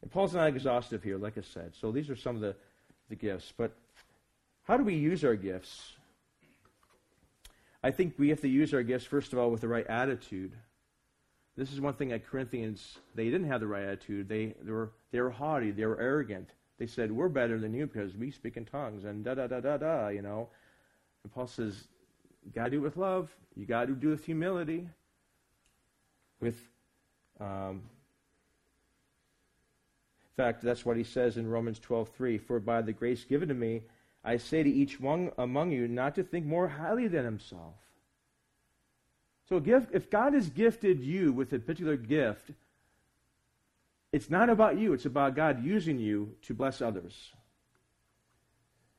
And 0.02 0.10
Paul's 0.10 0.34
not 0.34 0.48
exhaustive 0.48 1.02
here, 1.02 1.18
like 1.18 1.36
I 1.36 1.42
said. 1.42 1.72
So 1.78 1.92
these 1.92 2.10
are 2.10 2.16
some 2.16 2.36
of 2.36 2.42
the, 2.42 2.56
the 3.08 3.16
gifts. 3.16 3.52
But 3.56 3.76
how 4.64 4.76
do 4.76 4.84
we 4.84 4.94
use 4.94 5.24
our 5.24 5.34
gifts? 5.34 5.94
I 7.82 7.90
think 7.90 8.14
we 8.18 8.28
have 8.28 8.40
to 8.42 8.48
use 8.48 8.74
our 8.74 8.82
gifts, 8.82 9.04
first 9.04 9.32
of 9.32 9.38
all, 9.38 9.50
with 9.50 9.62
the 9.62 9.68
right 9.68 9.86
attitude. 9.86 10.52
This 11.56 11.72
is 11.72 11.80
one 11.80 11.94
thing 11.94 12.12
at 12.12 12.26
Corinthians, 12.26 12.98
they 13.14 13.24
didn't 13.24 13.48
have 13.48 13.60
the 13.60 13.66
right 13.66 13.84
attitude. 13.84 14.28
They, 14.28 14.54
they, 14.62 14.70
were, 14.70 14.92
they 15.12 15.20
were 15.20 15.30
haughty, 15.30 15.70
they 15.70 15.84
were 15.84 16.00
arrogant. 16.00 16.50
They 16.78 16.86
said, 16.86 17.12
We're 17.12 17.28
better 17.28 17.58
than 17.58 17.74
you 17.74 17.86
because 17.86 18.16
we 18.16 18.30
speak 18.30 18.56
in 18.56 18.64
tongues, 18.64 19.04
and 19.04 19.22
da 19.24 19.34
da 19.34 19.46
da 19.46 19.60
da 19.60 19.76
da, 19.76 20.08
you 20.08 20.22
know. 20.22 20.48
And 21.22 21.32
Paul 21.32 21.46
says, 21.46 21.88
You 22.44 22.52
got 22.52 22.64
to 22.64 22.70
do 22.70 22.76
it 22.78 22.80
with 22.80 22.96
love, 22.96 23.30
you 23.56 23.66
got 23.66 23.86
to 23.86 23.94
do 23.94 24.08
it 24.08 24.12
with 24.12 24.24
humility, 24.24 24.88
with. 26.40 26.58
Um, 27.38 27.82
in 30.22 30.44
fact, 30.44 30.62
that's 30.62 30.86
what 30.86 30.96
he 30.96 31.04
says 31.04 31.36
in 31.36 31.46
Romans 31.48 31.78
12:3. 31.80 32.40
For 32.40 32.60
by 32.60 32.82
the 32.82 32.92
grace 32.92 33.24
given 33.24 33.48
to 33.48 33.54
me, 33.54 33.82
I 34.24 34.36
say 34.36 34.62
to 34.62 34.70
each 34.70 35.00
one 35.00 35.32
among 35.38 35.72
you 35.72 35.88
not 35.88 36.14
to 36.14 36.22
think 36.22 36.46
more 36.46 36.68
highly 36.68 37.08
than 37.08 37.24
himself. 37.24 37.74
So 39.48 39.60
if 39.66 40.10
God 40.10 40.34
has 40.34 40.48
gifted 40.48 41.02
you 41.02 41.32
with 41.32 41.52
a 41.52 41.58
particular 41.58 41.96
gift, 41.96 42.52
it's 44.12 44.30
not 44.30 44.48
about 44.48 44.78
you, 44.78 44.92
it's 44.92 45.06
about 45.06 45.34
God 45.34 45.64
using 45.64 45.98
you 45.98 46.36
to 46.42 46.54
bless 46.54 46.80
others. 46.80 47.32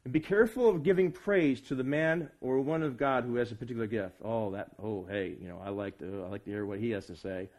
And 0.04 0.12
be 0.12 0.20
careful 0.20 0.68
of 0.68 0.84
giving 0.84 1.12
praise 1.12 1.62
to 1.62 1.76
the 1.76 1.84
man 1.84 2.30
or 2.41 2.60
one 2.60 2.82
of 2.82 2.97
God 2.97 3.24
who 3.24 3.36
has 3.36 3.52
a 3.52 3.56
particular 3.56 3.88
gift. 3.88 4.16
Oh, 4.24 4.52
that 4.52 4.70
oh 4.82 5.06
hey, 5.10 5.36
you 5.39 5.47
know, 5.47 5.62
I 5.64 5.70
like 5.70 5.99
to 5.99 6.24
I 6.26 6.30
like 6.30 6.43
to 6.45 6.52
hear 6.52 6.66
what 6.66 6.80
he 6.80 6.91
has 6.91 7.06
to 7.08 7.16
say. 7.16 7.49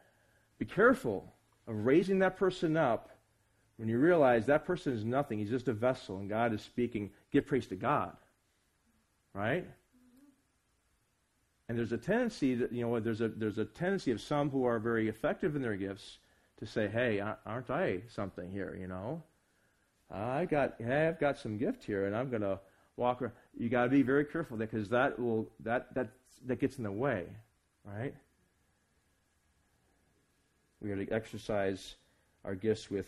Be 0.58 0.64
careful 0.64 1.32
of 1.68 1.86
raising 1.86 2.18
that 2.20 2.36
person 2.36 2.76
up 2.76 3.12
when 3.76 3.88
you 3.88 3.98
realize 3.98 4.46
that 4.46 4.64
person 4.64 4.92
is 4.92 5.04
nothing, 5.04 5.38
he's 5.38 5.50
just 5.50 5.66
a 5.66 5.72
vessel, 5.72 6.18
and 6.18 6.28
God 6.28 6.52
is 6.52 6.62
speaking, 6.62 7.10
give 7.32 7.46
praise 7.46 7.66
to 7.66 7.74
God. 7.74 8.16
Right? 9.34 9.66
And 11.68 11.78
there's 11.78 11.92
a 11.92 11.98
tendency 11.98 12.54
that, 12.56 12.72
you 12.72 12.86
know, 12.86 13.00
there's 13.00 13.22
a, 13.22 13.28
there's 13.28 13.58
a 13.58 13.64
tendency 13.64 14.10
of 14.10 14.20
some 14.20 14.50
who 14.50 14.64
are 14.66 14.78
very 14.78 15.08
effective 15.08 15.56
in 15.56 15.62
their 15.62 15.76
gifts 15.76 16.18
to 16.58 16.66
say, 16.66 16.86
hey, 16.86 17.20
aren't 17.46 17.70
I 17.70 18.02
something 18.08 18.50
here, 18.50 18.76
you 18.78 18.86
know? 18.86 19.22
I 20.12 20.44
got, 20.44 20.74
hey, 20.78 21.08
I've 21.08 21.18
got 21.18 21.38
some 21.38 21.56
gift 21.56 21.84
here, 21.84 22.06
and 22.06 22.14
I'm 22.14 22.28
going 22.28 22.42
to 22.42 22.60
walk 22.96 23.22
around. 23.22 23.32
You 23.58 23.68
got 23.68 23.84
to 23.84 23.90
be 23.90 24.02
very 24.02 24.24
careful 24.24 24.56
because 24.56 24.88
that 24.90 25.18
will, 25.18 25.48
that, 25.60 25.94
that, 25.94 26.08
that 26.46 26.60
gets 26.60 26.76
in 26.76 26.84
the 26.84 26.92
way, 26.92 27.24
right? 27.84 28.14
We 30.80 30.90
got 30.90 30.96
to 30.96 31.10
exercise 31.10 31.94
our 32.44 32.54
gifts 32.54 32.90
with 32.90 33.06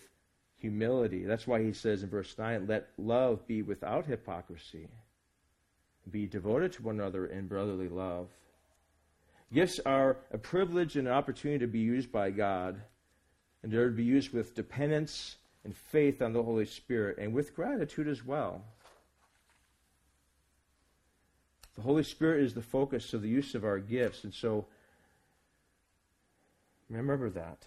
humility. 0.56 1.24
That's 1.24 1.46
why 1.46 1.62
he 1.62 1.72
says 1.72 2.02
in 2.02 2.08
verse 2.08 2.34
9, 2.38 2.66
let 2.66 2.88
love 2.96 3.46
be 3.46 3.60
without 3.62 4.06
hypocrisy. 4.06 4.88
Be 6.10 6.26
devoted 6.26 6.72
to 6.74 6.82
one 6.82 6.94
another 6.94 7.26
in 7.26 7.48
brotherly 7.48 7.88
love. 7.88 8.28
Gifts 9.52 9.78
are 9.84 10.16
a 10.32 10.38
privilege 10.38 10.96
and 10.96 11.06
an 11.06 11.12
opportunity 11.12 11.58
to 11.58 11.70
be 11.70 11.80
used 11.80 12.10
by 12.10 12.30
God, 12.30 12.80
and 13.62 13.70
they're 13.70 13.90
to 13.90 13.94
be 13.94 14.04
used 14.04 14.32
with 14.32 14.54
dependence 14.54 15.36
and 15.64 15.76
faith 15.76 16.20
on 16.20 16.32
the 16.32 16.42
Holy 16.42 16.66
Spirit, 16.66 17.18
and 17.18 17.32
with 17.32 17.54
gratitude 17.54 18.06
as 18.06 18.24
well. 18.24 18.64
The 21.74 21.82
Holy 21.82 22.04
Spirit 22.04 22.44
is 22.44 22.54
the 22.54 22.62
focus 22.62 23.14
of 23.14 23.22
the 23.22 23.28
use 23.28 23.54
of 23.54 23.64
our 23.64 23.78
gifts, 23.78 24.24
and 24.24 24.32
so 24.32 24.66
remember 26.88 27.30
that. 27.30 27.66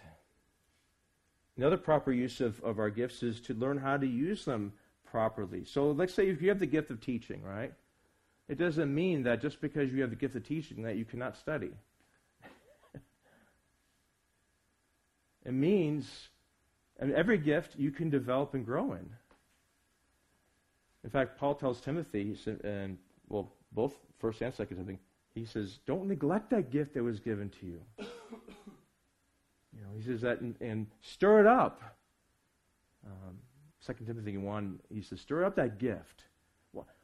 Another 1.57 1.77
proper 1.77 2.11
use 2.11 2.39
of, 2.39 2.63
of 2.63 2.77
our 2.79 2.91
gifts 2.91 3.23
is 3.23 3.41
to 3.41 3.53
learn 3.53 3.79
how 3.79 3.97
to 3.97 4.05
use 4.05 4.45
them 4.45 4.73
properly. 5.03 5.65
So 5.65 5.91
let's 5.91 6.13
say 6.13 6.29
if 6.29 6.41
you 6.41 6.49
have 6.49 6.59
the 6.59 6.67
gift 6.67 6.91
of 6.91 7.01
teaching, 7.01 7.41
right? 7.43 7.73
It 8.47 8.57
doesn't 8.57 8.93
mean 8.93 9.23
that 9.23 9.41
just 9.41 9.59
because 9.59 9.91
you 9.91 10.01
have 10.01 10.11
the 10.11 10.15
gift 10.15 10.35
of 10.35 10.47
teaching 10.47 10.83
that 10.83 10.95
you 10.95 11.03
cannot 11.03 11.35
study. 11.35 11.71
it 15.45 15.51
means 15.51 16.29
and 16.99 17.13
every 17.13 17.37
gift 17.37 17.75
you 17.77 17.91
can 17.91 18.09
develop 18.09 18.53
and 18.53 18.65
grow 18.65 18.93
in. 18.93 19.09
In 21.03 21.09
fact, 21.09 21.37
Paul 21.37 21.55
tells 21.55 21.79
Timothy, 21.79 22.37
and 22.63 22.97
well, 23.29 23.51
both 23.71 23.93
first 24.19 24.41
and 24.41 24.53
second 24.53 24.77
Timothy, 24.77 24.99
he 25.33 25.45
says, 25.45 25.79
"Don't 25.85 26.07
neglect 26.07 26.49
that 26.49 26.71
gift 26.71 26.93
that 26.95 27.03
was 27.03 27.19
given 27.19 27.49
to 27.61 27.65
you." 27.65 27.81
You 29.77 29.83
know, 29.83 29.89
he 29.95 30.01
says 30.01 30.21
that 30.21 30.41
and, 30.41 30.55
and 30.59 30.87
stir 31.01 31.41
it 31.41 31.45
up. 31.45 31.81
Um, 33.05 33.37
2 33.85 34.05
Timothy 34.05 34.37
1, 34.37 34.79
he 34.93 35.01
says, 35.01 35.21
stir 35.21 35.45
up 35.45 35.55
that 35.55 35.77
gift. 35.77 36.23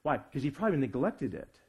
Why? 0.02 0.18
Because 0.18 0.44
he 0.44 0.52
probably 0.52 0.78
neglected 0.78 1.34
it. 1.34 1.60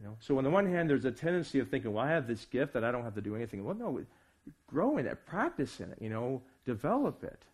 You 0.00 0.06
know? 0.06 0.16
So 0.18 0.38
on 0.38 0.44
the 0.44 0.50
one 0.50 0.66
hand, 0.66 0.90
there's 0.90 1.04
a 1.04 1.12
tendency 1.12 1.60
of 1.60 1.68
thinking, 1.68 1.92
well, 1.92 2.04
I 2.04 2.10
have 2.10 2.26
this 2.26 2.44
gift 2.46 2.72
that 2.72 2.84
I 2.84 2.90
don't 2.90 3.04
have 3.04 3.14
to 3.14 3.20
do 3.20 3.36
anything. 3.36 3.64
Well, 3.64 3.76
no, 3.76 4.00
grow 4.66 4.98
in 4.98 5.06
it, 5.06 5.24
practice 5.24 5.78
in 5.78 5.92
it, 5.92 5.98
you 6.00 6.10
know, 6.10 6.42
develop 6.64 7.24
it. 7.24 7.44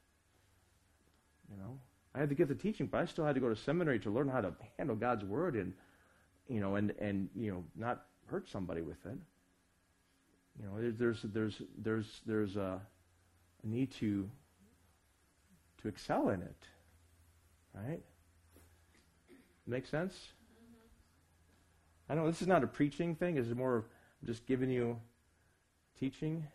You 1.50 1.56
know, 1.56 1.78
I 2.14 2.18
had 2.18 2.28
to 2.28 2.34
get 2.34 2.48
the 2.48 2.54
teaching, 2.54 2.86
but 2.86 3.00
I 3.00 3.04
still 3.06 3.24
had 3.24 3.34
to 3.34 3.40
go 3.40 3.48
to 3.48 3.56
seminary 3.56 3.98
to 4.00 4.10
learn 4.10 4.28
how 4.28 4.40
to 4.40 4.52
handle 4.76 4.96
God's 4.96 5.24
word 5.24 5.54
and, 5.54 5.72
you 6.48 6.60
know, 6.60 6.76
and, 6.76 6.92
and 6.98 7.28
you 7.34 7.50
know, 7.50 7.64
not 7.76 8.06
hurt 8.26 8.48
somebody 8.48 8.82
with 8.82 9.04
it. 9.06 9.18
You 10.60 10.66
know, 10.66 10.92
there's 10.92 11.22
there's 11.22 11.62
there's 11.76 12.20
there's 12.26 12.56
a, 12.56 12.80
a 13.62 13.66
need 13.66 13.92
to 13.94 14.28
to 15.82 15.88
excel 15.88 16.30
in 16.30 16.42
it, 16.42 16.66
right? 17.74 18.02
Make 19.66 19.86
sense? 19.86 20.14
I 22.08 22.14
know 22.14 22.26
this 22.26 22.40
is 22.40 22.48
not 22.48 22.64
a 22.64 22.66
preaching 22.66 23.14
thing. 23.14 23.34
This 23.34 23.46
is 23.46 23.54
more 23.54 23.76
of 23.76 23.84
just 24.24 24.46
giving 24.46 24.70
you 24.70 24.98
teaching. 25.98 26.46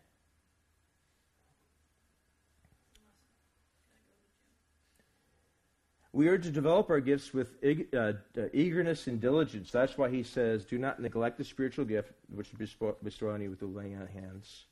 We 6.14 6.28
are 6.28 6.38
to 6.38 6.50
develop 6.50 6.90
our 6.90 7.00
gifts 7.00 7.34
with 7.34 7.56
uh, 7.92 7.96
uh, 7.98 8.12
eagerness 8.52 9.08
and 9.08 9.20
diligence. 9.20 9.72
That's 9.72 9.98
why 9.98 10.10
he 10.10 10.22
says, 10.22 10.64
Do 10.64 10.78
not 10.78 11.02
neglect 11.02 11.38
the 11.38 11.44
spiritual 11.44 11.84
gift 11.84 12.12
which 12.32 12.52
is 12.52 12.76
bestowed 13.02 13.34
on 13.34 13.42
you 13.42 13.50
with 13.50 13.58
the 13.58 13.66
laying 13.66 13.96
on 13.96 14.02
of 14.02 14.10
hands. 14.10 14.66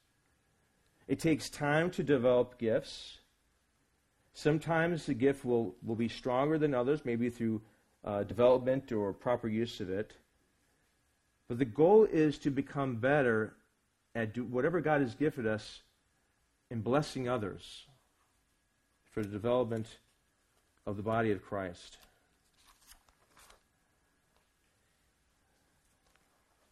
It 1.08 1.18
takes 1.18 1.50
time 1.50 1.90
to 1.90 2.04
develop 2.04 2.58
gifts. 2.58 3.18
Sometimes 4.34 5.06
the 5.06 5.14
gift 5.14 5.44
will, 5.44 5.74
will 5.84 5.96
be 5.96 6.06
stronger 6.06 6.58
than 6.58 6.74
others, 6.74 7.00
maybe 7.04 7.28
through 7.28 7.60
uh, 8.04 8.22
development 8.22 8.92
or 8.92 9.12
proper 9.12 9.48
use 9.48 9.80
of 9.80 9.90
it. 9.90 10.12
But 11.48 11.58
the 11.58 11.64
goal 11.64 12.04
is 12.04 12.38
to 12.38 12.50
become 12.50 12.96
better 12.96 13.54
at 14.14 14.32
do 14.32 14.44
whatever 14.44 14.80
God 14.80 15.00
has 15.00 15.16
gifted 15.16 15.48
us 15.48 15.82
in 16.70 16.82
blessing 16.82 17.28
others 17.28 17.86
for 19.10 19.24
the 19.24 19.28
development 19.28 19.88
of 20.86 20.96
the 20.96 21.02
body 21.02 21.30
of 21.30 21.42
Christ. 21.42 21.98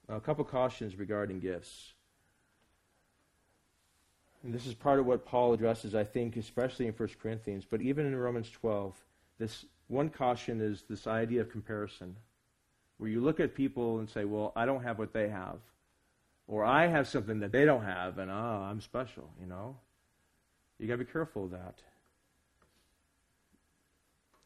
Now, 0.09 0.17
a 0.17 0.21
couple 0.21 0.45
cautions 0.45 0.97
regarding 0.97 1.39
gifts. 1.39 1.93
And 4.43 4.53
this 4.53 4.67
is 4.67 4.75
part 4.75 4.99
of 4.99 5.07
what 5.07 5.27
Paul 5.27 5.53
addresses, 5.53 5.95
I 5.95 6.03
think, 6.03 6.37
especially 6.37 6.87
in 6.87 6.95
1 6.95 7.09
Corinthians, 7.23 7.65
but 7.71 7.81
even 7.83 8.07
in 8.07 8.17
Romans 8.17 8.51
12. 8.51 8.95
This 9.39 9.67
one 9.89 10.09
caution 10.09 10.61
is 10.61 10.85
this 10.89 11.07
idea 11.07 11.43
of 11.43 11.51
comparison, 11.51 12.17
where 12.99 13.11
you 13.11 13.21
look 13.21 13.39
at 13.39 13.55
people 13.55 13.99
and 13.99 14.09
say, 14.09 14.25
well, 14.25 14.53
I 14.57 14.67
don't 14.67 14.83
have 14.83 14.99
what 14.99 15.13
they 15.13 15.29
have. 15.29 15.59
Or 16.49 16.65
I 16.65 16.87
have 16.87 17.07
something 17.07 17.41
that 17.41 17.53
they 17.53 17.65
don't 17.65 17.85
have, 17.85 18.19
and 18.19 18.31
oh, 18.31 18.67
I'm 18.69 18.81
special, 18.81 19.31
you 19.41 19.47
know? 19.47 19.77
You 20.79 20.89
got 20.89 20.95
to 20.95 21.05
be 21.05 21.11
careful 21.11 21.45
of 21.45 21.53
that. 21.53 21.77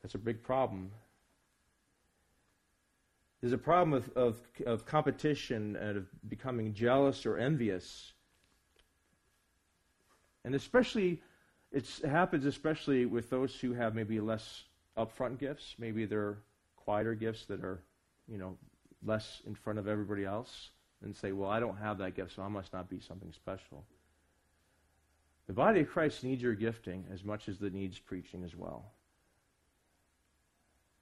That's 0.04 0.14
a 0.14 0.18
big 0.18 0.42
problem. 0.42 0.90
There's 3.40 3.54
a 3.54 3.58
problem 3.58 3.94
of, 3.94 4.10
of, 4.14 4.38
of 4.66 4.84
competition 4.84 5.76
and 5.76 5.96
of 5.96 6.28
becoming 6.28 6.74
jealous 6.74 7.24
or 7.24 7.38
envious. 7.38 8.12
And 10.44 10.54
especially, 10.54 11.22
it 11.72 11.88
happens 12.04 12.44
especially 12.44 13.06
with 13.06 13.30
those 13.30 13.54
who 13.54 13.72
have 13.72 13.94
maybe 13.94 14.20
less 14.20 14.64
upfront 14.94 15.38
gifts. 15.38 15.74
Maybe 15.78 16.04
they're 16.04 16.36
quieter 16.76 17.14
gifts 17.14 17.46
that 17.46 17.64
are, 17.64 17.80
you 18.28 18.36
know, 18.36 18.58
less 19.02 19.40
in 19.46 19.54
front 19.54 19.78
of 19.78 19.88
everybody 19.88 20.26
else. 20.26 20.68
And 21.02 21.16
say, 21.16 21.32
well, 21.32 21.48
I 21.48 21.60
don't 21.60 21.78
have 21.78 21.96
that 21.98 22.14
gift, 22.14 22.34
so 22.36 22.42
I 22.42 22.48
must 22.48 22.74
not 22.74 22.90
be 22.90 23.00
something 23.00 23.32
special. 23.32 23.86
The 25.46 25.54
body 25.54 25.80
of 25.80 25.88
Christ 25.88 26.24
needs 26.24 26.42
your 26.42 26.54
gifting 26.54 27.06
as 27.10 27.24
much 27.24 27.48
as 27.48 27.62
it 27.62 27.72
needs 27.72 27.98
preaching 27.98 28.44
as 28.44 28.54
well. 28.54 28.92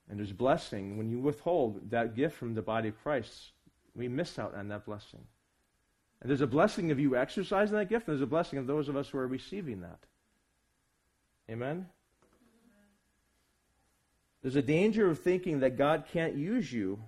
And 0.08 0.18
there's 0.18 0.32
blessing. 0.32 0.98
When 0.98 1.10
you 1.10 1.18
withhold 1.18 1.90
that 1.90 2.14
gift 2.14 2.36
from 2.36 2.54
the 2.54 2.62
body 2.62 2.88
of 2.88 3.02
Christ, 3.02 3.52
we 3.94 4.08
miss 4.08 4.38
out 4.38 4.54
on 4.54 4.68
that 4.68 4.84
blessing. 4.84 5.20
And 6.20 6.30
there's 6.30 6.40
a 6.40 6.46
blessing 6.46 6.90
of 6.90 7.00
you 7.00 7.16
exercising 7.16 7.76
that 7.76 7.88
gift, 7.88 8.06
and 8.06 8.16
there's 8.16 8.22
a 8.22 8.26
blessing 8.26 8.58
of 8.58 8.66
those 8.66 8.88
of 8.88 8.96
us 8.96 9.08
who 9.08 9.18
are 9.18 9.26
receiving 9.26 9.80
that. 9.80 9.98
Amen? 11.50 11.86
There's 14.42 14.56
a 14.56 14.62
danger 14.62 15.08
of 15.08 15.20
thinking 15.20 15.60
that 15.60 15.76
God 15.76 16.04
can't 16.12 16.34
use 16.34 16.72
you 16.72 16.98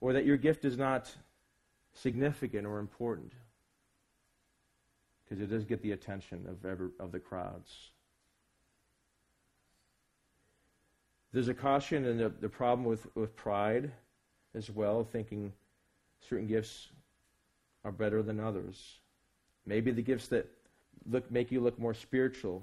or 0.00 0.12
that 0.12 0.24
your 0.24 0.36
gift 0.36 0.64
is 0.64 0.76
not 0.76 1.12
significant 1.94 2.66
or 2.66 2.78
important 2.78 3.32
because 5.24 5.40
it 5.42 5.46
does 5.46 5.64
get 5.64 5.82
the 5.82 5.92
attention 5.92 6.46
of, 6.48 6.64
ever, 6.68 6.92
of 7.00 7.12
the 7.12 7.18
crowds. 7.18 7.91
There's 11.32 11.48
a 11.48 11.54
caution 11.54 12.04
and 12.04 12.20
the, 12.20 12.28
the 12.28 12.48
problem 12.48 12.86
with, 12.86 13.06
with 13.14 13.34
pride 13.36 13.90
as 14.54 14.70
well, 14.70 15.02
thinking 15.02 15.52
certain 16.28 16.46
gifts 16.46 16.88
are 17.84 17.92
better 17.92 18.22
than 18.22 18.38
others. 18.38 18.98
Maybe 19.66 19.90
the 19.90 20.02
gifts 20.02 20.28
that 20.28 20.46
look, 21.10 21.30
make 21.30 21.50
you 21.50 21.60
look 21.60 21.78
more 21.78 21.94
spiritual. 21.94 22.62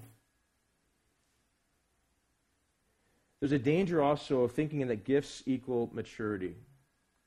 There's 3.39 3.53
a 3.53 3.59
danger 3.59 4.01
also 4.01 4.43
of 4.43 4.51
thinking 4.51 4.85
that 4.87 5.03
gifts 5.03 5.43
equal 5.45 5.89
maturity. 5.93 6.55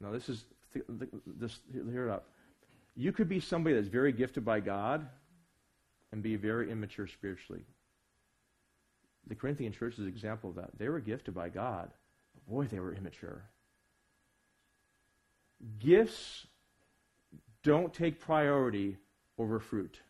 Now, 0.01 0.13
this 0.13 0.29
is, 0.29 0.45
this, 0.89 1.59
hear 1.73 2.09
it 2.09 2.13
up. 2.13 2.27
You 2.95 3.13
could 3.13 3.29
be 3.29 3.41
somebody 3.41 3.75
that's 3.75 3.89
very 3.89 4.13
gifted 4.13 4.45
by 4.45 4.61
God 4.61 5.09
and 6.13 6.23
be 6.23 6.37
very 6.37 6.71
immature 6.71 7.07
spiritually. 7.07 7.65
The 9.29 9.35
Corinthian 9.35 9.73
church 9.73 9.95
is 9.95 10.01
an 10.01 10.09
example 10.09 10.51
of 10.51 10.57
that. 10.57 10.71
They 10.79 10.89
were 10.89 11.01
gifted 11.01 11.35
by 11.35 11.49
God. 11.49 11.91
But 12.35 12.53
boy, 12.53 12.65
they 12.67 12.81
were 12.81 12.95
immature. 12.95 13.43
Gifts 15.79 16.47
don't 17.63 17.95
take 17.95 18.21
priority 18.21 18.97
over 19.39 19.61
fruit. 19.61 20.01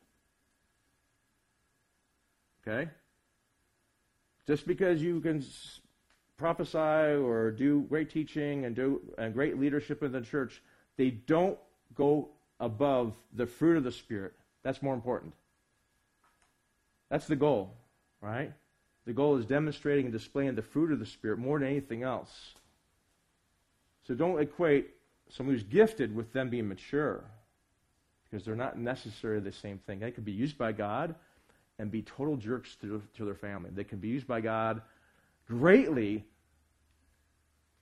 Okay? 2.66 2.90
Just 4.46 4.66
because 4.66 5.02
you 5.02 5.20
can 5.20 5.44
prophesy 6.36 6.78
or 6.78 7.50
do 7.50 7.82
great 7.82 8.10
teaching 8.10 8.64
and 8.64 8.74
do 8.74 9.00
and 9.18 9.34
great 9.34 9.58
leadership 9.60 10.02
in 10.02 10.12
the 10.12 10.20
church, 10.20 10.62
they 10.96 11.10
don't 11.10 11.58
go 11.94 12.28
above 12.58 13.14
the 13.34 13.46
fruit 13.46 13.76
of 13.76 13.84
the 13.84 13.92
Spirit. 13.92 14.32
That's 14.62 14.82
more 14.82 14.94
important. 14.94 15.34
That's 17.10 17.26
the 17.26 17.36
goal, 17.36 17.74
right? 18.20 18.52
The 19.06 19.12
goal 19.12 19.36
is 19.36 19.46
demonstrating 19.46 20.06
and 20.06 20.12
displaying 20.12 20.54
the 20.54 20.62
fruit 20.62 20.92
of 20.92 20.98
the 20.98 21.06
Spirit 21.06 21.38
more 21.38 21.58
than 21.58 21.68
anything 21.68 22.02
else. 22.02 22.30
So 24.06 24.14
don't 24.14 24.40
equate 24.40 24.90
someone 25.28 25.54
who's 25.54 25.64
gifted 25.64 26.14
with 26.14 26.32
them 26.32 26.50
being 26.50 26.68
mature, 26.68 27.24
because 28.30 28.44
they're 28.44 28.54
not 28.54 28.78
necessarily 28.78 29.40
the 29.40 29.52
same 29.52 29.78
thing. 29.78 29.98
They 29.98 30.10
could 30.10 30.24
be 30.24 30.32
used 30.32 30.56
by 30.58 30.72
God 30.72 31.14
and 31.78 31.90
be 31.90 32.02
total 32.02 32.36
jerks 32.36 32.76
to, 32.82 33.02
to 33.16 33.24
their 33.24 33.34
family. 33.34 33.70
They 33.74 33.84
can 33.84 33.98
be 33.98 34.08
used 34.08 34.26
by 34.26 34.40
God 34.40 34.82
greatly 35.48 36.24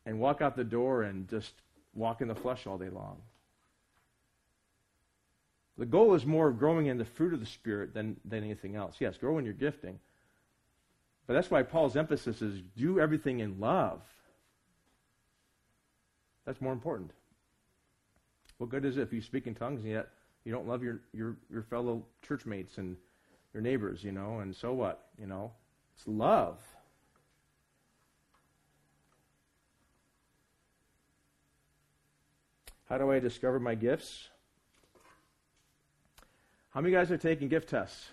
and 0.06 0.18
walk 0.18 0.40
out 0.40 0.56
the 0.56 0.64
door 0.64 1.02
and 1.02 1.28
just 1.28 1.52
walk 1.94 2.20
in 2.20 2.28
the 2.28 2.34
flesh 2.34 2.66
all 2.66 2.78
day 2.78 2.88
long. 2.88 3.18
The 5.76 5.86
goal 5.86 6.14
is 6.14 6.26
more 6.26 6.48
of 6.48 6.58
growing 6.58 6.86
in 6.86 6.98
the 6.98 7.04
fruit 7.04 7.34
of 7.34 7.40
the 7.40 7.46
Spirit 7.46 7.94
than, 7.94 8.16
than 8.24 8.44
anything 8.44 8.76
else. 8.76 8.96
Yes, 8.98 9.16
grow 9.16 9.38
in 9.38 9.44
your 9.44 9.54
gifting. 9.54 9.98
But 11.26 11.34
that's 11.34 11.50
why 11.50 11.62
Paul's 11.62 11.96
emphasis 11.96 12.42
is 12.42 12.60
do 12.76 12.98
everything 12.98 13.40
in 13.40 13.60
love. 13.60 14.02
That's 16.44 16.60
more 16.60 16.72
important. 16.72 17.12
What 18.58 18.70
good 18.70 18.84
is 18.84 18.96
it 18.96 19.02
if 19.02 19.12
you 19.12 19.22
speak 19.22 19.46
in 19.46 19.54
tongues 19.54 19.82
and 19.82 19.92
yet 19.92 20.08
you 20.44 20.52
don't 20.52 20.66
love 20.66 20.82
your, 20.82 21.00
your, 21.12 21.36
your 21.50 21.62
fellow 21.62 22.04
churchmates 22.26 22.78
and 22.78 22.96
your 23.54 23.62
neighbors, 23.62 24.02
you 24.02 24.12
know, 24.12 24.40
and 24.40 24.54
so 24.54 24.72
what? 24.72 25.08
You 25.18 25.26
know? 25.26 25.52
It's 25.96 26.06
love. 26.06 26.58
How 32.88 32.98
do 32.98 33.10
I 33.12 33.20
discover 33.20 33.60
my 33.60 33.76
gifts? 33.76 34.28
How 36.70 36.80
many 36.80 36.92
guys 36.92 37.10
are 37.12 37.18
taking 37.18 37.48
gift 37.48 37.68
tests? 37.68 38.10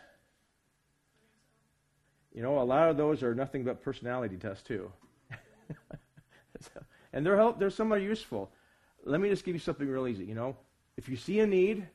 You 2.38 2.44
know, 2.44 2.60
a 2.60 2.62
lot 2.62 2.88
of 2.88 2.98
those 2.98 3.24
are 3.24 3.34
nothing 3.34 3.64
but 3.64 3.82
personality 3.82 4.38
tests 4.38 4.62
too. 4.62 4.92
and 7.12 7.26
they're 7.26 7.36
help, 7.36 7.58
they're 7.58 7.72
somewhat 7.72 8.04
useful. 8.04 8.52
Let 9.04 9.20
me 9.20 9.28
just 9.28 9.44
give 9.44 9.56
you 9.56 9.60
something 9.60 9.88
real 9.88 10.08
easy. 10.08 10.26
You 10.26 10.36
know, 10.36 10.56
if 10.98 11.10
you 11.10 11.18
see 11.18 11.40
a 11.40 11.48
need, 11.48 11.88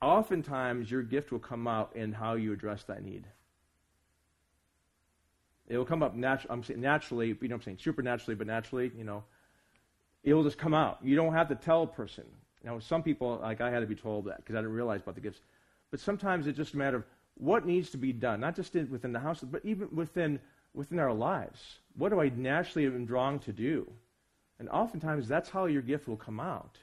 oftentimes 0.00 0.90
your 0.90 1.02
gift 1.02 1.30
will 1.30 1.40
come 1.40 1.68
out 1.68 1.94
in 1.94 2.10
how 2.14 2.36
you 2.36 2.54
address 2.54 2.84
that 2.84 3.04
need. 3.04 3.26
It 5.68 5.76
will 5.76 5.84
come 5.84 6.02
up 6.02 6.16
natu- 6.16 6.46
I'm 6.48 6.64
saying 6.64 6.80
naturally, 6.80 7.36
you 7.38 7.48
know 7.48 7.56
I'm 7.56 7.62
saying? 7.62 7.80
Supernaturally, 7.82 8.34
but 8.34 8.46
naturally, 8.46 8.92
you 8.96 9.04
know. 9.04 9.24
It 10.24 10.32
will 10.32 10.44
just 10.44 10.56
come 10.56 10.72
out. 10.72 11.00
You 11.02 11.16
don't 11.16 11.34
have 11.34 11.50
to 11.50 11.54
tell 11.54 11.82
a 11.82 11.86
person. 11.86 12.24
Now, 12.64 12.78
some 12.78 13.02
people, 13.02 13.40
like 13.42 13.60
I 13.60 13.70
had 13.70 13.80
to 13.80 13.86
be 13.86 13.94
told 13.94 14.24
that 14.24 14.38
because 14.38 14.54
I 14.54 14.60
didn't 14.60 14.72
realize 14.72 15.02
about 15.02 15.16
the 15.16 15.20
gifts. 15.20 15.40
But 15.90 16.00
sometimes 16.00 16.46
it's 16.46 16.56
just 16.56 16.72
a 16.72 16.78
matter 16.78 16.96
of 16.96 17.04
what 17.42 17.66
needs 17.66 17.90
to 17.90 17.96
be 17.96 18.12
done, 18.12 18.38
not 18.40 18.54
just 18.54 18.76
in, 18.76 18.88
within 18.88 19.12
the 19.12 19.18
house, 19.18 19.40
but 19.42 19.64
even 19.64 19.88
within, 19.92 20.38
within 20.74 21.00
our 21.00 21.12
lives. 21.12 21.78
What 21.96 22.10
do 22.10 22.20
I 22.20 22.28
naturally 22.28 22.86
am 22.86 23.04
drawn 23.04 23.40
to 23.40 23.52
do? 23.52 23.90
And 24.60 24.68
oftentimes 24.68 25.26
that's 25.26 25.50
how 25.50 25.64
your 25.64 25.82
gift 25.82 26.06
will 26.06 26.16
come 26.16 26.38
out. 26.38 26.78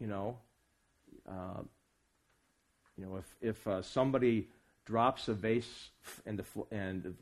You 0.00 0.06
know, 0.06 0.36
uh, 1.28 1.62
you 2.96 3.04
know, 3.04 3.16
if, 3.16 3.36
if 3.40 3.66
uh, 3.66 3.82
somebody 3.82 4.46
drops 4.84 5.26
a 5.26 5.34
vase 5.34 5.90
and, 6.24 6.38
the 6.38 6.44
fl- 6.44 6.68
and 6.70 7.12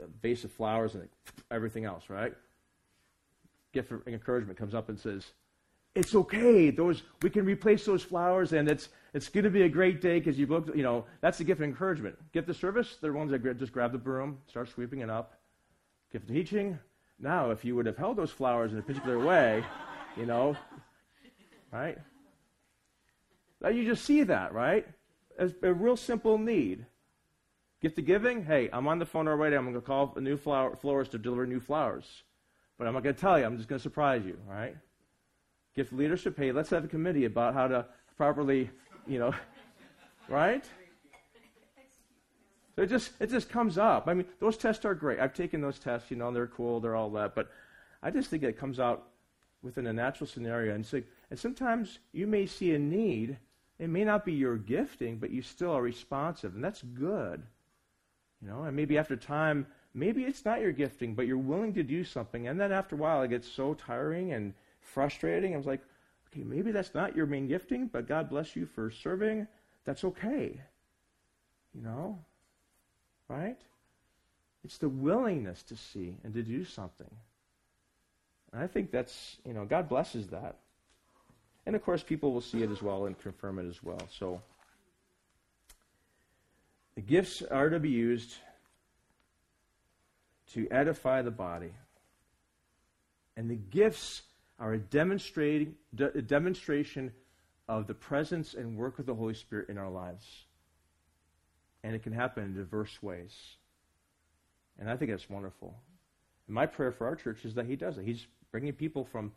a 0.00 0.06
vase 0.20 0.44
of 0.44 0.52
flowers 0.52 0.94
and 0.94 1.08
everything 1.50 1.86
else, 1.86 2.10
right? 2.10 2.34
Gift 3.72 3.90
of 3.90 4.06
encouragement 4.06 4.58
comes 4.58 4.74
up 4.74 4.90
and 4.90 5.00
says, 5.00 5.24
it's 5.94 6.14
okay. 6.14 6.70
Those 6.70 7.02
we 7.22 7.30
can 7.30 7.44
replace 7.44 7.84
those 7.84 8.02
flowers, 8.02 8.52
and 8.52 8.68
it's 8.68 8.88
it's 9.12 9.28
going 9.28 9.44
to 9.44 9.50
be 9.50 9.62
a 9.62 9.68
great 9.68 10.00
day 10.00 10.18
because 10.18 10.38
you've 10.38 10.50
looked. 10.50 10.74
You 10.74 10.82
know, 10.82 11.04
that's 11.20 11.38
the 11.38 11.44
gift 11.44 11.60
of 11.60 11.64
encouragement. 11.64 12.16
Gift 12.32 12.48
of 12.48 12.56
service, 12.56 12.96
they're 13.00 13.12
the 13.12 13.18
ones 13.18 13.30
that 13.30 13.58
just 13.58 13.72
grab 13.72 13.92
the 13.92 13.98
broom, 13.98 14.38
start 14.48 14.68
sweeping 14.68 15.00
it 15.00 15.10
up. 15.10 15.38
Gift 16.12 16.28
of 16.28 16.34
teaching. 16.34 16.78
Now, 17.18 17.50
if 17.50 17.64
you 17.64 17.76
would 17.76 17.86
have 17.86 17.96
held 17.96 18.16
those 18.16 18.30
flowers 18.30 18.72
in 18.72 18.78
a 18.78 18.82
particular 18.82 19.18
way, 19.18 19.64
you 20.16 20.26
know, 20.26 20.56
right? 21.72 21.96
Now 23.60 23.68
you 23.68 23.84
just 23.84 24.04
see 24.04 24.24
that, 24.24 24.52
right? 24.52 24.86
As 25.38 25.54
a 25.62 25.72
real 25.72 25.96
simple 25.96 26.38
need. 26.38 26.86
Gift 27.80 27.98
of 27.98 28.06
giving. 28.06 28.44
Hey, 28.44 28.68
I'm 28.72 28.88
on 28.88 28.98
the 28.98 29.06
phone 29.06 29.28
already. 29.28 29.56
I'm 29.56 29.64
going 29.64 29.74
to 29.74 29.80
call 29.80 30.12
a 30.16 30.20
new 30.20 30.36
flower, 30.36 30.74
florist 30.74 31.12
to 31.12 31.18
deliver 31.18 31.46
new 31.46 31.60
flowers, 31.60 32.22
but 32.78 32.86
I'm 32.86 32.94
not 32.94 33.02
going 33.02 33.14
to 33.14 33.20
tell 33.20 33.38
you. 33.38 33.44
I'm 33.44 33.56
just 33.56 33.68
going 33.68 33.78
to 33.78 33.82
surprise 33.82 34.24
you, 34.24 34.38
right? 34.48 34.76
Gift 35.74 35.92
leadership, 35.92 36.36
hey, 36.36 36.52
let's 36.52 36.70
have 36.70 36.84
a 36.84 36.88
committee 36.88 37.24
about 37.24 37.54
how 37.54 37.66
to 37.68 37.86
properly, 38.16 38.70
you 39.06 39.18
know, 39.18 39.34
right? 40.28 40.64
So 42.76 42.82
it 42.82 42.88
just 42.88 43.12
it 43.20 43.30
just 43.30 43.48
comes 43.48 43.78
up. 43.78 44.08
I 44.08 44.14
mean, 44.14 44.26
those 44.40 44.56
tests 44.56 44.84
are 44.84 44.94
great. 44.94 45.20
I've 45.20 45.34
taken 45.34 45.60
those 45.60 45.78
tests, 45.78 46.10
you 46.10 46.16
know, 46.16 46.32
they're 46.32 46.46
cool, 46.46 46.80
they're 46.80 46.96
all 46.96 47.10
that, 47.10 47.34
but 47.34 47.50
I 48.02 48.10
just 48.10 48.30
think 48.30 48.42
it 48.42 48.58
comes 48.58 48.80
out 48.80 49.08
within 49.62 49.86
a 49.86 49.92
natural 49.92 50.26
scenario. 50.26 50.74
And, 50.74 50.84
so, 50.84 51.02
and 51.30 51.38
sometimes 51.38 51.98
you 52.12 52.26
may 52.26 52.46
see 52.46 52.74
a 52.74 52.78
need. 52.78 53.38
It 53.78 53.88
may 53.88 54.04
not 54.04 54.24
be 54.24 54.32
your 54.32 54.56
gifting, 54.56 55.16
but 55.16 55.30
you 55.30 55.42
still 55.42 55.72
are 55.72 55.82
responsive, 55.82 56.54
and 56.54 56.62
that's 56.62 56.82
good. 56.82 57.42
You 58.40 58.48
know, 58.48 58.64
and 58.64 58.76
maybe 58.76 58.98
after 58.98 59.16
time, 59.16 59.66
maybe 59.94 60.24
it's 60.24 60.44
not 60.44 60.60
your 60.60 60.70
gifting, 60.70 61.14
but 61.14 61.26
you're 61.26 61.38
willing 61.38 61.72
to 61.74 61.82
do 61.82 62.04
something, 62.04 62.46
and 62.46 62.60
then 62.60 62.70
after 62.70 62.94
a 62.94 62.98
while, 62.98 63.22
it 63.22 63.28
gets 63.28 63.50
so 63.50 63.74
tiring 63.74 64.32
and 64.32 64.52
frustrating. 64.84 65.54
I 65.54 65.56
was 65.56 65.66
like, 65.66 65.80
okay, 66.28 66.44
maybe 66.44 66.70
that's 66.70 66.94
not 66.94 67.16
your 67.16 67.26
main 67.26 67.48
gifting, 67.48 67.88
but 67.88 68.06
God 68.06 68.28
bless 68.28 68.54
you 68.54 68.66
for 68.66 68.90
serving. 68.90 69.46
That's 69.84 70.04
okay. 70.04 70.60
You 71.74 71.82
know? 71.82 72.18
Right? 73.28 73.58
It's 74.64 74.78
the 74.78 74.88
willingness 74.88 75.62
to 75.64 75.76
see 75.76 76.16
and 76.24 76.32
to 76.34 76.42
do 76.42 76.64
something. 76.64 77.10
And 78.52 78.62
I 78.62 78.66
think 78.66 78.90
that's, 78.90 79.36
you 79.44 79.52
know, 79.52 79.64
God 79.64 79.88
blesses 79.88 80.28
that. 80.28 80.56
And 81.66 81.74
of 81.74 81.82
course, 81.82 82.02
people 82.02 82.32
will 82.32 82.40
see 82.40 82.62
it 82.62 82.70
as 82.70 82.82
well 82.82 83.06
and 83.06 83.18
confirm 83.18 83.58
it 83.58 83.68
as 83.68 83.82
well. 83.82 84.00
So, 84.10 84.40
the 86.94 87.00
gifts 87.00 87.42
are 87.42 87.70
to 87.70 87.80
be 87.80 87.90
used 87.90 88.34
to 90.52 90.68
edify 90.70 91.22
the 91.22 91.30
body. 91.30 91.72
And 93.36 93.50
the 93.50 93.56
gifts 93.56 94.22
are 94.58 94.74
a, 94.74 94.78
demonstrating, 94.78 95.74
a 95.98 96.22
demonstration 96.22 97.12
of 97.68 97.86
the 97.86 97.94
presence 97.94 98.54
and 98.54 98.76
work 98.76 98.98
of 98.98 99.06
the 99.06 99.14
Holy 99.14 99.34
Spirit 99.34 99.68
in 99.68 99.78
our 99.78 99.90
lives. 99.90 100.26
And 101.82 101.94
it 101.94 102.02
can 102.02 102.12
happen 102.12 102.44
in 102.44 102.54
diverse 102.54 103.02
ways. 103.02 103.32
And 104.78 104.88
I 104.90 104.96
think 104.96 105.10
that's 105.10 105.28
wonderful. 105.28 105.74
And 106.46 106.54
my 106.54 106.66
prayer 106.66 106.92
for 106.92 107.06
our 107.06 107.16
church 107.16 107.44
is 107.44 107.54
that 107.54 107.66
he 107.66 107.76
does 107.76 107.98
it. 107.98 108.04
He's 108.04 108.26
bringing 108.50 108.72
people 108.72 109.04
from, 109.04 109.32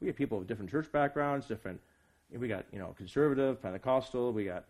we 0.00 0.06
have 0.08 0.16
people 0.16 0.38
of 0.38 0.46
different 0.46 0.70
church 0.70 0.90
backgrounds, 0.92 1.46
different, 1.46 1.80
we 2.30 2.48
got, 2.48 2.66
you 2.72 2.78
know, 2.78 2.94
conservative, 2.96 3.62
Pentecostal, 3.62 4.32
we 4.32 4.44
got, 4.44 4.64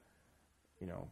you 0.80 0.86
know, 0.86 1.08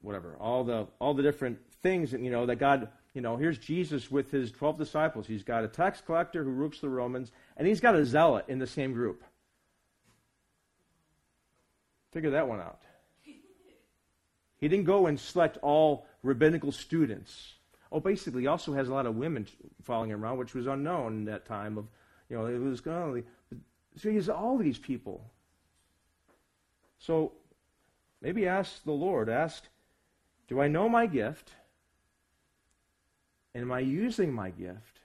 whatever, 0.00 0.36
all 0.40 0.64
the, 0.64 0.86
all 0.98 1.14
the 1.14 1.22
different 1.22 1.58
things, 1.82 2.12
and, 2.12 2.24
you 2.24 2.30
know, 2.30 2.46
that 2.46 2.56
God, 2.56 2.88
you 3.14 3.20
know, 3.20 3.36
here's 3.36 3.58
Jesus 3.58 4.10
with 4.10 4.30
his 4.30 4.50
12 4.52 4.78
disciples. 4.78 5.26
He's 5.26 5.42
got 5.42 5.64
a 5.64 5.68
tax 5.68 6.00
collector 6.00 6.42
who 6.42 6.50
rooks 6.50 6.80
the 6.80 6.88
Romans, 6.88 7.30
and 7.56 7.66
he's 7.66 7.80
got 7.80 7.94
a 7.94 8.06
zealot 8.06 8.46
in 8.48 8.58
the 8.58 8.66
same 8.66 8.92
group. 8.92 9.22
Figure 12.12 12.30
that 12.30 12.48
one 12.48 12.60
out. 12.60 12.80
He 14.58 14.68
didn't 14.68 14.84
go 14.84 15.06
and 15.06 15.18
select 15.18 15.58
all 15.60 16.06
rabbinical 16.22 16.72
students. 16.72 17.54
Oh, 17.90 18.00
basically, 18.00 18.42
he 18.42 18.46
also 18.46 18.72
has 18.74 18.88
a 18.88 18.94
lot 18.94 19.06
of 19.06 19.16
women 19.16 19.46
following 19.82 20.10
him 20.10 20.22
around, 20.22 20.38
which 20.38 20.54
was 20.54 20.66
unknown 20.66 21.18
in 21.18 21.24
that 21.26 21.44
time. 21.44 21.76
Of, 21.76 21.86
you 22.30 22.36
know, 22.36 22.46
it 22.46 22.58
was 22.58 22.80
going. 22.80 23.24
So 23.96 24.08
he 24.08 24.14
has 24.14 24.28
all 24.28 24.56
these 24.56 24.78
people. 24.78 25.30
So 26.98 27.32
maybe 28.20 28.46
ask 28.46 28.84
the 28.84 28.92
Lord. 28.92 29.28
Ask, 29.28 29.64
do 30.48 30.60
I 30.60 30.68
know 30.68 30.88
my 30.88 31.06
gift? 31.06 31.50
And 33.54 33.62
am 33.62 33.72
I 33.72 33.80
using 33.80 34.32
my 34.32 34.50
gift? 34.50 35.00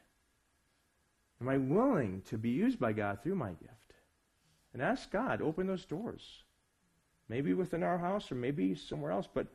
Am 1.41 1.50
I 1.50 1.58
willing 1.58 2.22
to 2.30 2.38
be 2.38 2.50
used 2.50 2.80
by 2.80 2.93
God 2.93 3.22
through 3.22 3.36
my 3.36 3.52
gift? 3.52 3.93
And 4.74 4.82
ask 4.82 5.12
God, 5.12 5.41
open 5.41 5.68
those 5.68 5.86
doors. 5.86 6.43
Maybe 7.30 7.54
within 7.54 7.84
our 7.84 7.98
house 7.98 8.32
or 8.32 8.36
maybe 8.36 8.74
somewhere 8.76 9.12
else. 9.12 9.28
But 9.32 9.48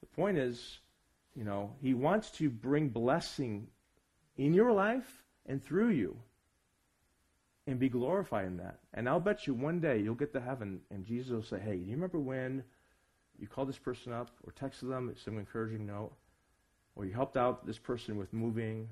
the 0.00 0.06
point 0.06 0.38
is, 0.38 0.80
you 1.34 1.44
know, 1.44 1.72
He 1.80 1.94
wants 1.94 2.30
to 2.32 2.50
bring 2.50 2.88
blessing 2.88 3.68
in 4.36 4.54
your 4.54 4.72
life 4.72 5.22
and 5.46 5.62
through 5.62 5.90
you 5.90 6.16
and 7.66 7.78
be 7.78 7.88
glorified 7.88 8.46
in 8.46 8.56
that. 8.58 8.80
And 8.92 9.08
I'll 9.08 9.20
bet 9.20 9.46
you 9.46 9.54
one 9.54 9.80
day 9.80 10.00
you'll 10.00 10.14
get 10.14 10.32
to 10.32 10.40
heaven 10.40 10.80
and 10.90 11.04
Jesus 11.04 11.30
will 11.30 11.42
say, 11.42 11.60
Hey, 11.60 11.76
do 11.76 11.84
you 11.84 11.94
remember 11.94 12.18
when 12.18 12.64
you 13.38 13.46
called 13.46 13.68
this 13.68 13.78
person 13.78 14.12
up 14.12 14.30
or 14.44 14.52
texted 14.52 14.88
them 14.88 15.14
some 15.22 15.38
encouraging 15.38 15.86
note? 15.86 16.12
Or 16.94 17.04
you 17.04 17.12
helped 17.12 17.36
out 17.36 17.66
this 17.66 17.78
person 17.78 18.16
with 18.16 18.32
moving? 18.32 18.88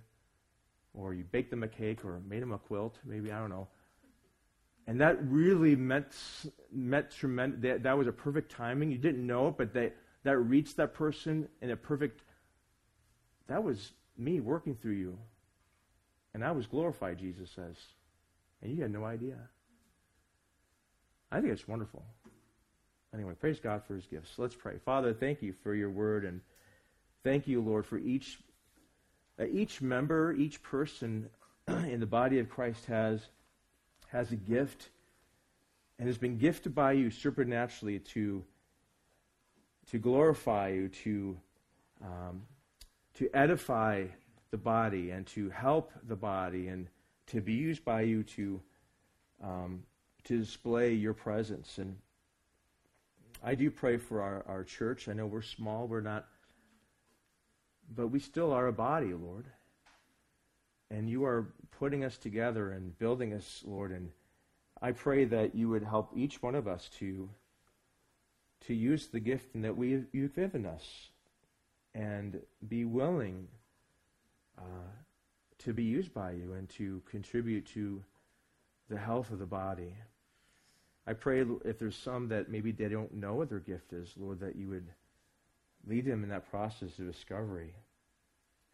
Or 0.95 1.15
you 1.15 1.25
baked 1.25 1.51
them 1.51 1.63
a 1.63 1.69
cake 1.69 2.05
or 2.05 2.21
made 2.29 2.43
them 2.43 2.53
a 2.53 2.59
quilt? 2.59 2.99
Maybe, 3.05 3.31
I 3.31 3.39
don't 3.39 3.51
know. 3.51 3.69
And 4.87 5.01
that 5.01 5.19
really 5.25 5.77
meant, 5.77 6.13
meant 6.73 7.11
tremendous. 7.11 7.61
That, 7.61 7.83
that 7.85 7.97
was 7.97 8.07
a 8.07 8.13
perfect 8.13 8.51
timing. 8.51 8.91
You 8.91 8.99
didn't 8.99 9.25
know 9.25 9.49
it, 9.49 9.55
but 9.57 9.73
that, 9.75 9.95
that 10.25 10.37
reached 10.39 10.77
that 10.79 10.95
person 10.95 11.49
in 11.63 11.71
a 11.71 11.77
perfect. 11.77 12.23
That 13.47 13.63
was 13.63 13.93
me 14.17 14.41
working 14.41 14.75
through 14.75 14.95
you. 14.95 15.19
And 16.35 16.45
I 16.45 16.53
was 16.53 16.67
glorified, 16.67 17.19
Jesus 17.19 17.51
says. 17.51 17.77
And 18.63 18.75
you 18.75 18.83
had 18.83 18.93
no 18.93 19.05
idea. 19.05 19.37
I 21.31 21.41
think 21.41 21.53
it's 21.53 21.69
wonderful. 21.69 22.05
Anyway, 23.15 23.35
praise 23.39 23.59
God 23.61 23.83
for 23.87 23.95
his 23.95 24.07
gifts. 24.07 24.39
Let's 24.39 24.55
pray. 24.55 24.79
Father, 24.85 25.13
thank 25.13 25.43
you 25.43 25.53
for 25.63 25.75
your 25.75 25.91
word 25.91 26.25
and 26.25 26.41
thank 27.25 27.47
you, 27.47 27.61
Lord, 27.61 27.87
for 27.87 27.99
each 27.99 28.39
uh, 29.39 29.47
each 29.47 29.81
member, 29.81 30.33
each 30.33 30.63
person 30.63 31.31
in 31.69 32.01
the 32.01 32.07
body 32.07 32.39
of 32.39 32.49
Christ 32.49 32.87
has 32.87 33.21
has 34.09 34.33
a 34.33 34.37
gift 34.37 34.91
and 36.01 36.09
has 36.09 36.17
been 36.17 36.39
gifted 36.39 36.75
by 36.75 36.93
you 36.93 37.11
supernaturally 37.11 37.99
to, 37.99 38.43
to 39.91 39.99
glorify 39.99 40.71
you, 40.71 40.89
to, 40.89 41.37
um, 42.03 42.43
to 43.15 43.29
edify 43.35 44.07
the 44.51 44.57
body, 44.57 45.11
and 45.11 45.27
to 45.27 45.51
help 45.51 45.93
the 46.09 46.17
body, 46.17 46.69
and 46.69 46.89
to 47.27 47.43
be 47.43 47.53
used 47.53 47.85
by 47.85 48.01
you 48.01 48.23
to, 48.23 48.61
um, 49.45 49.83
to 50.25 50.39
display 50.39 50.95
your 50.95 51.13
presence. 51.13 51.77
And 51.77 51.97
I 53.45 53.55
do 53.55 53.71
pray 53.71 53.99
for 53.99 54.23
our, 54.23 54.43
our 54.49 54.65
church. 54.65 55.07
I 55.07 55.13
know 55.13 55.27
we're 55.27 55.43
small, 55.43 55.87
we're 55.87 56.01
not, 56.01 56.27
but 57.95 58.09
we 58.09 58.21
still 58.21 58.53
are 58.53 58.69
a 58.69 58.73
body, 58.73 59.13
Lord. 59.13 59.47
And 60.91 61.09
you 61.09 61.25
are 61.25 61.53
putting 61.79 62.05
us 62.05 62.19
together 62.19 62.73
and 62.73 62.99
building 62.99 63.33
us, 63.33 63.63
Lord. 63.65 63.93
And 63.93 64.11
I 64.83 64.93
pray 64.93 65.25
that 65.27 65.55
you 65.55 65.69
would 65.69 65.85
help 65.85 66.11
each 66.15 66.43
one 66.43 66.55
of 66.55 66.67
us 66.67 66.89
to, 66.99 67.29
to 68.67 68.75
use 68.75 69.09
the 69.09 69.21
gift 69.21 69.51
that 69.55 69.77
we, 69.77 70.05
you've 70.13 70.35
given 70.35 70.67
us 70.67 71.11
and 71.95 72.41
be 72.69 72.85
willing 72.85 73.49
uh, 74.59 74.91
to 75.59 75.73
be 75.73 75.85
used 75.85 76.13
by 76.15 76.33
you 76.33 76.55
and 76.55 76.69
to 76.71 77.03
contribute 77.09 77.67
to 77.67 78.03
the 78.89 78.99
health 78.99 79.31
of 79.31 79.39
the 79.39 79.47
body. 79.47 79.95
I 81.07 81.13
pray 81.13 81.45
if 81.65 81.79
there's 81.79 81.97
some 81.97 82.29
that 82.29 82.51
maybe 82.51 82.73
they 82.73 82.89
don't 82.89 83.15
know 83.15 83.35
what 83.35 83.49
their 83.49 83.59
gift 83.59 83.93
is, 83.93 84.13
Lord, 84.17 84.41
that 84.41 84.57
you 84.57 84.69
would 84.69 84.87
lead 85.87 86.05
them 86.05 86.23
in 86.23 86.31
that 86.31 86.51
process 86.51 86.99
of 86.99 87.07
discovery 87.07 87.75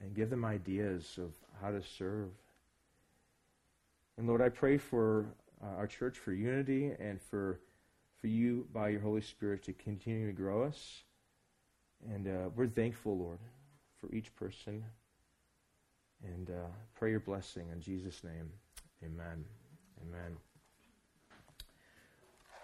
and 0.01 0.15
give 0.15 0.31
them 0.31 0.45
ideas 0.45 1.19
of 1.19 1.33
how 1.63 1.71
to 1.71 1.83
serve. 1.83 2.31
And 4.19 4.27
Lord, 4.27 4.43
I 4.43 4.49
pray 4.49 4.79
for 4.79 5.27
uh, 5.63 5.77
our 5.77 5.87
church 5.87 6.19
for 6.19 6.33
unity 6.33 6.93
and 6.99 7.21
for 7.21 7.61
for 8.21 8.29
you 8.29 8.67
by 8.73 8.89
your 8.89 9.01
Holy 9.01 9.21
Spirit 9.21 9.63
to 9.65 9.73
continue 9.75 10.27
to 10.27 10.33
grow 10.33 10.63
us. 10.63 11.05
And 12.09 12.27
uh, 12.27 12.49
we're 12.55 12.67
thankful, 12.67 13.17
Lord, 13.17 13.39
for 14.01 14.13
each 14.15 14.35
person. 14.35 14.85
And 16.25 16.51
uh, 16.51 16.69
pray 16.95 17.11
your 17.11 17.21
blessing 17.21 17.67
in 17.73 17.81
Jesus' 17.81 18.25
name. 18.25 18.51
Amen. 19.05 19.45
Amen. 20.03 20.37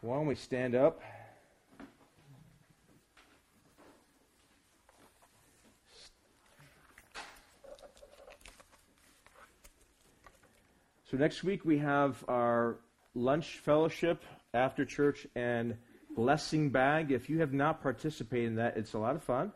Why 0.00 0.16
don't 0.16 0.26
we 0.26 0.34
stand 0.34 0.74
up? 0.74 1.02
So 11.12 11.18
next 11.18 11.44
week 11.44 11.66
we 11.66 11.76
have 11.76 12.24
our 12.26 12.78
lunch 13.14 13.58
fellowship 13.58 14.24
after 14.54 14.86
church 14.86 15.26
and 15.34 15.76
blessing 16.16 16.70
bag. 16.70 17.12
If 17.12 17.28
you 17.28 17.40
have 17.40 17.52
not 17.52 17.82
participated 17.82 18.48
in 18.48 18.54
that, 18.54 18.78
it's 18.78 18.94
a 18.94 18.98
lot 18.98 19.14
of 19.14 19.22
fun. 19.22 19.52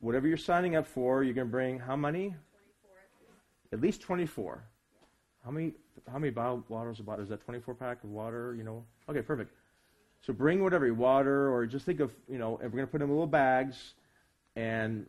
Whatever 0.00 0.26
you're 0.26 0.36
signing 0.36 0.74
up 0.74 0.88
for, 0.88 1.22
you're 1.22 1.34
going 1.34 1.46
to 1.46 1.52
bring 1.52 1.78
how 1.78 1.94
many? 1.94 2.30
24. 2.30 2.34
At 3.72 3.80
least 3.80 4.00
24. 4.00 4.64
How 5.44 5.52
many 5.52 5.74
how 6.10 6.18
many 6.18 6.32
bottled 6.32 6.64
waters 6.68 6.98
about 6.98 7.20
is 7.20 7.28
that 7.28 7.44
24 7.44 7.76
pack 7.76 8.02
of 8.02 8.10
water, 8.10 8.56
you 8.58 8.64
know? 8.64 8.84
Okay, 9.08 9.22
perfect. 9.22 9.52
So 10.20 10.32
bring 10.32 10.64
whatever, 10.64 10.92
water 10.92 11.54
or 11.54 11.64
just 11.64 11.86
think 11.86 12.00
of, 12.00 12.10
you 12.28 12.38
know, 12.38 12.56
and 12.56 12.72
we're 12.72 12.78
going 12.78 12.88
to 12.88 12.90
put 12.90 12.98
them 12.98 13.10
in 13.10 13.14
little 13.14 13.28
bags 13.28 13.94
and 14.56 15.06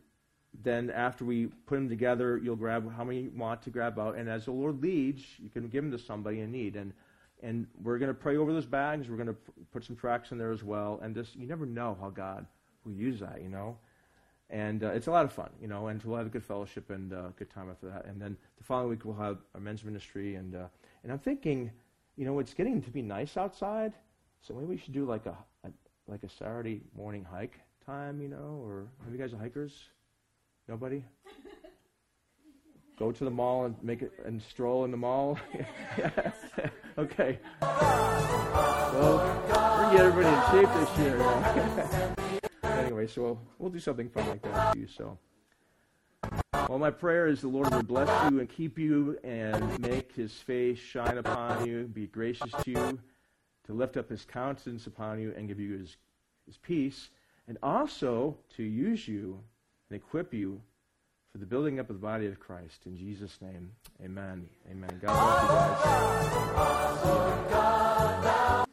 then 0.62 0.90
after 0.90 1.24
we 1.24 1.46
put 1.66 1.76
them 1.76 1.88
together, 1.88 2.38
you'll 2.42 2.56
grab 2.56 2.92
how 2.94 3.04
many 3.04 3.22
you 3.22 3.32
want 3.34 3.62
to 3.62 3.70
grab 3.70 3.98
out. 3.98 4.16
And 4.16 4.28
as 4.28 4.44
the 4.44 4.52
Lord 4.52 4.82
leads, 4.82 5.22
you 5.38 5.48
can 5.48 5.68
give 5.68 5.82
them 5.82 5.92
to 5.92 5.98
somebody 5.98 6.40
in 6.40 6.52
need. 6.52 6.76
And, 6.76 6.92
and 7.42 7.66
we're 7.82 7.98
going 7.98 8.10
to 8.10 8.14
pray 8.14 8.36
over 8.36 8.52
those 8.52 8.66
bags. 8.66 9.08
We're 9.08 9.16
going 9.16 9.28
to 9.28 9.36
put 9.72 9.84
some 9.84 9.96
tracks 9.96 10.30
in 10.30 10.38
there 10.38 10.52
as 10.52 10.62
well. 10.62 11.00
And 11.02 11.14
just, 11.14 11.34
you 11.36 11.46
never 11.46 11.64
know 11.64 11.96
how 12.00 12.10
God 12.10 12.46
will 12.84 12.92
use 12.92 13.20
that, 13.20 13.40
you 13.42 13.48
know. 13.48 13.78
And 14.50 14.84
uh, 14.84 14.88
it's 14.88 15.06
a 15.06 15.10
lot 15.10 15.24
of 15.24 15.32
fun, 15.32 15.48
you 15.60 15.66
know, 15.68 15.86
and 15.86 16.02
we'll 16.02 16.18
have 16.18 16.26
a 16.26 16.30
good 16.30 16.44
fellowship 16.44 16.90
and 16.90 17.14
uh, 17.14 17.28
good 17.38 17.48
time 17.48 17.70
after 17.70 17.88
that. 17.88 18.04
And 18.04 18.20
then 18.20 18.36
the 18.58 18.64
following 18.64 18.90
week 18.90 19.06
we'll 19.06 19.16
have 19.16 19.38
our 19.54 19.60
men's 19.60 19.82
ministry. 19.82 20.34
And, 20.34 20.54
uh, 20.54 20.66
and 21.02 21.10
I'm 21.10 21.18
thinking, 21.18 21.70
you 22.16 22.26
know, 22.26 22.38
it's 22.38 22.52
getting 22.52 22.82
to 22.82 22.90
be 22.90 23.00
nice 23.00 23.38
outside. 23.38 23.94
So 24.42 24.52
maybe 24.52 24.66
we 24.66 24.76
should 24.76 24.92
do 24.92 25.06
like 25.06 25.24
a, 25.26 25.36
a 25.64 25.70
like 26.08 26.24
a 26.24 26.28
Saturday 26.28 26.82
morning 26.96 27.24
hike 27.24 27.58
time, 27.86 28.20
you 28.20 28.28
know, 28.28 28.60
or 28.62 28.88
are 29.06 29.10
you 29.10 29.16
guys 29.16 29.32
hikers? 29.32 29.72
Nobody? 30.68 31.04
Go 32.98 33.10
to 33.10 33.24
the 33.24 33.30
mall 33.30 33.64
and 33.64 33.74
make 33.82 34.02
it 34.02 34.12
and 34.24 34.40
stroll 34.40 34.84
in 34.84 34.90
the 34.90 34.96
mall. 34.96 35.38
okay. 36.98 37.38
Well, 37.60 39.90
we 39.90 39.96
get 39.96 40.06
everybody 40.06 40.28
in 40.28 40.42
shape 40.50 40.68
this 40.74 40.98
year. 40.98 42.14
anyway, 42.84 43.06
so 43.06 43.22
we'll, 43.22 43.40
we'll 43.58 43.70
do 43.70 43.80
something 43.80 44.08
fun 44.08 44.28
like 44.28 44.42
that 44.42 44.74
too. 44.74 44.86
So. 44.86 45.18
Well, 46.68 46.78
my 46.78 46.90
prayer 46.90 47.26
is 47.26 47.40
the 47.40 47.48
Lord 47.48 47.74
will 47.74 47.82
bless 47.82 48.30
you 48.30 48.40
and 48.40 48.48
keep 48.48 48.78
you 48.78 49.18
and 49.24 49.78
make 49.80 50.14
his 50.14 50.32
face 50.32 50.78
shine 50.78 51.18
upon 51.18 51.66
you, 51.66 51.84
be 51.84 52.06
gracious 52.06 52.52
to 52.62 52.70
you, 52.70 52.98
to 53.66 53.72
lift 53.72 53.96
up 53.96 54.08
his 54.08 54.24
countenance 54.24 54.86
upon 54.86 55.20
you 55.20 55.34
and 55.36 55.48
give 55.48 55.58
you 55.58 55.76
his, 55.76 55.96
his 56.46 56.56
peace, 56.58 57.10
and 57.48 57.58
also 57.62 58.36
to 58.56 58.62
use 58.62 59.08
you 59.08 59.42
and 59.92 60.00
equip 60.00 60.32
you 60.32 60.58
for 61.32 61.38
the 61.38 61.44
building 61.44 61.78
up 61.78 61.90
of 61.90 61.96
the 61.96 62.02
body 62.02 62.26
of 62.26 62.40
Christ. 62.40 62.86
In 62.86 62.96
Jesus' 62.96 63.38
name, 63.42 63.72
amen. 64.02 64.48
Amen. 64.70 65.00
God 65.02 65.12
bless 65.12 65.84
you 67.04 67.52
guys. 67.52 68.66